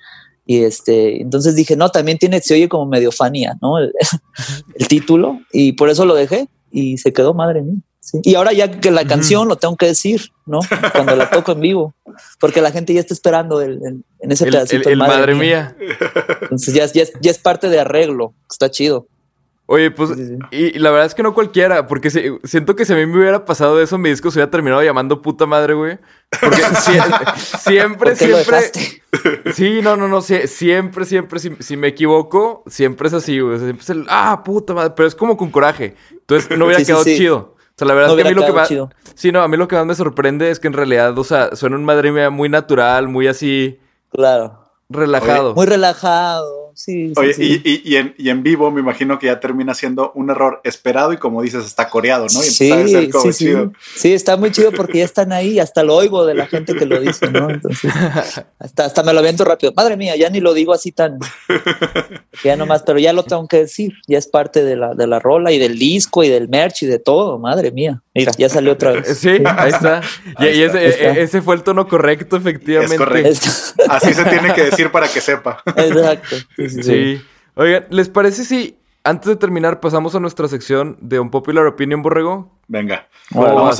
y 0.46 0.62
este, 0.62 1.20
entonces 1.22 1.54
dije, 1.54 1.76
no, 1.76 1.90
también 1.90 2.18
tiene, 2.18 2.40
se 2.40 2.54
oye 2.54 2.68
como 2.68 2.86
medio 2.86 3.10
Fania, 3.10 3.56
¿no? 3.62 3.78
El, 3.78 3.92
el 4.74 4.88
título 4.88 5.40
y 5.52 5.72
por 5.72 5.88
eso 5.88 6.04
lo 6.04 6.14
dejé 6.14 6.48
y 6.70 6.98
se 6.98 7.12
quedó, 7.12 7.32
madre 7.32 7.62
mía. 7.62 7.80
Sí. 8.10 8.20
Y 8.22 8.34
ahora 8.34 8.52
ya 8.52 8.70
que 8.80 8.90
la 8.90 9.04
canción 9.06 9.48
lo 9.48 9.56
tengo 9.56 9.76
que 9.76 9.86
decir, 9.86 10.30
¿no? 10.46 10.60
Cuando 10.92 11.16
la 11.16 11.30
toco 11.30 11.52
en 11.52 11.60
vivo, 11.60 11.94
porque 12.40 12.60
la 12.60 12.70
gente 12.70 12.94
ya 12.94 13.00
está 13.00 13.14
esperando 13.14 13.60
el, 13.60 13.72
el- 13.84 14.04
en 14.20 14.32
ese 14.32 14.44
El, 14.44 14.50
pedacito. 14.52 14.88
el- 14.88 14.92
el 14.94 14.98
madre 14.98 15.34
mía. 15.34 15.76
Entonces 16.42 16.74
ya, 16.74 16.86
ya, 16.86 17.02
es- 17.02 17.12
ya 17.20 17.30
es 17.30 17.38
parte 17.38 17.68
de 17.68 17.80
arreglo, 17.80 18.34
está 18.50 18.70
chido. 18.70 19.06
Oye, 19.70 19.90
pues, 19.90 20.08
Sí, 20.08 20.16
sí, 20.16 20.26
sí. 20.50 20.72
y, 20.74 20.78
la 20.78 20.90
verdad 20.90 21.04
es 21.04 21.14
que 21.14 21.22
no 21.22 21.34
cualquiera, 21.34 21.86
porque 21.86 22.08
si- 22.08 22.22
siento 22.44 22.74
que 22.74 22.86
si 22.86 22.94
a 22.94 22.96
mí 22.96 23.04
me 23.04 23.18
hubiera 23.18 23.44
pasado 23.44 23.82
eso, 23.82 23.98
mi 23.98 24.08
disco 24.08 24.30
se 24.30 24.38
hubiera 24.38 24.50
terminado 24.50 24.82
llamando 24.82 25.20
puta 25.20 25.44
madre, 25.44 25.74
güey. 25.74 25.98
Porque 26.40 26.56
sie- 26.86 27.58
siempre, 27.58 28.12
¿Por 28.12 28.18
qué 28.18 28.28
lo 28.28 28.38
siempre. 28.38 28.56
dejaste? 28.56 29.52
Sí, 29.52 29.80
no, 29.82 29.94
no, 29.98 30.08
no, 30.08 30.22
sie- 30.22 30.46
siempre, 30.46 31.04
siempre, 31.04 31.38
si, 31.38 31.50
si 31.60 31.76
me 31.76 31.88
equivoco, 31.88 32.62
siempre 32.66 33.08
es 33.08 33.14
así, 33.14 33.40
güey. 33.40 33.58
Siempre 33.58 33.82
es 33.82 33.90
el, 33.90 34.06
ah, 34.08 34.42
puta 34.42 34.72
madre, 34.72 34.94
pero 34.96 35.06
es 35.06 35.14
como 35.14 35.36
con 35.36 35.50
coraje. 35.50 35.94
Entonces 36.12 36.56
no 36.56 36.64
hubiera 36.64 36.82
quedado 36.82 37.04
chido. 37.04 37.54
O 37.78 37.80
sea, 37.80 37.86
la 37.86 37.94
verdad 37.94 38.08
No 38.08 38.14
es 38.16 38.22
que 38.24 38.28
a 38.28 38.32
mí 38.32 38.34
lo 38.40 38.44
que 38.44 38.52
más. 38.52 38.66
chido. 38.68 38.90
Sí, 39.14 39.30
no, 39.30 39.40
a 39.40 39.46
mí 39.46 39.56
lo 39.56 39.68
que 39.68 39.76
más 39.76 39.86
me 39.86 39.94
sorprende 39.94 40.50
es 40.50 40.58
que 40.58 40.66
en 40.66 40.72
realidad, 40.72 41.16
o 41.16 41.22
sea, 41.22 41.54
suena 41.54 41.76
un 41.76 41.84
madre 41.84 42.10
mía 42.10 42.28
muy 42.28 42.48
natural, 42.48 43.06
muy 43.06 43.28
así, 43.28 43.78
Claro. 44.10 44.64
relajado. 44.88 45.54
Muy 45.54 45.64
relajado. 45.66 46.67
Sí, 46.80 47.12
Oye, 47.16 47.34
sí. 47.34 47.60
Y, 47.64 47.68
y- 47.72 47.82
y 47.84 47.96
en, 47.96 48.14
y 48.16 48.28
en 48.30 48.44
vivo 48.44 48.70
me 48.70 48.80
imagino 48.80 49.18
que 49.18 49.26
ya 49.26 49.40
termina 49.40 49.74
siendo 49.74 50.12
un 50.14 50.30
error 50.30 50.60
esperado 50.62 51.12
y 51.12 51.16
como 51.16 51.42
dices, 51.42 51.64
está 51.66 51.88
coreado, 51.90 52.26
¿no? 52.32 52.40
Y 52.40 52.44
Sí, 52.44 53.08
como 53.10 53.32
sí. 53.32 53.44
chido. 53.46 53.72
Sí, 53.96 54.12
está 54.12 54.36
muy 54.36 54.52
chido 54.52 54.70
porque 54.70 54.98
ya 54.98 55.04
están 55.04 55.32
ahí, 55.32 55.58
hasta 55.58 55.82
lo 55.82 55.96
oigo 55.96 56.24
de 56.24 56.34
la 56.34 56.46
gente 56.46 56.76
que 56.76 56.86
lo 56.86 57.00
dice, 57.00 57.32
¿no? 57.32 57.50
Entonces, 57.50 57.90
hasta, 58.60 58.84
hasta 58.84 59.02
me 59.02 59.12
lo 59.12 59.18
aviento 59.18 59.44
rápido. 59.44 59.72
Madre 59.76 59.96
mía, 59.96 60.14
ya 60.14 60.30
ni 60.30 60.38
lo 60.38 60.54
digo 60.54 60.72
así 60.72 60.92
tan. 60.92 61.18
Ya 62.44 62.54
nomás, 62.54 62.84
pero 62.84 63.00
ya 63.00 63.12
lo 63.12 63.24
tengo 63.24 63.48
que 63.48 63.56
decir, 63.58 63.94
ya 64.06 64.16
es 64.18 64.28
parte 64.28 64.62
de 64.64 64.76
la, 64.76 64.94
de 64.94 65.08
la 65.08 65.18
rola 65.18 65.50
y 65.50 65.58
del 65.58 65.80
disco 65.80 66.22
y 66.22 66.28
del 66.28 66.48
merch 66.48 66.84
y 66.84 66.86
de 66.86 67.00
todo, 67.00 67.40
madre 67.40 67.72
mía. 67.72 68.02
Mira, 68.18 68.32
ya 68.36 68.48
salió 68.48 68.72
otra 68.72 68.92
vez. 68.92 69.18
Sí, 69.18 69.28
ahí 69.44 69.70
está. 69.70 70.00
Y, 70.40 70.44
Ahí 70.44 70.58
y 70.58 70.62
está. 70.62 70.82
ese, 70.82 70.96
Ahí 71.00 71.08
está. 71.10 71.20
ese 71.20 71.42
fue 71.42 71.54
el 71.54 71.62
tono 71.62 71.86
correcto, 71.88 72.36
efectivamente. 72.36 72.94
Es 72.94 72.98
correcto. 72.98 73.48
Así 73.88 74.14
se 74.14 74.24
tiene 74.24 74.52
que 74.54 74.64
decir 74.64 74.90
para 74.90 75.08
que 75.08 75.20
sepa. 75.20 75.62
Exacto. 75.76 76.36
Sí, 76.56 76.68
sí, 76.68 76.82
sí. 76.82 76.82
Sí. 76.82 77.24
Oigan, 77.54 77.86
¿les 77.90 78.08
parece 78.08 78.44
si 78.44 78.78
antes 79.04 79.28
de 79.28 79.36
terminar 79.36 79.80
pasamos 79.80 80.14
a 80.14 80.20
nuestra 80.20 80.48
sección 80.48 80.96
de 81.00 81.18
Un 81.18 81.30
Popular 81.30 81.64
Opinion, 81.66 82.02
Borrego? 82.02 82.56
Venga. 82.68 83.08
Vamos, 83.30 83.76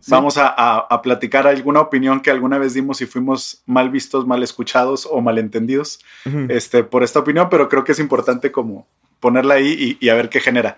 Sí. 0.00 0.10
vamos 0.10 0.36
a, 0.38 0.48
a- 0.48 0.78
a 0.90 1.02
platicar 1.02 1.46
alguna 1.46 1.80
opinión 1.80 2.20
que 2.20 2.30
alguna 2.30 2.58
vez 2.58 2.74
dimos 2.74 3.00
y 3.00 3.06
fuimos 3.06 3.62
mal 3.66 3.90
vistos, 3.90 4.26
mal 4.26 4.42
escuchados 4.42 5.06
o 5.10 5.20
malentendidos 5.20 6.00
Ujú. 6.26 6.46
este, 6.48 6.82
por 6.84 7.02
esta 7.04 7.20
opinión, 7.20 7.48
pero 7.50 7.68
creo 7.68 7.84
que 7.84 7.92
es 7.92 7.98
importante 8.00 8.50
como 8.52 8.86
ponerla 9.20 9.54
ahí 9.54 9.98
y, 10.00 10.04
y 10.04 10.08
a 10.08 10.14
ver 10.14 10.28
qué 10.28 10.40
genera. 10.40 10.76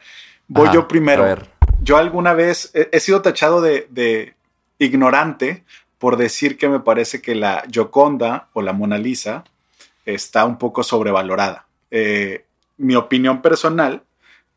Voy 0.49 0.67
Ajá, 0.67 0.75
yo 0.75 0.89
primero. 0.89 1.23
a 1.25 1.27
ver. 1.27 1.51
Yo 1.83 1.97
alguna 1.97 2.33
vez 2.33 2.71
he, 2.75 2.89
he 2.93 3.01
sido 3.01 3.23
tachado 3.23 3.61
de, 3.61 3.87
de 3.91 4.35
ignorante 4.79 5.65
por 5.99 6.17
decir 6.17 6.59
que 6.59 6.69
me 6.69 6.81
parece 6.81 7.23
que 7.23 7.35
la 7.35 7.65
Gioconda 7.71 8.49
o 8.53 8.63
la 8.63 8.73
Mona 8.73 8.99
Lisa 8.99 9.45
está 10.05 10.45
un 10.45 10.59
poco 10.59 10.83
sobrevalorada. 10.83 11.67
Eh, 11.91 12.45
mi 12.77 12.95
opinión 12.95 13.41
personal, 13.41 14.03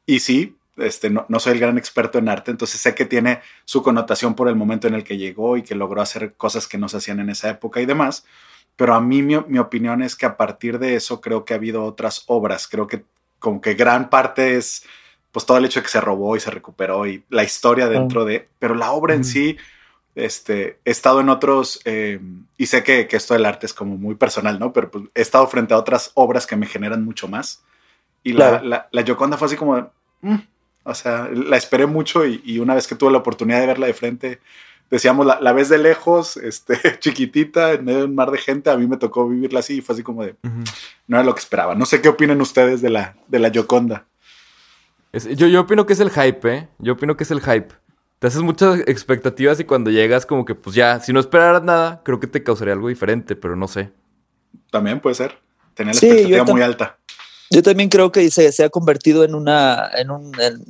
y 0.06 0.19
sí, 0.19 0.58
este, 0.78 1.10
no, 1.10 1.26
no 1.30 1.39
soy 1.39 1.54
el 1.54 1.60
gran 1.60 1.78
experto 1.78 2.17
en 2.17 2.30
arte, 2.30 2.52
entonces 2.52 2.82
sé 2.82 2.93
que 2.95 3.06
tiene 3.06 3.41
su 3.65 3.82
connotación 3.82 4.36
por 4.36 4.47
el 4.47 4.56
momento 4.56 4.88
en 4.88 4.93
el 4.93 5.04
que 5.04 5.17
llegó 5.17 5.58
y 5.58 5.63
que 5.63 5.76
logró 5.76 6.02
hacer 6.02 6.34
cosas 6.34 6.67
que 6.67 6.78
no 6.78 6.89
se 6.89 6.97
hacían 6.97 7.19
en 7.19 7.30
esa 7.30 7.50
época 7.50 7.80
y 7.80 7.86
demás, 7.86 8.26
pero 8.76 8.93
a 8.93 9.02
mí 9.02 9.21
mi, 9.21 9.38
mi 9.47 9.60
opinión 9.60 10.02
es 10.02 10.15
que 10.15 10.26
a 10.26 10.38
partir 10.38 10.80
de 10.80 10.95
eso 10.95 11.21
creo 11.21 11.45
que 11.45 11.54
ha 11.54 11.58
habido 11.58 11.84
otras 11.84 12.23
obras, 12.28 12.67
creo 12.67 12.88
que 12.88 13.04
como 13.39 13.62
que 13.62 13.76
gran 13.76 14.10
parte 14.10 14.58
es 14.58 14.84
pues 15.38 15.45
todo 15.45 15.58
el 15.60 15.65
hecho 15.65 15.82
de 15.82 15.84
que 15.84 15.89
se 15.91 16.02
robó 16.02 16.36
y 16.36 16.39
se 16.39 16.50
recuperó 16.50 17.06
y 17.06 17.23
la 17.30 17.43
historia 17.43 17.88
dentro 17.88 18.26
de, 18.26 18.47
pero 18.58 18.73
la 18.73 18.89
obra 18.91 19.13
en 19.13 19.23
sí, 19.23 19.56
este, 20.15 20.80
he 20.84 20.89
estado 20.89 21.21
en 21.21 21.30
otros, 21.30 21.80
eh, 21.86 22.19
y 22.58 22.65
sé 22.65 22.82
que, 22.84 23.08
que 23.08 23.17
esto 23.17 23.36
del 23.36 23.45
arte 23.45 23.67
es 23.67 23.73
como 23.76 23.97
muy 23.97 24.15
personal, 24.15 24.58
¿no? 24.58 24.73
Pero 24.73 24.89
pues, 24.89 25.04
he 25.13 25.21
estado 25.21 25.45
frente 25.47 25.76
a 25.76 25.78
otras 25.78 26.10
obras 26.15 26.47
que 26.47 26.56
me 26.56 26.65
generan 26.65 27.06
mucho 27.06 27.28
más. 27.28 27.62
Y 28.23 28.34
la, 28.34 28.50
Claro. 28.50 28.65
la, 28.65 28.88
la 28.91 29.04
Gioconda 29.04 29.38
fue 29.38 29.45
así 29.45 29.56
como, 29.56 29.76
de, 29.76 29.84
"Mm", 30.21 30.38
o 30.86 30.95
sea, 30.95 31.30
la 31.32 31.56
esperé 31.56 31.86
mucho 31.86 32.26
y, 32.26 32.41
y 32.43 32.58
una 32.58 32.73
vez 32.73 32.88
que 32.88 32.95
tuve 32.95 33.12
la 33.12 33.19
oportunidad 33.19 33.60
de 33.60 33.67
verla 33.67 33.86
de 33.86 33.93
frente, 33.93 34.39
decíamos, 34.89 35.23
la, 35.28 35.39
la 35.39 35.54
ves 35.54 35.69
de 35.69 35.78
lejos, 35.78 36.36
este, 36.38 36.97
chiquitita, 37.00 37.73
en 37.73 37.86
medio 37.86 38.00
de 38.00 38.06
un 38.06 38.15
mar 38.15 38.32
de 38.32 38.39
gente, 38.39 38.71
a 38.71 38.78
mí 38.78 38.88
me 38.88 38.97
tocó 38.97 39.30
vivirla 39.30 39.60
así 39.60 39.78
y 39.78 39.82
fue 39.82 39.93
así 39.93 40.02
como 40.02 40.23
de, 40.26 40.32
Ujú. 40.43 40.63
no 41.06 41.17
era 41.17 41.23
lo 41.23 41.36
que 41.36 41.41
esperaba. 41.41 41.76
No 41.76 41.86
sé 41.86 42.02
qué 42.02 42.10
opinan 42.10 42.41
ustedes 42.41 42.82
de 42.82 42.89
la, 42.89 43.15
de 43.28 43.38
la 43.38 43.52
Gioconda. 43.52 44.06
Es- 45.17 45.36
yo, 45.38 45.47
yo 45.47 45.62
opino 45.62 45.86
que 45.86 45.93
es 45.93 45.99
el 45.99 46.12
hype, 46.12 46.53
¿eh? 46.56 46.69
Yo 46.80 46.93
opino 46.93 47.17
que 47.17 47.23
es 47.23 47.32
el 47.32 47.41
hype. 47.41 47.69
Te 48.19 48.27
haces 48.27 48.41
muchas 48.41 48.80
expectativas 48.88 49.60
y 49.60 49.63
cuando 49.63 49.91
llegas 49.91 50.25
como 50.25 50.45
que 50.45 50.56
pues 50.56 50.75
ya, 50.75 50.99
si 50.99 51.12
no 51.13 51.19
esperaras 51.19 51.63
nada, 51.63 52.01
creo 52.03 52.19
que 52.19 52.27
te 52.27 52.43
causaría 52.43 52.73
algo 52.73 52.88
diferente, 52.88 53.36
pero 53.36 53.56
no 53.56 53.67
sé. 53.67 53.91
También 54.71 54.99
puede 54.99 55.15
ser. 55.15 55.38
Tener 55.73 55.93
la 55.95 55.99
Sí, 55.99 56.08
expectativa 56.08 56.43
muy 56.45 56.62
alta. 56.62 56.97
Yo 57.51 57.62
también 57.63 57.89
creo 57.89 58.12
que 58.12 58.30
se, 58.32 58.51
se 58.51 58.63
ha 58.63 58.69
convertido 58.69 59.23
en 59.23 59.34
una, 59.36 59.89
en 59.95 60.10
un, 60.12 60.32
en- 60.41 60.63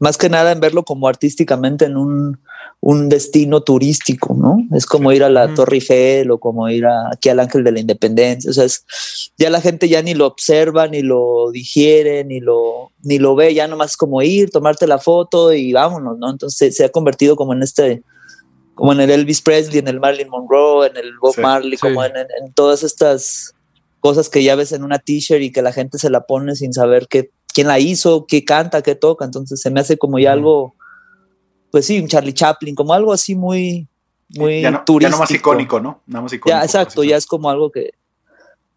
más 0.00 0.18
que 0.18 0.28
nada 0.28 0.50
en 0.50 0.58
verlo 0.60 0.82
como 0.84 1.06
artísticamente 1.06 1.84
en 1.84 1.96
un, 1.96 2.40
un 2.80 3.08
destino 3.08 3.60
turístico, 3.62 4.34
¿no? 4.34 4.58
Es 4.74 4.86
como 4.86 5.12
ir 5.12 5.22
a 5.22 5.28
la. 5.28 5.54
Torre 5.54 5.76
Eiffel 5.76 6.30
o 6.30 6.38
como 6.40 6.68
ir 6.70 6.86
a- 6.86 7.10
aquí 7.12 7.28
al 7.28 7.38
Ángel 7.38 7.62
de 7.62 7.70
la 7.72 7.80
Independencia. 7.80 8.50
O 8.50 8.54
sea, 8.54 8.64
es, 8.64 8.84
ya 9.38 9.50
la 9.50 9.60
gente 9.60 9.88
ya 9.88 10.00
ni 10.02 10.14
lo 10.14 10.26
observa, 10.26 10.88
ni 10.88 11.02
lo 11.02 11.50
digiere, 11.52 12.24
ni 12.24 12.40
lo, 12.40 12.90
ni 13.02 13.18
lo 13.18 13.34
ve, 13.36 13.52
ya 13.54 13.68
nomás 13.68 13.92
es 13.92 13.96
como 13.96 14.20
ir, 14.22 14.50
tomarte 14.50 14.86
la 14.88 14.98
foto 14.98 15.52
y 15.52 15.72
vámonos, 15.72 16.18
¿no? 16.18 16.30
Entonces 16.30 16.74
se 16.74 16.84
ha 16.84 16.88
convertido 16.88 17.36
como 17.36 17.52
en 17.52 17.62
este, 17.62 18.02
como 18.74 18.92
en 18.94 19.00
el 19.00 19.10
Elvis 19.10 19.42
Presley, 19.42 19.78
en 19.80 19.88
el 19.88 20.00
Marilyn 20.00 20.30
Monroe, 20.30 20.88
en 20.88 20.96
el 20.96 21.12
Bob 21.20 21.34
Sí, 21.34 21.40
Marley, 21.42 21.72
sí. 21.72 21.78
como 21.78 22.02
en, 22.02 22.16
en- 22.16 22.26
en 22.42 22.52
todas 22.54 22.82
estas 22.82 23.54
cosas 24.00 24.30
que 24.30 24.42
ya 24.42 24.54
ves 24.54 24.72
en 24.72 24.82
una 24.82 24.98
t-shirt 24.98 25.42
y 25.42 25.52
que 25.52 25.60
la 25.60 25.72
gente 25.74 25.98
se 25.98 26.08
la 26.08 26.22
pone 26.22 26.56
sin 26.56 26.72
saber 26.72 27.06
qué, 27.06 27.30
quién 27.52 27.66
la 27.68 27.78
hizo, 27.78 28.26
qué 28.26 28.44
canta, 28.44 28.82
qué 28.82 28.94
toca. 28.94 29.24
Entonces 29.24 29.60
se 29.60 29.70
me 29.70 29.80
hace 29.80 29.98
como 29.98 30.18
ya 30.18 30.32
algo, 30.32 30.74
pues 31.70 31.86
sí, 31.86 32.00
un 32.00 32.08
Charlie 32.08 32.34
Chaplin, 32.34 32.74
como 32.74 32.92
algo 32.94 33.12
así 33.12 33.34
muy, 33.34 33.86
muy 34.36 34.60
ya, 34.62 34.70
no, 34.70 34.78
ya 34.78 34.84
turístico. 34.84 35.16
no 35.16 35.20
más 35.22 35.30
icónico, 35.30 35.80
¿no? 35.80 36.00
Nada 36.06 36.22
más 36.22 36.32
icónico. 36.32 36.58
Ya, 36.58 36.64
exacto, 36.64 37.04
ya 37.04 37.16
es 37.16 37.26
como 37.26 37.50
algo 37.50 37.70
que, 37.70 37.92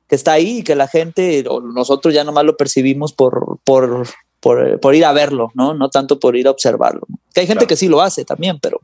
que 0.08 0.16
está 0.16 0.34
ahí 0.34 0.60
y 0.60 0.64
que 0.64 0.76
la 0.76 0.88
gente, 0.88 1.44
o 1.50 1.62
nosotros 1.62 2.14
ya 2.14 2.24
nomás 2.24 2.44
lo 2.46 2.58
percibimos 2.58 3.14
por, 3.14 3.60
por, 3.64 4.08
por, 4.40 4.80
por 4.80 4.96
ir 4.96 5.06
a 5.06 5.14
verlo, 5.14 5.52
¿no? 5.54 5.74
No 5.74 5.90
tanto 5.90 6.20
por 6.20 6.36
ir 6.36 6.48
a 6.48 6.52
observarlo. 6.52 7.02
Que 7.34 7.42
hay 7.42 7.48
gente 7.48 7.60
Claro. 7.62 7.68
que 7.70 7.76
sí 7.78 7.88
lo 7.88 8.02
hace 8.02 8.26
también, 8.26 8.60
pero 8.62 8.80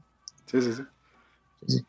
Sí, 0.46 0.62
sí, 0.62 0.74
sí. 0.74 1.84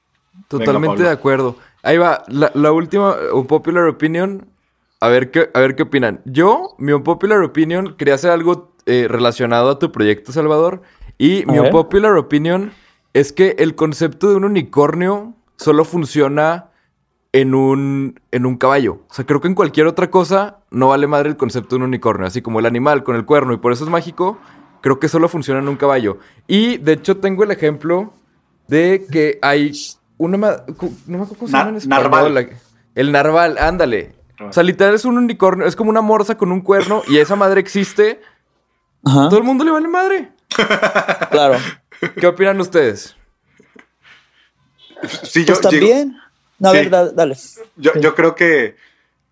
Totalmente 0.48 1.02
de 1.02 1.08
acuerdo. 1.10 1.56
Ahí 1.82 1.96
va, 1.96 2.24
la, 2.28 2.50
la 2.54 2.72
última 2.72 3.16
unpopular 3.32 3.84
opinion. 3.86 4.46
A 5.00 5.08
ver 5.08 5.30
qué, 5.30 5.50
a 5.54 5.60
ver 5.60 5.76
qué 5.76 5.84
opinan. 5.84 6.20
Yo, 6.24 6.74
mi 6.78 6.92
unpopular 6.92 7.40
opinion, 7.42 7.94
quería 7.96 8.14
hacer 8.14 8.30
algo 8.30 8.74
eh, 8.86 9.06
relacionado 9.08 9.70
a 9.70 9.78
tu 9.78 9.90
proyecto, 9.92 10.30
Salvador. 10.32 10.82
Y 11.18 11.44
mi 11.46 11.54
ver. 11.58 11.66
unpopular 11.66 12.16
opinion 12.16 12.72
es 13.14 13.32
que 13.32 13.56
el 13.58 13.74
concepto 13.74 14.28
de 14.30 14.36
un 14.36 14.44
unicornio 14.44 15.34
solo 15.56 15.84
funciona 15.84 16.66
en 17.32 17.54
un, 17.54 18.20
en 18.30 18.44
un 18.46 18.56
caballo. 18.56 19.00
O 19.08 19.14
sea, 19.14 19.24
creo 19.24 19.40
que 19.40 19.48
en 19.48 19.54
cualquier 19.54 19.86
otra 19.86 20.10
cosa 20.10 20.58
no 20.70 20.88
vale 20.88 21.06
madre 21.06 21.28
el 21.28 21.36
concepto 21.36 21.70
de 21.70 21.76
un 21.76 21.82
unicornio. 21.88 22.26
Así 22.26 22.42
como 22.42 22.58
el 22.60 22.66
animal 22.66 23.02
con 23.04 23.16
el 23.16 23.24
cuerno 23.24 23.52
y 23.52 23.56
por 23.58 23.72
eso 23.72 23.84
es 23.84 23.90
mágico, 23.90 24.38
creo 24.82 24.98
que 24.98 25.08
solo 25.08 25.28
funciona 25.28 25.60
en 25.60 25.68
un 25.68 25.76
caballo. 25.76 26.18
Y 26.46 26.76
de 26.78 26.92
hecho 26.94 27.18
tengo 27.18 27.44
el 27.44 27.50
ejemplo 27.52 28.12
de 28.68 29.06
que 29.10 29.38
hay 29.42 29.72
una... 30.18 30.36
No 30.36 30.48
me 31.06 31.22
acuerdo 31.24 31.34
cómo 31.38 31.46
se 31.48 31.52
llama 31.56 31.70
en 31.70 31.76
español. 31.76 32.02
narval. 32.10 32.34
la- 32.34 32.46
El 32.94 33.12
narval, 33.12 33.58
ándale. 33.58 34.12
O 34.48 34.52
sea, 34.52 34.62
literal 34.62 34.94
es 34.94 35.04
un 35.04 35.18
unicornio, 35.18 35.66
es 35.66 35.76
como 35.76 35.90
una 35.90 36.00
morsa 36.00 36.36
con 36.36 36.50
un 36.52 36.60
cuerno 36.62 37.02
y 37.08 37.18
esa 37.18 37.36
madre 37.36 37.60
existe. 37.60 38.20
Ajá, 39.04 39.28
Todo 39.28 39.38
el 39.38 39.44
mundo 39.44 39.64
le 39.64 39.70
vale 39.70 39.88
madre. 39.88 40.28
claro. 41.30 41.58
¿Qué 42.18 42.26
opinan 42.26 42.60
ustedes? 42.60 43.16
Sí, 45.24 45.44
yo, 45.44 45.54
Pues 45.54 45.60
también. 45.60 46.16
No, 46.58 46.68
a 46.70 46.72
Sí. 46.72 46.78
ver, 46.78 46.90
da- 46.90 47.10
dale. 47.10 47.36
yo, 47.76 47.92
Sí. 47.94 48.00
yo 48.00 48.14
creo 48.14 48.34
que, 48.34 48.76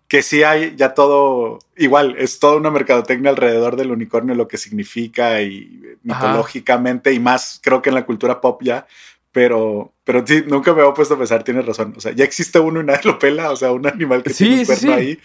que 0.07 0.23
sí 0.23 0.41
hay 0.41 0.75
ya 0.75 0.95
todo, 0.95 1.59
igual, 1.77 2.15
es 2.17 2.39
toda 2.39 2.55
una 2.57 2.71
mercadotecnia 2.71 3.29
alrededor 3.29 3.75
del 3.75 3.91
unicornio, 3.91 4.33
lo 4.33 4.47
que 4.47 4.57
significa 4.57 5.41
y 5.41 5.79
Ajá. 6.09 6.27
mitológicamente 6.27 7.13
y 7.13 7.19
más, 7.19 7.59
creo 7.63 7.81
que 7.83 7.89
en 7.89 7.95
la 7.95 8.05
cultura 8.05 8.41
pop 8.41 8.61
ya, 8.63 8.87
Pero, 9.31 9.93
pero 10.03 10.25
sí, 10.25 10.43
nunca 10.47 10.73
me 10.73 10.81
había 10.81 10.93
puesto 10.93 11.13
a 11.13 11.17
pensar, 11.17 11.43
tienes 11.43 11.65
razón. 11.65 11.93
O 11.95 12.01
sea, 12.01 12.11
ya 12.13 12.23
existe 12.25 12.59
uno 12.59 12.81
y 12.81 12.83
nadie 12.83 13.01
lo 13.03 13.19
pela. 13.19 13.51
O 13.51 13.55
sea, 13.55 13.71
un 13.71 13.85
animal 13.87 14.23
que 14.23 14.31
Sí, 14.33 14.45
tiene 14.45 14.61
un 14.61 14.75
sí, 14.75 14.89
ahí 14.89 15.19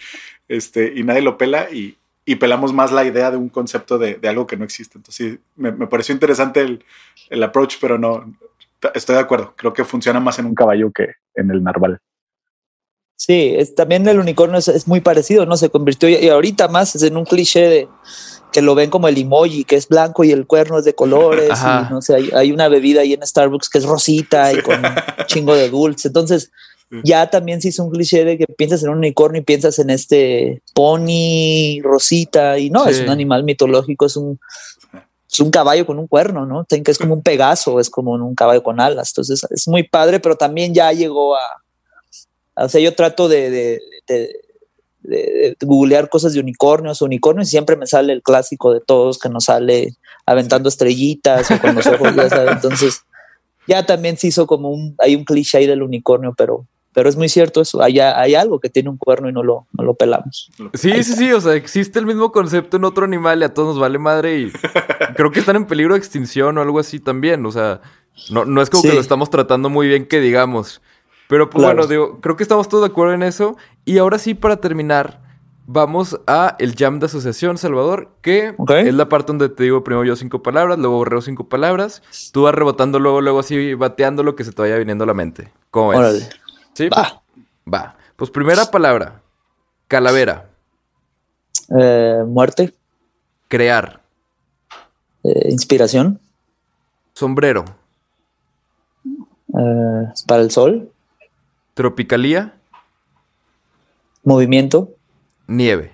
este, 0.47 0.93
y 0.95 1.03
nadie 1.03 1.21
lo 1.21 1.37
pela 1.37 1.69
y, 1.71 1.97
y 2.23 2.35
pelamos 2.35 2.73
más 2.73 2.91
la 2.91 3.03
idea 3.03 3.31
de 3.31 3.37
un 3.37 3.49
concepto 3.49 3.97
de, 3.97 4.15
de 4.15 4.29
algo 4.29 4.47
que 4.47 4.57
no 4.57 4.63
existe. 4.63 4.97
Entonces, 4.97 5.33
sí, 5.33 5.39
me, 5.55 5.71
me 5.71 5.87
pareció 5.87 6.13
interesante 6.13 6.61
el, 6.61 6.83
el 7.29 7.43
approach, 7.43 7.77
pero 7.81 7.97
no, 7.97 8.31
estoy 8.93 9.15
de 9.15 9.21
acuerdo. 9.21 9.53
Creo 9.55 9.73
que 9.73 9.83
funciona 9.83 10.19
más 10.19 10.39
en 10.39 10.45
un 10.45 10.55
caballo 10.55 10.91
que 10.91 11.13
en 11.35 11.51
el 11.51 11.63
narval. 11.63 11.99
Sí, 13.17 13.53
es, 13.57 13.73
también 13.75 14.07
el 14.07 14.19
unicornio 14.19 14.57
es, 14.57 14.67
es 14.67 14.87
muy 14.87 14.99
parecido, 15.01 15.45
¿no? 15.45 15.55
Se 15.55 15.69
convirtió 15.69 16.09
y 16.09 16.27
ahorita 16.27 16.67
más 16.67 16.95
es 16.95 17.03
en 17.03 17.15
un 17.15 17.25
cliché 17.25 17.61
de 17.61 17.87
que 18.55 18.61
lo 18.61 18.73
ven 18.73 18.89
como 18.89 19.09
el 19.09 19.17
emoji, 19.17 19.65
que 19.65 19.75
es 19.75 19.85
blanco 19.89 20.23
y 20.23 20.31
el 20.31 20.47
cuerno 20.47 20.79
es 20.79 20.85
de 20.85 20.95
colores. 20.95 21.49
Y, 21.89 21.91
no 21.91 22.01
sé, 22.01 22.15
hay, 22.15 22.29
hay 22.33 22.51
una 22.53 22.69
bebida 22.69 23.01
ahí 23.01 23.11
en 23.11 23.21
Starbucks 23.27 23.67
que 23.67 23.79
es 23.79 23.83
rosita 23.83 24.53
y 24.53 24.61
con 24.61 24.79
un 24.79 24.85
chingo 25.27 25.53
de 25.53 25.69
dulce. 25.69 26.07
Entonces, 26.07 26.51
ya 27.03 27.29
también 27.29 27.61
se 27.61 27.67
hizo 27.67 27.83
un 27.83 27.91
cliché 27.91 28.23
de 28.23 28.37
que 28.37 28.45
piensas 28.47 28.81
en 28.81 28.91
un 28.91 28.99
unicornio 28.99 29.41
y 29.41 29.43
piensas 29.43 29.77
en 29.79 29.89
este 29.89 30.61
pony 30.73 31.81
rosita. 31.83 32.57
Y 32.57 32.69
no, 32.69 32.85
Sí. 32.85 32.91
es 32.91 33.01
un 33.01 33.09
animal 33.09 33.43
mitológico, 33.43 34.05
es 34.05 34.15
un, 34.15 34.39
es 35.29 35.39
un 35.41 35.51
caballo 35.51 35.85
con 35.85 35.99
un 35.99 36.07
cuerno, 36.07 36.45
¿no? 36.45 36.65
Es 36.69 36.97
como 36.97 37.13
un 37.13 37.23
pegaso, 37.23 37.81
es 37.81 37.89
como 37.89 38.13
un 38.13 38.35
caballo 38.35 38.63
con 38.63 38.79
alas. 38.79 39.09
Entonces, 39.11 39.45
es 39.49 39.67
muy 39.67 39.83
padre, 39.83 40.21
pero 40.21 40.37
también 40.37 40.73
ya 40.73 40.93
llegó 40.93 41.35
a, 41.35 41.41
o 42.63 42.69
sea, 42.69 42.79
yo 42.79 42.95
trato 42.95 43.27
de, 43.27 43.49
de, 43.49 43.81
de- 44.07 44.33
de- 45.07 45.55
de 45.59 45.65
googlear 45.65 46.09
cosas 46.09 46.33
de 46.33 46.39
unicornios, 46.39 47.01
unicornios, 47.01 47.47
y 47.47 47.51
siempre 47.51 47.75
me 47.75 47.87
sale 47.87 48.13
el 48.13 48.21
clásico 48.21 48.73
de 48.73 48.81
todos 48.81 49.19
que 49.19 49.29
nos 49.29 49.45
sale 49.45 49.95
aventando 50.25 50.69
estrellitas 50.69 51.49
o 51.51 51.59
con 51.59 51.75
los 51.75 51.85
ojos, 51.87 52.15
ya 52.15 52.29
sabes. 52.29 52.51
Entonces, 52.53 53.01
ya 53.67 53.85
también 53.85 54.17
se 54.17 54.27
hizo 54.27 54.45
como 54.47 54.69
un, 54.69 54.95
hay 54.99 55.15
un 55.15 55.23
cliché 55.25 55.57
ahí 55.59 55.67
del 55.67 55.81
unicornio, 55.83 56.33
pero, 56.37 56.65
pero 56.93 57.09
es 57.09 57.15
muy 57.15 57.29
cierto 57.29 57.61
eso. 57.61 57.81
Hay, 57.81 57.99
hay 57.99 58.35
algo 58.35 58.59
que 58.59 58.69
tiene 58.69 58.89
un 58.89 58.97
cuerno 58.97 59.29
y 59.29 59.33
no 59.33 59.43
lo, 59.43 59.67
no 59.77 59.83
lo 59.83 59.95
pelamos. 59.95 60.49
Sí, 60.73 60.91
sí, 61.03 61.13
sí, 61.13 61.31
o 61.31 61.41
sea, 61.41 61.53
existe 61.55 61.99
el 61.99 62.05
mismo 62.05 62.31
concepto 62.31 62.77
en 62.77 62.85
otro 62.85 63.05
animal 63.05 63.41
y 63.41 63.43
a 63.45 63.53
todos 63.53 63.69
nos 63.69 63.79
vale 63.79 63.97
madre 63.99 64.39
y 64.39 64.51
creo 65.15 65.31
que 65.31 65.39
están 65.39 65.55
en 65.55 65.65
peligro 65.65 65.93
de 65.93 65.99
extinción 65.99 66.57
o 66.57 66.61
algo 66.61 66.79
así 66.79 66.99
también, 66.99 67.45
o 67.45 67.51
sea, 67.51 67.81
no, 68.29 68.45
no 68.45 68.61
es 68.61 68.69
como 68.69 68.83
Sí. 68.83 68.89
que 68.89 68.95
lo 68.95 69.01
estamos 69.01 69.29
tratando 69.29 69.69
muy 69.69 69.87
bien 69.87 70.05
que 70.07 70.19
digamos. 70.21 70.81
Pero 71.27 71.49
pues 71.49 71.61
Claro. 71.63 71.75
bueno, 71.77 71.87
digo, 71.89 72.19
creo 72.21 72.35
que 72.35 72.43
estamos 72.43 72.69
todos 72.69 72.83
de 72.83 72.89
acuerdo 72.91 73.13
en 73.13 73.23
eso 73.23 73.57
y 73.83 73.97
ahora 73.97 74.17
sí 74.19 74.33
para 74.33 74.57
terminar 74.57 75.21
vamos 75.67 76.19
a 76.27 76.55
el 76.59 76.75
jam 76.75 76.99
de 76.99 77.07
asociación, 77.07 77.57
Salvador, 77.57 78.09
que 78.21 78.53
es 78.83 78.93
la 78.93 79.09
parte 79.09 79.27
donde 79.31 79.49
te 79.49 79.63
digo 79.63 79.83
primero 79.83 80.03
yo 80.05 80.15
cinco 80.15 80.43
palabras, 80.43 80.77
luego 80.77 80.97
borreo 80.97 81.21
cinco 81.21 81.49
palabras, 81.49 82.03
tú 82.31 82.43
vas 82.43 82.53
rebotando 82.53 82.99
luego, 82.99 83.21
luego 83.21 83.39
así 83.39 83.73
bateando 83.73 84.21
lo 84.21 84.35
que 84.35 84.43
se 84.43 84.51
te 84.51 84.61
vaya 84.61 84.77
viniendo 84.77 85.03
a 85.05 85.07
la 85.07 85.15
mente. 85.15 85.51
¿Cómo 85.71 85.93
es? 85.93 85.97
Órale. 85.99 86.29
¿Sí? 86.73 86.87
Va. 86.89 87.21
Va. 87.71 87.95
Pues 88.15 88.29
primera 88.29 88.65
palabra, 88.69 89.21
calavera, 89.87 90.49
Eh, 91.79 92.23
muerte, 92.27 92.75
crear, 93.47 94.01
eh, 95.23 95.49
inspiración, 95.49 96.19
sombrero, 97.13 97.65
eh, 99.57 100.07
para 100.27 100.43
el 100.43 100.51
sol, 100.51 100.91
tropicalía, 101.75 102.57
movimiento, 104.23 104.89
nieve. 105.47 105.93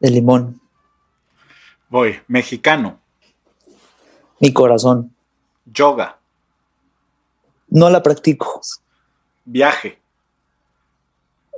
de 0.00 0.10
limón, 0.10 0.60
Voy, 1.88 2.20
mexicano, 2.28 2.98
mi 4.40 4.52
corazón. 4.52 5.14
yoga, 5.66 6.18
No 7.68 7.90
la 7.90 8.02
practico. 8.02 8.60
viaje, 9.44 9.98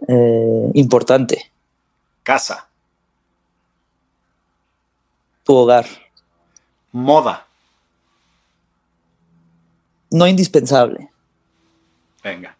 Eh, 0.08 0.70
importante, 0.74 1.50
casa, 2.22 2.68
tu 5.44 5.54
hogar. 5.54 5.86
moda. 6.92 7.46
No 10.10 10.26
indispensable. 10.26 11.10
Venga. 12.26 12.58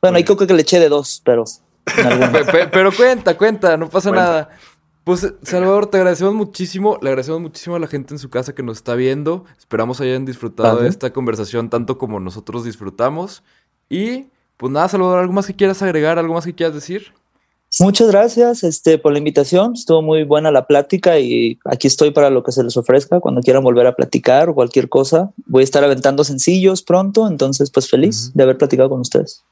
Bueno, 0.00 0.16
ahí 0.16 0.24
creo 0.24 0.36
que 0.36 0.46
le 0.46 0.62
eché 0.62 0.78
de 0.78 0.88
dos, 0.88 1.20
pero 1.24 1.44
pero 2.72 2.92
cuenta, 2.92 3.36
cuenta, 3.36 3.76
no 3.76 3.88
pasa 3.88 4.10
Cuenta. 4.10 4.24
nada. 4.24 4.50
Pues, 5.02 5.34
Salvador, 5.42 5.86
te 5.86 5.96
agradecemos 5.96 6.34
muchísimo. 6.34 6.98
Le 7.02 7.08
agradecemos 7.08 7.40
muchísimo 7.40 7.76
a 7.76 7.78
la 7.78 7.86
gente 7.86 8.14
en 8.14 8.18
su 8.18 8.28
casa 8.30 8.54
que 8.54 8.62
nos 8.62 8.76
está 8.76 8.94
viendo. 8.94 9.46
Esperamos 9.58 10.00
hayan 10.00 10.24
disfrutado 10.26 10.80
de 10.80 10.88
esta 10.88 11.12
conversación 11.12 11.70
tanto 11.70 11.98
como 11.98 12.20
nosotros 12.20 12.62
disfrutamos. 12.64 13.42
Y, 13.88 14.26
pues 14.58 14.70
nada, 14.70 14.88
Salvador, 14.88 15.20
¿algo 15.20 15.32
más 15.32 15.46
que 15.46 15.54
quieras 15.54 15.82
agregar? 15.82 16.18
¿Algo 16.18 16.34
más 16.34 16.44
que 16.44 16.54
quieras 16.54 16.74
decir? 16.74 17.14
Muchas 17.80 18.08
gracias 18.08 18.64
este, 18.64 18.98
por 18.98 19.12
la 19.12 19.18
invitación. 19.18 19.74
Estuvo 19.74 20.02
muy 20.02 20.24
buena 20.24 20.50
la 20.50 20.66
plática 20.66 21.18
y 21.18 21.58
aquí 21.64 21.86
estoy 21.86 22.10
para 22.10 22.28
lo 22.28 22.42
que 22.42 22.50
se 22.50 22.64
les 22.64 22.76
ofrezca 22.76 23.20
cuando 23.20 23.40
quieran 23.40 23.62
volver 23.62 23.86
a 23.86 23.94
platicar 23.94 24.48
o 24.48 24.54
cualquier 24.54 24.88
cosa. 24.88 25.30
Voy 25.46 25.60
a 25.60 25.64
estar 25.64 25.84
aventando 25.84 26.24
sencillos 26.24 26.82
pronto, 26.82 27.28
entonces 27.28 27.70
pues 27.70 27.88
feliz 27.88 28.32
de 28.34 28.42
haber 28.42 28.58
platicado 28.58 28.88
con 28.88 29.00
ustedes. 29.00 29.44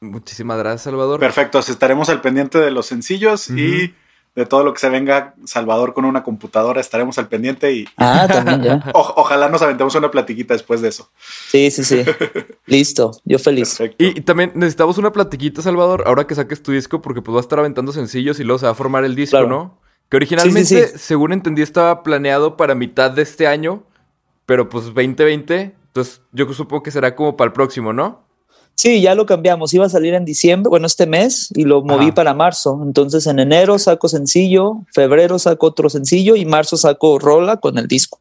Muchísimas 0.00 0.58
gracias, 0.58 0.82
Salvador. 0.82 1.18
Perfecto, 1.18 1.58
estaremos 1.58 2.08
al 2.08 2.20
pendiente 2.20 2.58
de 2.58 2.70
los 2.70 2.86
sencillos 2.86 3.50
y 3.50 3.94
de 4.38 4.46
todo 4.46 4.62
lo 4.64 4.72
que 4.72 4.78
se 4.80 4.88
venga 4.88 5.34
Salvador 5.44 5.92
con 5.94 6.04
una 6.04 6.22
computadora, 6.22 6.80
estaremos 6.80 7.18
al 7.18 7.28
pendiente 7.28 7.72
y 7.72 7.86
Ah, 7.96 8.26
también 8.28 8.62
ya. 8.62 8.90
o- 8.94 9.14
ojalá 9.16 9.48
nos 9.48 9.60
aventemos 9.62 9.94
una 9.96 10.10
platiquita 10.10 10.54
después 10.54 10.80
de 10.80 10.88
eso. 10.88 11.10
Sí, 11.50 11.70
sí, 11.70 11.82
sí. 11.84 12.02
Listo. 12.66 13.10
Yo 13.24 13.38
feliz. 13.38 13.76
Perfecto. 13.76 14.04
Y, 14.04 14.18
y 14.18 14.20
también 14.22 14.52
necesitamos 14.54 14.96
una 14.98 15.12
platiquita, 15.12 15.60
Salvador, 15.62 16.04
ahora 16.06 16.26
que 16.26 16.34
saques 16.34 16.62
tu 16.62 16.72
disco, 16.72 17.02
porque 17.02 17.20
pues 17.22 17.34
va 17.34 17.40
a 17.40 17.42
estar 17.42 17.58
aventando 17.58 17.92
sencillos 17.92 18.38
y 18.40 18.44
luego 18.44 18.58
se 18.58 18.66
va 18.66 18.72
a 18.72 18.74
formar 18.74 19.04
el 19.04 19.14
disco, 19.14 19.36
Claro. 19.38 19.48
¿no? 19.48 19.80
Que 20.08 20.16
originalmente, 20.16 20.64
Sí, 20.64 20.76
sí, 20.76 20.82
sí. 20.92 20.98
según 20.98 21.32
entendí, 21.32 21.60
estaba 21.62 22.02
planeado 22.02 22.56
para 22.56 22.74
mitad 22.74 23.10
de 23.10 23.22
este 23.22 23.46
año, 23.46 23.82
pero 24.46 24.68
pues 24.68 24.84
2020, 24.86 25.74
entonces 25.88 26.22
yo 26.32 26.50
supongo 26.54 26.82
que 26.82 26.90
será 26.90 27.14
como 27.14 27.36
para 27.36 27.48
el 27.48 27.52
próximo, 27.52 27.92
¿no? 27.92 28.26
Sí, 28.78 29.00
ya 29.00 29.16
lo 29.16 29.26
cambiamos. 29.26 29.74
Iba 29.74 29.86
a 29.86 29.88
salir 29.88 30.14
en 30.14 30.24
diciembre, 30.24 30.70
bueno, 30.70 30.86
este 30.86 31.04
mes, 31.08 31.48
y 31.56 31.64
lo 31.64 31.82
moví 31.82 32.06
Ajá. 32.06 32.14
para 32.14 32.32
marzo. 32.32 32.80
Entonces 32.84 33.26
en 33.26 33.40
enero 33.40 33.76
saco 33.80 34.08
sencillo, 34.08 34.82
febrero 34.94 35.40
saco 35.40 35.66
otro 35.66 35.90
sencillo 35.90 36.36
y 36.36 36.44
marzo 36.44 36.76
saco 36.76 37.18
rola 37.18 37.56
con 37.56 37.76
el 37.76 37.88
disco. 37.88 38.20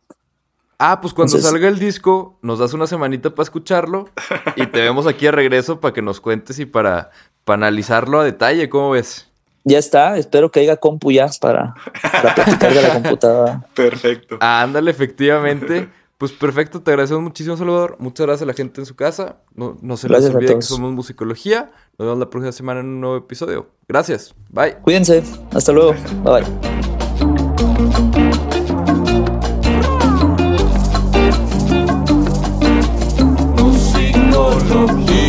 Ah, 0.80 1.00
pues 1.00 1.14
cuando 1.14 1.36
Entonces- 1.36 1.52
salga 1.52 1.68
el 1.68 1.78
disco, 1.78 2.40
nos 2.42 2.58
das 2.58 2.74
una 2.74 2.88
semanita 2.88 3.30
para 3.30 3.44
escucharlo 3.44 4.10
y 4.56 4.66
te 4.66 4.82
vemos 4.82 5.06
aquí 5.06 5.28
a 5.28 5.32
regreso 5.32 5.80
para 5.80 5.94
que 5.94 6.02
nos 6.02 6.20
cuentes 6.20 6.58
y 6.58 6.66
para, 6.66 7.12
para 7.44 7.58
analizarlo 7.58 8.20
a 8.20 8.24
detalle, 8.24 8.68
¿cómo 8.68 8.90
ves? 8.90 9.28
Ya 9.64 9.78
está, 9.78 10.18
espero 10.18 10.50
que 10.50 10.62
haya 10.62 10.78
compu 10.78 11.12
ya 11.12 11.28
para, 11.40 11.76
para 12.02 12.34
platicar 12.34 12.74
de 12.74 12.82
la 12.82 12.94
computadora. 12.96 13.66
Perfecto. 13.76 14.38
Ándale, 14.40 14.90
efectivamente. 14.90 15.88
Pues 16.18 16.32
perfecto, 16.32 16.82
te 16.82 16.90
agradecemos 16.90 17.22
muchísimo, 17.22 17.56
Salvador. 17.58 17.96
Muchas 18.00 18.26
gracias 18.26 18.42
a 18.42 18.48
la 18.48 18.54
gente 18.54 18.82
en 18.82 18.88
su 18.88 18.96
casa. 18.96 19.38
No, 19.54 19.78
no 19.82 19.98
se 19.98 20.10
les 20.10 20.26
olvide 20.26 20.56
que 20.56 20.64
somos 20.64 20.92
Musicología. 20.92 21.72
Nos 22.00 22.08
vemos 22.08 22.18
la 22.18 22.30
próxima 22.32 22.52
semana 22.52 22.80
en 22.80 22.88
un 22.88 23.02
nuevo 23.02 23.18
episodio. 23.18 23.68
Gracias. 23.88 24.34
Bye. 24.50 24.78
Cuídense. 24.82 25.24
Hasta 25.52 25.72
luego. 25.72 25.94
Bye 26.24 26.42
bye. 26.42 26.44
Musicología. 33.62 35.28